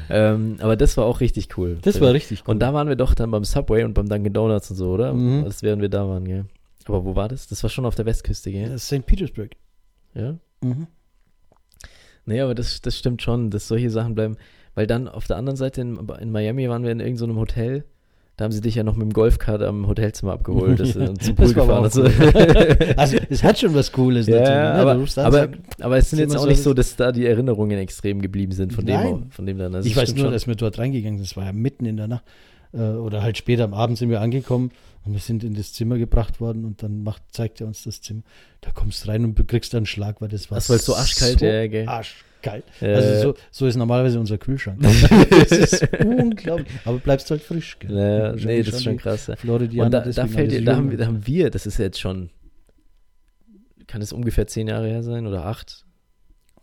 ähm, 0.09 0.57
aber 0.59 0.75
das 0.75 0.97
war 0.97 1.05
auch 1.05 1.19
richtig 1.19 1.57
cool. 1.57 1.77
Das 1.81 2.01
war 2.01 2.13
richtig 2.13 2.41
cool. 2.41 2.53
Und 2.53 2.59
da 2.59 2.73
waren 2.73 2.87
wir 2.87 2.95
doch 2.95 3.13
dann 3.13 3.29
beim 3.31 3.43
Subway 3.43 3.83
und 3.83 3.93
beim 3.93 4.09
Dunkin' 4.09 4.33
Donuts 4.33 4.71
und 4.71 4.77
so, 4.77 4.91
oder? 4.91 5.13
Mhm. 5.13 5.43
Als 5.43 5.61
während 5.61 5.81
wir 5.81 5.89
da 5.89 6.07
waren, 6.07 6.25
gell? 6.25 6.45
Aber 6.85 7.05
wo 7.05 7.15
war 7.15 7.27
das? 7.27 7.47
Das 7.47 7.61
war 7.63 7.69
schon 7.69 7.85
auf 7.85 7.95
der 7.95 8.05
Westküste, 8.05 8.51
gell? 8.51 8.69
Das 8.69 8.83
ist 8.83 8.87
St. 8.87 9.05
Petersburg. 9.05 9.51
Ja? 10.13 10.37
Mhm. 10.61 10.87
Nee, 12.25 12.41
aber 12.41 12.55
das, 12.55 12.81
das 12.81 12.97
stimmt 12.97 13.21
schon, 13.21 13.49
dass 13.49 13.67
solche 13.67 13.89
Sachen 13.89 14.15
bleiben. 14.15 14.37
Weil 14.73 14.87
dann 14.87 15.07
auf 15.07 15.25
der 15.27 15.37
anderen 15.37 15.55
Seite 15.57 15.81
in, 15.81 15.97
in 16.19 16.31
Miami 16.31 16.67
waren 16.69 16.83
wir 16.83 16.91
in 16.91 16.99
irgendeinem 16.99 17.35
so 17.35 17.39
Hotel. 17.39 17.85
Da 18.37 18.43
haben 18.43 18.51
sie 18.51 18.59
dich 18.59 18.75
ja 18.75 18.83
noch 18.83 18.95
mit 18.97 19.03
dem 19.03 19.13
Golfkart 19.13 19.61
am 19.61 19.87
Hotelzimmer 19.87 20.33
abgeholt 20.33 20.77
dass, 20.77 20.93
Ja, 20.95 21.07
und 21.07 21.23
zum 21.23 21.35
Pool 21.35 21.45
das 21.45 21.53
gefahren 21.53 21.89
cool. 21.95 22.93
also 22.97 23.17
es 23.29 23.43
hat 23.43 23.57
schon 23.57 23.73
was 23.73 23.93
Cooles 23.93 24.27
Ja, 24.27 24.39
natürlich. 24.39 24.57
ne? 24.57 24.73
aber, 24.73 24.91
an, 24.91 24.97
aber, 24.97 25.07
sagst, 25.07 25.59
aber 25.79 25.97
es 25.97 26.09
sind 26.09 26.19
Ist 26.19 26.33
jetzt 26.33 26.41
auch 26.41 26.45
nicht 26.45 26.61
so, 26.61 26.73
dass 26.73 26.97
da 26.97 27.13
die 27.13 27.25
Erinnerungen 27.25 27.77
extrem 27.77 28.21
geblieben 28.21 28.51
sind 28.51 28.73
von 28.73 28.85
dem, 28.85 28.95
Nein. 28.95 29.25
von 29.29 29.45
dem 29.45 29.57
dann. 29.57 29.73
Also 29.73 29.87
ich 29.87 29.95
es 29.95 30.01
weiß 30.01 30.15
nur, 30.15 30.25
schon. 30.25 30.33
dass 30.33 30.47
wir 30.47 30.55
dort 30.55 30.77
reingegangen 30.77 31.17
sind. 31.17 31.29
Das 31.29 31.37
war 31.37 31.45
ja 31.45 31.53
mitten 31.53 31.85
in 31.85 31.95
der 31.95 32.09
Nacht. 32.09 32.25
Äh, 32.75 32.79
oder 32.97 33.21
halt 33.21 33.37
später 33.37 33.63
am 33.63 33.73
Abend 33.73 33.97
sind 33.97 34.09
wir 34.09 34.21
angekommen 34.21 34.71
und 35.05 35.13
wir 35.13 35.19
sind 35.19 35.43
in 35.43 35.53
das 35.53 35.71
Zimmer 35.73 35.97
gebracht 35.97 36.41
worden 36.41 36.65
und 36.65 36.83
dann 36.83 37.03
macht, 37.03 37.21
zeigt 37.31 37.61
er 37.61 37.67
uns 37.67 37.83
das 37.83 38.01
Zimmer. 38.01 38.21
Da 38.61 38.71
kommst 38.71 39.03
du 39.05 39.09
rein 39.09 39.23
und 39.23 39.47
kriegst 39.47 39.73
dann 39.73 39.79
einen 39.79 39.85
Schlag, 39.85 40.21
weil 40.21 40.29
das 40.29 40.49
war 40.51 40.57
Das 40.57 40.69
war 40.69 40.77
so 40.79 40.95
arschkalt, 40.95 41.39
so 41.39 41.45
ja, 41.45 41.67
gell. 41.67 41.87
arschkalt. 41.87 42.65
Ja. 42.81 42.87
Also 42.95 43.21
so, 43.31 43.37
so 43.51 43.65
ist 43.67 43.75
normalerweise 43.75 44.19
unser 44.19 44.37
Kühlschrank. 44.37 44.79
das 45.29 45.51
ist 45.51 45.87
unglaublich. 46.03 46.67
Aber 46.85 46.97
bleibst 46.99 47.31
halt 47.31 47.41
frisch. 47.41 47.77
Gell? 47.79 47.91
Ja, 47.91 48.19
Wahrscheinlich 48.31 48.45
nee, 48.45 48.63
das 48.63 48.75
ist 48.75 48.83
schon 48.83 48.97
krass. 48.97 49.27
ja. 49.27 49.35
Und 49.53 49.91
da, 49.91 50.01
da, 50.01 50.27
fällt 50.27 50.51
dir, 50.51 50.63
da, 50.63 50.75
haben, 50.75 50.91
wir- 50.91 50.97
da 50.97 51.05
haben 51.05 51.25
wir, 51.25 51.49
das 51.49 51.65
ist 51.65 51.77
jetzt 51.77 51.99
schon, 51.99 52.29
kann 53.87 54.01
es 54.01 54.11
ungefähr 54.11 54.47
zehn 54.47 54.67
Jahre 54.67 54.87
her 54.87 55.03
sein 55.03 55.27
oder 55.27 55.45
acht? 55.45 55.85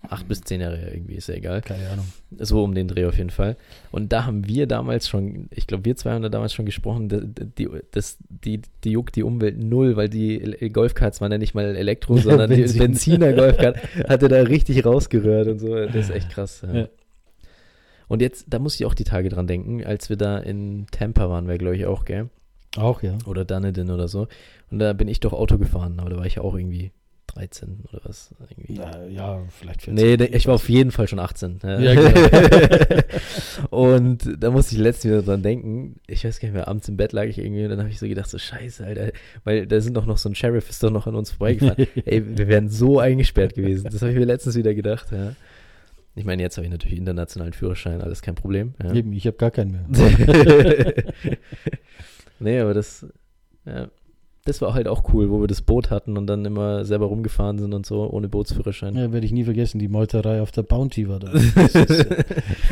Acht 0.08 0.28
bis 0.28 0.40
zehn 0.42 0.60
Jahre 0.60 0.90
irgendwie, 0.92 1.14
ist 1.14 1.28
ja 1.28 1.34
egal. 1.34 1.62
Keine 1.62 1.88
Ahnung. 1.88 2.06
So 2.38 2.62
um 2.64 2.74
den 2.74 2.88
Dreh 2.88 3.06
auf 3.06 3.16
jeden 3.16 3.30
Fall. 3.30 3.56
Und 3.90 4.12
da 4.12 4.26
haben 4.26 4.46
wir 4.48 4.66
damals 4.66 5.08
schon, 5.08 5.48
ich 5.50 5.66
glaube, 5.66 5.84
wir 5.84 5.96
zwei 5.96 6.12
haben 6.12 6.22
da 6.22 6.28
damals 6.28 6.52
schon 6.52 6.66
gesprochen, 6.66 7.08
die, 7.08 7.46
die, 7.58 7.68
das, 7.92 8.18
die, 8.28 8.62
die 8.84 8.92
juckt 8.92 9.16
die 9.16 9.22
Umwelt 9.22 9.58
null, 9.58 9.96
weil 9.96 10.08
die 10.08 10.38
Golfkarts 10.72 11.20
waren 11.20 11.32
ja 11.32 11.38
nicht 11.38 11.54
mal 11.54 11.76
Elektro, 11.76 12.16
sondern 12.18 12.50
die 12.50 12.56
Benzin. 12.56 12.78
Benziner 12.78 13.32
Golfkart 13.34 13.78
hat 14.08 14.22
er 14.22 14.28
da 14.28 14.42
richtig 14.42 14.84
rausgerührt 14.84 15.46
und 15.48 15.58
so. 15.58 15.74
Das 15.74 15.94
ist 15.94 16.10
echt 16.10 16.30
krass. 16.30 16.62
Ja. 16.66 16.80
Ja. 16.80 16.88
Und 18.08 18.20
jetzt, 18.20 18.46
da 18.48 18.58
muss 18.58 18.74
ich 18.74 18.84
auch 18.84 18.94
die 18.94 19.04
Tage 19.04 19.28
dran 19.28 19.46
denken, 19.46 19.84
als 19.84 20.10
wir 20.10 20.16
da 20.16 20.38
in 20.38 20.86
Tampa 20.90 21.30
waren, 21.30 21.48
wir 21.48 21.56
glaube 21.58 21.76
ich 21.76 21.86
auch, 21.86 22.04
gell? 22.04 22.28
Auch, 22.76 23.02
ja. 23.02 23.16
Oder 23.26 23.44
Dunedin 23.44 23.90
oder 23.90 24.08
so. 24.08 24.28
Und 24.70 24.78
da 24.78 24.92
bin 24.92 25.08
ich 25.08 25.20
doch 25.20 25.32
Auto 25.32 25.58
gefahren, 25.58 25.98
aber 25.98 26.10
da 26.10 26.16
war 26.16 26.26
ich 26.26 26.36
ja 26.36 26.42
auch 26.42 26.54
irgendwie 26.54 26.90
13 27.34 27.84
oder 27.88 28.00
was. 28.04 28.34
Irgendwie. 28.50 28.74
Ja, 28.74 29.06
ja 29.06 29.42
vielleicht 29.48 29.82
14. 29.82 29.94
Nee, 29.94 30.24
ich 30.24 30.46
war 30.46 30.54
auf 30.54 30.68
jeden 30.68 30.90
Fall 30.90 31.08
schon 31.08 31.18
18. 31.18 31.60
Ja, 31.62 31.80
Ja, 31.80 31.94
genau. 31.94 33.00
und 33.70 34.36
da 34.38 34.50
musste 34.50 34.74
ich 34.74 34.80
letztens 34.80 35.12
wieder 35.12 35.22
dran 35.22 35.42
denken. 35.42 36.00
Ich 36.06 36.24
weiß 36.24 36.40
gar 36.40 36.48
nicht 36.48 36.54
mehr, 36.54 36.68
abends 36.68 36.88
im 36.88 36.96
Bett 36.96 37.12
lag 37.12 37.24
ich 37.24 37.38
irgendwie 37.38 37.64
und 37.64 37.70
dann 37.70 37.78
habe 37.78 37.88
ich 37.88 37.98
so 37.98 38.06
gedacht, 38.06 38.28
so 38.28 38.38
scheiße, 38.38 38.84
Alter. 38.84 39.12
Weil 39.44 39.66
da 39.66 39.80
sind 39.80 39.96
doch 39.96 40.06
noch 40.06 40.18
so 40.18 40.28
ein 40.28 40.34
Sheriff, 40.34 40.68
ist 40.68 40.82
doch 40.82 40.90
noch 40.90 41.06
an 41.06 41.14
uns 41.14 41.30
vorbeigefahren. 41.30 41.86
Ey, 42.04 42.36
wir 42.36 42.48
wären 42.48 42.68
so 42.68 42.98
eingesperrt 42.98 43.54
gewesen. 43.54 43.88
Das 43.90 44.02
habe 44.02 44.12
ich 44.12 44.18
mir 44.18 44.24
letztens 44.24 44.56
wieder 44.56 44.74
gedacht, 44.74 45.10
ja. 45.12 45.34
Ich 46.14 46.26
meine, 46.26 46.42
jetzt 46.42 46.58
habe 46.58 46.66
ich 46.66 46.70
natürlich 46.70 46.98
internationalen 46.98 47.54
Führerschein, 47.54 48.02
alles 48.02 48.20
kein 48.20 48.34
Problem. 48.34 48.74
Ja. 48.82 48.92
Eben, 48.92 49.12
ich 49.14 49.26
habe 49.26 49.38
gar 49.38 49.50
keinen 49.50 49.72
mehr. 49.72 49.86
nee, 52.38 52.60
aber 52.60 52.74
das, 52.74 53.06
ja, 53.64 53.88
das 54.44 54.60
war 54.60 54.74
halt 54.74 54.88
auch 54.88 55.04
cool, 55.12 55.30
wo 55.30 55.40
wir 55.40 55.46
das 55.46 55.62
Boot 55.62 55.90
hatten 55.90 56.16
und 56.18 56.26
dann 56.26 56.44
immer 56.44 56.84
selber 56.84 57.06
rumgefahren 57.06 57.58
sind 57.58 57.72
und 57.74 57.86
so, 57.86 58.10
ohne 58.10 58.28
Bootsführerschein. 58.28 58.96
Ja, 58.96 59.12
werde 59.12 59.24
ich 59.24 59.32
nie 59.32 59.44
vergessen, 59.44 59.78
die 59.78 59.86
Meuterei 59.88 60.42
auf 60.42 60.50
der 60.50 60.62
Bounty 60.62 61.08
war 61.08 61.20
da. 61.20 61.32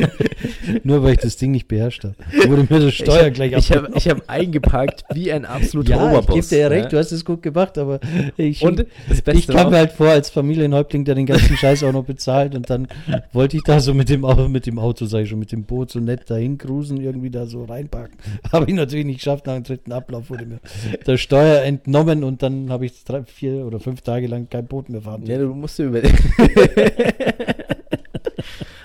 Äh, 0.00 0.08
Nur 0.84 1.02
weil 1.02 1.12
ich 1.12 1.18
das 1.18 1.36
Ding 1.36 1.50
nicht 1.50 1.68
beherrscht 1.68 2.04
habe. 2.04 2.14
Wurde 2.48 2.66
mir 2.68 2.80
das 2.80 2.94
Steuer 2.94 3.28
ich 3.28 3.34
gleich 3.34 3.52
ich 3.52 3.72
habe 3.72 3.90
ich 3.94 4.08
hab 4.08 4.28
eingeparkt 4.28 5.04
wie 5.12 5.32
ein 5.32 5.44
absoluter 5.44 5.90
Ja, 5.96 6.10
ich 6.10 6.18
Oberboss. 6.18 6.34
gebe 6.34 6.46
dir 6.46 6.58
ja 6.58 6.68
recht, 6.68 6.84
ja. 6.84 6.88
du 6.90 6.98
hast 6.98 7.12
es 7.12 7.24
gut 7.24 7.42
gemacht, 7.42 7.78
aber 7.78 8.00
ich, 8.36 8.62
Und 8.62 8.80
das 9.08 9.18
ich 9.18 9.24
Beste 9.24 9.52
kam 9.52 9.64
war, 9.64 9.70
mir 9.70 9.76
halt 9.78 9.92
vor 9.92 10.08
als 10.08 10.30
Familienhäuptling, 10.30 11.04
der 11.04 11.14
den 11.14 11.26
ganzen 11.26 11.56
Scheiß 11.56 11.82
auch 11.84 11.92
noch 11.92 12.04
bezahlt 12.04 12.54
und 12.54 12.68
dann 12.70 12.88
wollte 13.32 13.56
ich 13.56 13.62
da 13.64 13.80
so 13.80 13.94
mit 13.94 14.08
dem, 14.08 14.24
mit 14.50 14.66
dem 14.66 14.78
Auto, 14.78 15.06
sag 15.06 15.22
ich 15.22 15.28
schon, 15.28 15.38
mit 15.38 15.52
dem 15.52 15.64
Boot 15.64 15.90
so 15.90 16.00
nett 16.00 16.30
dahin 16.30 16.58
cruisen, 16.58 17.00
irgendwie 17.00 17.30
da 17.30 17.46
so 17.46 17.64
reinpacken. 17.64 18.16
Habe 18.52 18.66
ich 18.66 18.74
natürlich 18.74 19.06
nicht 19.06 19.18
geschafft, 19.18 19.46
nach 19.46 19.54
dem 19.54 19.64
dritten 19.64 19.92
Ablauf 19.92 20.30
wurde 20.30 20.46
mir 20.46 20.60
der 21.06 21.16
Steuer 21.16 21.59
entnommen 21.64 22.24
und 22.24 22.42
dann 22.42 22.70
habe 22.70 22.86
ich 22.86 23.04
drei, 23.04 23.24
vier 23.24 23.66
oder 23.66 23.80
fünf 23.80 24.02
Tage 24.02 24.26
lang 24.26 24.48
kein 24.48 24.66
Boot 24.66 24.88
mehr 24.88 25.02
fahren 25.02 25.24
ja, 25.26 25.38
du 25.38 25.54
musst 25.54 25.78
dir 25.78 25.86
überlegen. 25.86 26.18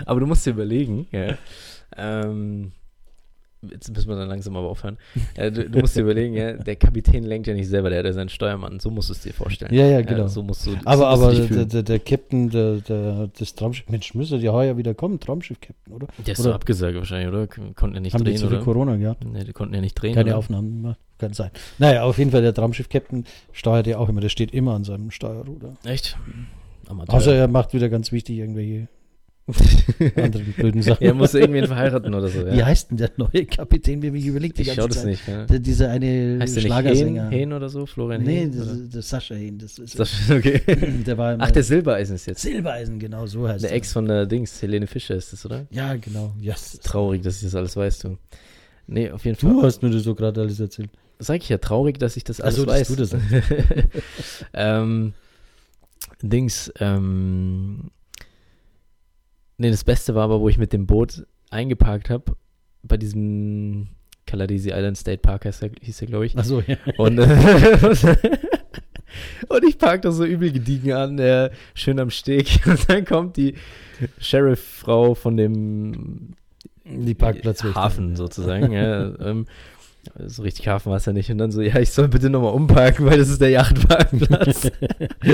aber 0.06 0.20
du 0.20 0.26
musst 0.26 0.46
dir 0.46 0.52
überlegen, 0.52 1.08
ja. 1.12 1.38
Ähm, 1.98 2.72
jetzt 3.72 3.90
müssen 3.94 4.08
wir 4.10 4.16
dann 4.16 4.30
langsam 4.30 4.56
aber 4.56 4.70
aufhören. 4.70 4.98
Ja, 5.38 5.50
du, 5.50 5.70
du 5.70 5.80
musst 5.80 5.96
dir 5.96 6.02
überlegen, 6.02 6.34
ja, 6.36 6.54
der 6.54 6.76
Kapitän 6.76 7.24
lenkt 7.24 7.48
ja 7.48 7.54
nicht 7.54 7.68
selber, 7.68 7.90
der 7.90 8.00
hat 8.00 8.06
ja 8.06 8.14
seinen 8.14 8.30
Steuermann. 8.30 8.80
So 8.80 8.90
musst 8.90 9.10
du 9.10 9.14
es 9.14 9.22
dir 9.22 9.34
vorstellen. 9.34 9.74
Ja, 9.74 9.86
ja, 9.86 10.02
genau. 10.02 10.28
so 10.28 10.44
musst 10.44 10.66
du, 10.66 10.72
so 10.72 10.78
Aber, 10.86 11.02
du 11.02 11.06
aber 11.06 11.34
der, 11.34 11.66
der, 11.66 11.84
der 11.84 12.00
Captain 12.00 12.50
der, 12.50 12.78
der, 12.78 13.28
des 13.28 13.56
Traumschiffs, 13.56 13.90
Mensch, 13.90 14.14
müsste 14.14 14.38
ja 14.38 14.52
heuer 14.52 14.78
wieder 14.78 14.94
kommen, 14.94 15.20
Traumschiff-Captain, 15.20 15.94
oder? 15.94 16.08
Der 16.26 16.34
ist 16.34 16.40
oder- 16.40 16.50
so 16.50 16.56
abgesagt 16.56 16.96
wahrscheinlich, 16.96 17.28
oder? 17.30 17.48
Konnten 17.48 17.96
ja 17.96 18.02
nicht 18.02 18.14
Haben 18.14 18.24
die 18.24 18.32
drehen, 18.32 18.40
zu 18.40 18.50
viel? 18.50 18.60
Corona 18.60 18.96
gehabt? 18.96 19.24
Nee, 19.26 19.44
die 19.44 19.54
konnten 19.54 19.74
ja 19.76 19.82
nicht 19.82 19.96
drehen. 19.96 20.16
Keine 20.16 20.30
oder? 20.32 20.38
Aufnahmen 20.38 20.82
gemacht, 20.82 21.00
kann 21.18 21.34
sein. 21.34 21.52
Naja, 21.78 22.04
auf 22.04 22.18
jeden 22.18 22.32
Fall, 22.32 22.42
der 22.42 22.54
Traumschiff-Captain 22.54 23.26
steuert 23.52 23.88
ja 23.88 23.98
auch 23.98 24.10
immer, 24.10 24.22
der 24.22 24.30
steht 24.30 24.52
immer 24.54 24.74
an 24.74 24.84
seinem 24.84 25.12
Steuerruder. 25.12 25.74
Echt? 25.84 26.18
Amateur. 26.88 27.16
Außer 27.16 27.34
er 27.34 27.48
macht 27.48 27.74
wieder 27.74 27.90
ganz 27.90 28.12
wichtig 28.12 28.38
irgendwelche 28.38 28.88
anderen 30.16 30.54
blöden 30.54 30.82
Sachen. 30.82 31.04
er 31.06 31.14
muss 31.14 31.36
irgendwen 31.36 31.68
verheiraten 31.68 32.14
oder 32.16 32.28
so. 32.30 32.40
Ja. 32.46 32.54
Wie 32.54 32.64
heißt 32.64 32.90
denn 32.90 32.98
der 32.98 33.12
neue 33.18 33.46
Kapitän, 33.46 34.02
wie 34.02 34.10
mich 34.12 34.26
überlegt 34.26 34.58
die 34.58 34.64
ich 34.64 34.68
ganze 34.70 34.82
schau 34.82 34.88
das 34.88 34.98
Zeit? 34.98 35.06
nicht. 35.06 35.28
Ja. 35.28 35.46
Der, 35.46 35.60
dieser 35.60 35.90
eine 35.92 36.40
Heißt 36.42 36.60
Schlagersänger. 36.60 37.30
Hehn, 37.30 37.32
Hehn 37.40 37.54
oder 37.54 37.70
so? 37.70 37.86
Florian 37.86 38.24
nee, 38.24 38.40
Hehn? 38.42 38.52
das, 38.52 38.68
oder? 38.68 38.72
ist- 38.82 38.94
der 38.96 39.02
Sascha 39.04 39.36
Hehn. 39.36 39.58
Das 39.60 39.78
ist, 39.78 40.00
Das, 40.00 40.12
okay. 40.32 40.62
der 41.06 41.18
war 41.18 41.36
Ach, 41.40 41.52
der 41.52 41.64
Silbereisen 41.64 42.16
ist 42.16 42.26
jetzt. 42.26 42.42
Silbereisen, 42.42 42.98
genau, 42.98 43.28
so 43.28 43.48
heißt 43.48 43.64
Der 43.64 43.70
er. 43.72 43.76
Ex 43.78 43.94
von 43.94 44.08
der 44.08 44.26
Dings, 44.26 44.62
Helene 44.62 44.88
Fischer 44.88 45.16
ist 45.16 45.32
das, 45.34 45.46
oder? 45.46 45.68
Ja, 45.70 45.96
genau. 45.96 46.34
Yes. 46.42 46.80
Traurig, 46.84 47.22
dass 47.22 47.38
ich 47.38 47.44
das 47.44 47.54
alles 47.56 47.76
weiß, 47.78 48.00
du. 48.00 48.18
Nee, 48.88 49.12
auf 49.12 49.26
jeden 49.26 49.38
Fall. 49.38 49.52
Du 49.52 49.62
hast 49.64 49.82
mir 49.84 49.90
das 49.92 50.04
so 50.04 50.16
gerade 50.16 50.42
alles 50.42 50.60
erzählt. 50.60 50.90
Sag 51.20 51.38
ich 51.42 51.50
ja, 51.50 51.58
traurig, 51.60 51.98
dass 52.00 52.18
ich 52.18 52.24
das 52.24 52.42
alles 52.42 52.56
Also, 52.60 52.66
dass 52.66 52.80
weiß. 52.82 52.88
du 52.88 52.96
das 52.96 53.16
ähm, 54.54 55.14
Dings, 56.22 56.72
ähm, 56.80 57.92
nee, 59.58 59.72
das 59.72 59.84
Beste 59.84 60.16
war 60.16 60.24
aber, 60.24 60.40
wo 60.40 60.50
ich 60.50 60.58
mit 60.58 60.74
dem 60.74 60.86
Boot 60.86 61.26
eingeparkt 61.50 62.10
habe, 62.10 62.36
bei 62.84 62.98
diesem 62.98 63.88
Kaladisi 64.26 64.70
Island 64.72 64.98
State 64.98 65.20
Park 65.20 65.46
heißt 65.46 65.62
der, 65.62 65.72
hieß 65.82 65.98
der, 65.98 66.08
glaube 66.08 66.26
ich. 66.26 66.38
Achso, 66.38 66.62
ja. 66.66 66.78
Und, 66.98 67.20
äh, 67.20 67.26
und 69.50 69.64
ich 69.68 69.78
park 69.78 70.02
da 70.02 70.12
so 70.12 70.26
übel 70.26 70.52
gediegen 70.52 70.94
an, 70.94 71.20
äh, 71.20 71.52
schön 71.74 72.00
am 72.00 72.10
Steg. 72.10 72.60
Und 72.66 72.90
dann 72.90 73.06
kommt 73.06 73.38
die 73.38 73.56
Sheriff-Frau 74.20 75.16
von 75.16 75.38
dem 75.38 76.34
Die 76.86 77.14
Parkplatzwächter. 77.14 77.80
Hafen 77.80 78.16
sozusagen. 78.16 78.72
ja, 78.72 79.16
ähm, 79.20 79.46
so 80.28 80.44
richtig 80.44 80.68
Hafen 80.68 80.90
war 80.90 80.98
es 80.98 81.06
ja 81.06 81.14
nicht. 81.14 81.32
Und 81.32 81.38
dann 81.38 81.52
so, 81.52 81.62
ja, 81.62 81.80
ich 81.80 81.92
soll 81.92 82.08
bitte 82.08 82.30
nochmal 82.30 82.54
umparken, 82.54 83.06
weil 83.06 83.18
das 83.18 83.30
ist 83.30 83.42
der 83.42 83.50
Yachtparkplatz. 83.50 84.62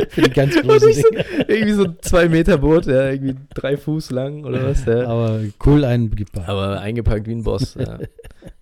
Für 0.09 0.21
die 0.21 0.29
ganz 0.29 0.55
und 0.57 0.67
großen 0.67 0.89
ich 0.89 1.01
so, 1.01 1.07
irgendwie 1.47 1.73
so 1.73 1.83
ein 1.85 1.97
zwei 2.01 2.29
Meter 2.29 2.57
Boot, 2.57 2.85
ja, 2.85 3.09
irgendwie 3.09 3.35
drei 3.53 3.77
Fuß 3.77 4.11
lang 4.11 4.45
oder 4.45 4.63
was. 4.65 4.85
Ja. 4.85 5.07
Aber 5.07 5.41
cool 5.65 5.85
eingepackt. 5.85 6.47
Aber 6.47 6.79
eingepackt 6.79 7.27
wie 7.27 7.35
ein 7.35 7.43
Boss. 7.43 7.75
Ja. 7.75 7.99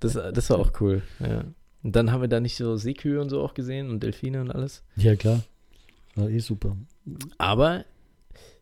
Das, 0.02 0.14
das 0.14 0.50
war 0.50 0.60
auch 0.60 0.72
cool. 0.82 1.02
Ja. 1.20 1.46
Und 1.84 1.96
dann 1.96 2.12
haben 2.12 2.22
wir 2.22 2.28
da 2.28 2.42
nicht 2.42 2.58
so 2.58 2.76
Seekühe 2.76 3.22
und 3.22 3.30
so 3.30 3.42
auch 3.42 3.54
gesehen 3.54 3.90
und 3.90 4.04
Delfine 4.04 4.42
und 4.42 4.52
alles. 4.52 4.84
Ja, 4.98 5.16
klar. 5.16 5.42
War 6.16 6.30
eh 6.30 6.40
super. 6.40 6.76
Aber 7.38 7.86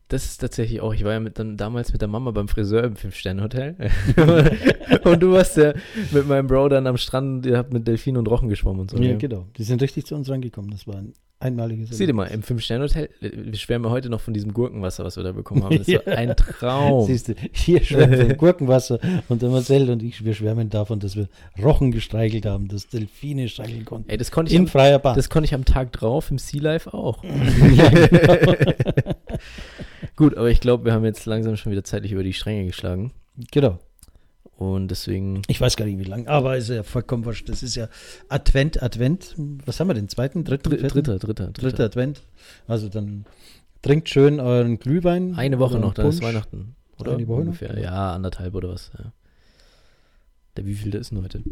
das 0.09 0.25
ist 0.25 0.37
tatsächlich 0.37 0.81
auch, 0.81 0.93
ich 0.93 1.03
war 1.03 1.13
ja 1.13 1.19
mit, 1.19 1.37
dann, 1.37 1.57
damals 1.57 1.91
mit 1.91 2.01
der 2.01 2.07
Mama 2.07 2.31
beim 2.31 2.47
Friseur 2.47 2.83
im 2.83 2.95
Fünf-Sterne-Hotel. 2.95 3.75
und 5.03 5.21
du 5.21 5.31
warst 5.31 5.57
ja 5.57 5.73
mit 6.11 6.27
meinem 6.27 6.47
Bro 6.47 6.69
dann 6.69 6.87
am 6.87 6.97
Strand, 6.97 7.45
ihr 7.45 7.57
habt 7.57 7.73
mit 7.73 7.87
Delfinen 7.87 8.17
und 8.17 8.27
Rochen 8.27 8.47
geschwommen 8.47 8.81
und 8.81 8.91
so. 8.91 8.97
Ja, 8.97 9.11
ja. 9.11 9.17
genau. 9.17 9.47
Die 9.57 9.63
sind 9.63 9.81
richtig 9.81 10.05
zu 10.05 10.15
uns 10.15 10.29
rangekommen. 10.29 10.71
Das 10.71 10.87
war 10.87 10.95
ein 10.95 11.13
einmaliges 11.39 11.89
Sieh 11.89 12.07
dir 12.07 12.13
mal, 12.13 12.25
im 12.25 12.41
Fünf-Sterne-Hotel, 12.41 13.09
wir 13.19 13.55
schwärmen 13.55 13.91
heute 13.91 14.09
noch 14.09 14.21
von 14.21 14.33
diesem 14.33 14.53
Gurkenwasser, 14.53 15.03
was 15.03 15.17
wir 15.17 15.23
da 15.23 15.33
bekommen 15.33 15.63
haben. 15.63 15.77
Das 15.77 15.87
Ja. 15.87 15.99
war 16.05 16.17
ein 16.17 16.35
Traum. 16.35 17.05
Siehst 17.05 17.27
du, 17.27 17.35
hier 17.51 17.83
schwärmt 17.83 18.15
vom 18.15 18.37
Gurkenwasser 18.37 18.99
und 19.29 19.41
der 19.41 19.49
Marcel 19.49 19.89
und 19.89 20.01
ich, 20.01 20.23
wir 20.25 20.33
schwärmen 20.33 20.69
davon, 20.69 20.99
dass 20.99 21.15
wir 21.15 21.27
Rochen 21.61 21.91
gestreichelt 21.91 22.45
haben, 22.45 22.67
dass 22.69 22.87
Delfine 22.87 23.49
streicheln 23.49 23.85
konnten. 23.85 24.09
Ey, 24.09 24.17
das 24.17 24.31
konnte 24.31 24.51
ich, 24.51 24.55
In 24.55 24.63
am, 24.63 24.67
freier 24.67 24.99
Bahn. 24.99 25.15
das 25.15 25.29
konnte 25.29 25.45
ich 25.45 25.53
am 25.53 25.65
Tag 25.65 25.91
drauf 25.91 26.31
im 26.31 26.39
Sea 26.39 26.61
Life 26.61 26.93
auch. 26.93 27.23
ja, 27.75 27.89
genau. 27.89 28.53
Gut, 30.17 30.35
aber 30.35 30.49
ich 30.49 30.59
glaube, 30.59 30.83
wir 30.83 30.91
haben 30.93 31.05
jetzt 31.05 31.25
langsam 31.25 31.55
schon 31.55 31.71
wieder 31.71 31.85
zeitlich 31.85 32.11
über 32.11 32.23
die 32.23 32.33
Stränge 32.33 32.65
geschlagen. 32.65 33.13
genau. 33.51 33.79
Und 34.57 34.87
deswegen, 34.87 35.43
Ich 35.47 35.61
weiß 35.61 35.77
gar 35.77 35.85
nicht, 35.85 35.99
wie 35.99 36.03
lang, 36.03 36.25
aber 36.27 36.57
ist 36.57 36.69
ja 36.69 36.81
vollkommen 36.81 37.25
wurscht. 37.25 37.47
Das 37.47 37.61
ist 37.61 37.75
ja 37.75 37.89
Advent, 38.27 38.81
Advent. 38.81 39.35
Was 39.67 39.79
haben 39.79 39.87
wir 39.87 39.93
denn? 39.93 40.09
Zweiten, 40.09 40.43
dritten, 40.43 40.71
dritter, 40.71 40.87
dritter, 40.87 41.17
dritter 41.19 41.51
dritter. 41.51 41.83
Advent. 41.85 42.23
Also 42.67 42.89
dann 42.89 43.25
trinkt 43.83 44.09
schön 44.09 44.39
euren 44.39 44.79
Glühwein. 44.79 45.35
Eine 45.35 45.59
Woche 45.59 45.77
noch, 45.77 45.93
dann 45.93 46.07
ist. 46.07 46.23
Weihnachten. 46.23 46.75
Oder? 46.97 47.13
Eine 47.13 47.27
Woche 47.27 47.41
noch? 47.41 47.45
Ungefähr. 47.45 47.77
Ja, 47.79 48.13
anderthalb 48.13 48.55
oder 48.55 48.69
was. 48.69 48.89
Ja. 48.97 49.11
Der 50.57 50.65
wievielte 50.65 50.97
ist 50.97 51.11
denn 51.11 51.21
heute? 51.21 51.43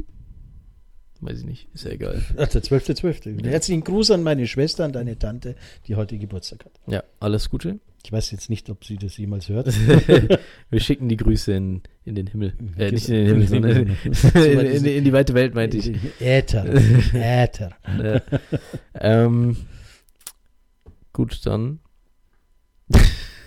Weiß 1.22 1.40
ich 1.40 1.46
nicht. 1.46 1.68
Ist 1.74 1.86
ja 1.86 1.92
egal. 1.92 2.22
Ach, 2.38 2.48
der 2.48 2.62
12.12. 2.62 3.44
Ja. 3.44 3.50
Herzlichen 3.52 3.84
Gruß 3.84 4.12
an 4.12 4.22
meine 4.24 4.48
Schwester 4.48 4.86
und 4.86 4.94
deine 4.96 5.18
Tante, 5.18 5.56
die 5.88 5.96
heute 5.96 6.18
Geburtstag 6.18 6.66
hat. 6.66 6.74
Ja, 6.88 7.04
alles 7.20 7.50
Gute. 7.50 7.80
Ich 8.04 8.12
weiß 8.12 8.30
jetzt 8.32 8.50
nicht, 8.52 8.70
ob 8.70 8.86
sie 8.86 8.98
das 8.98 9.18
jemals 9.18 9.50
hört. 9.50 9.68
Wir 10.70 10.80
schicken 10.80 11.10
die 11.10 11.18
Grüße 11.18 11.54
in, 11.54 11.82
in 12.04 12.14
den 12.16 12.28
Himmel. 12.28 12.54
Äh, 12.78 12.92
Genau. 12.92 12.92
nicht 12.92 13.10
in 13.10 13.16
den 13.16 13.48
Himmel, 13.48 13.96
sondern 14.14 14.36
in, 14.46 14.60
in, 14.60 14.86
in 14.86 15.04
die 15.04 15.14
weite 15.14 15.34
Welt, 15.34 15.56
meinte 15.56 15.78
ich. 15.78 15.92
Äther. 16.20 16.66
Äther. 17.14 17.72
Ja. 18.04 18.22
ähm, 18.94 19.58
gut, 21.14 21.40
dann. 21.46 21.80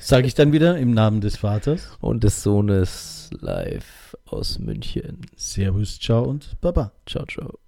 Sage 0.00 0.26
ich 0.26 0.34
dann 0.34 0.52
wieder 0.52 0.76
im 0.78 0.92
Namen 0.92 1.20
des 1.20 1.36
Vaters. 1.36 1.90
Und 2.00 2.24
des 2.24 2.42
Sohnes 2.42 3.30
live 3.40 3.84
aus 4.26 4.58
München. 4.58 5.20
Servus, 5.36 5.98
ciao 5.98 6.24
und 6.24 6.60
baba. 6.60 6.92
Ciao, 7.06 7.24
ciao. 7.26 7.58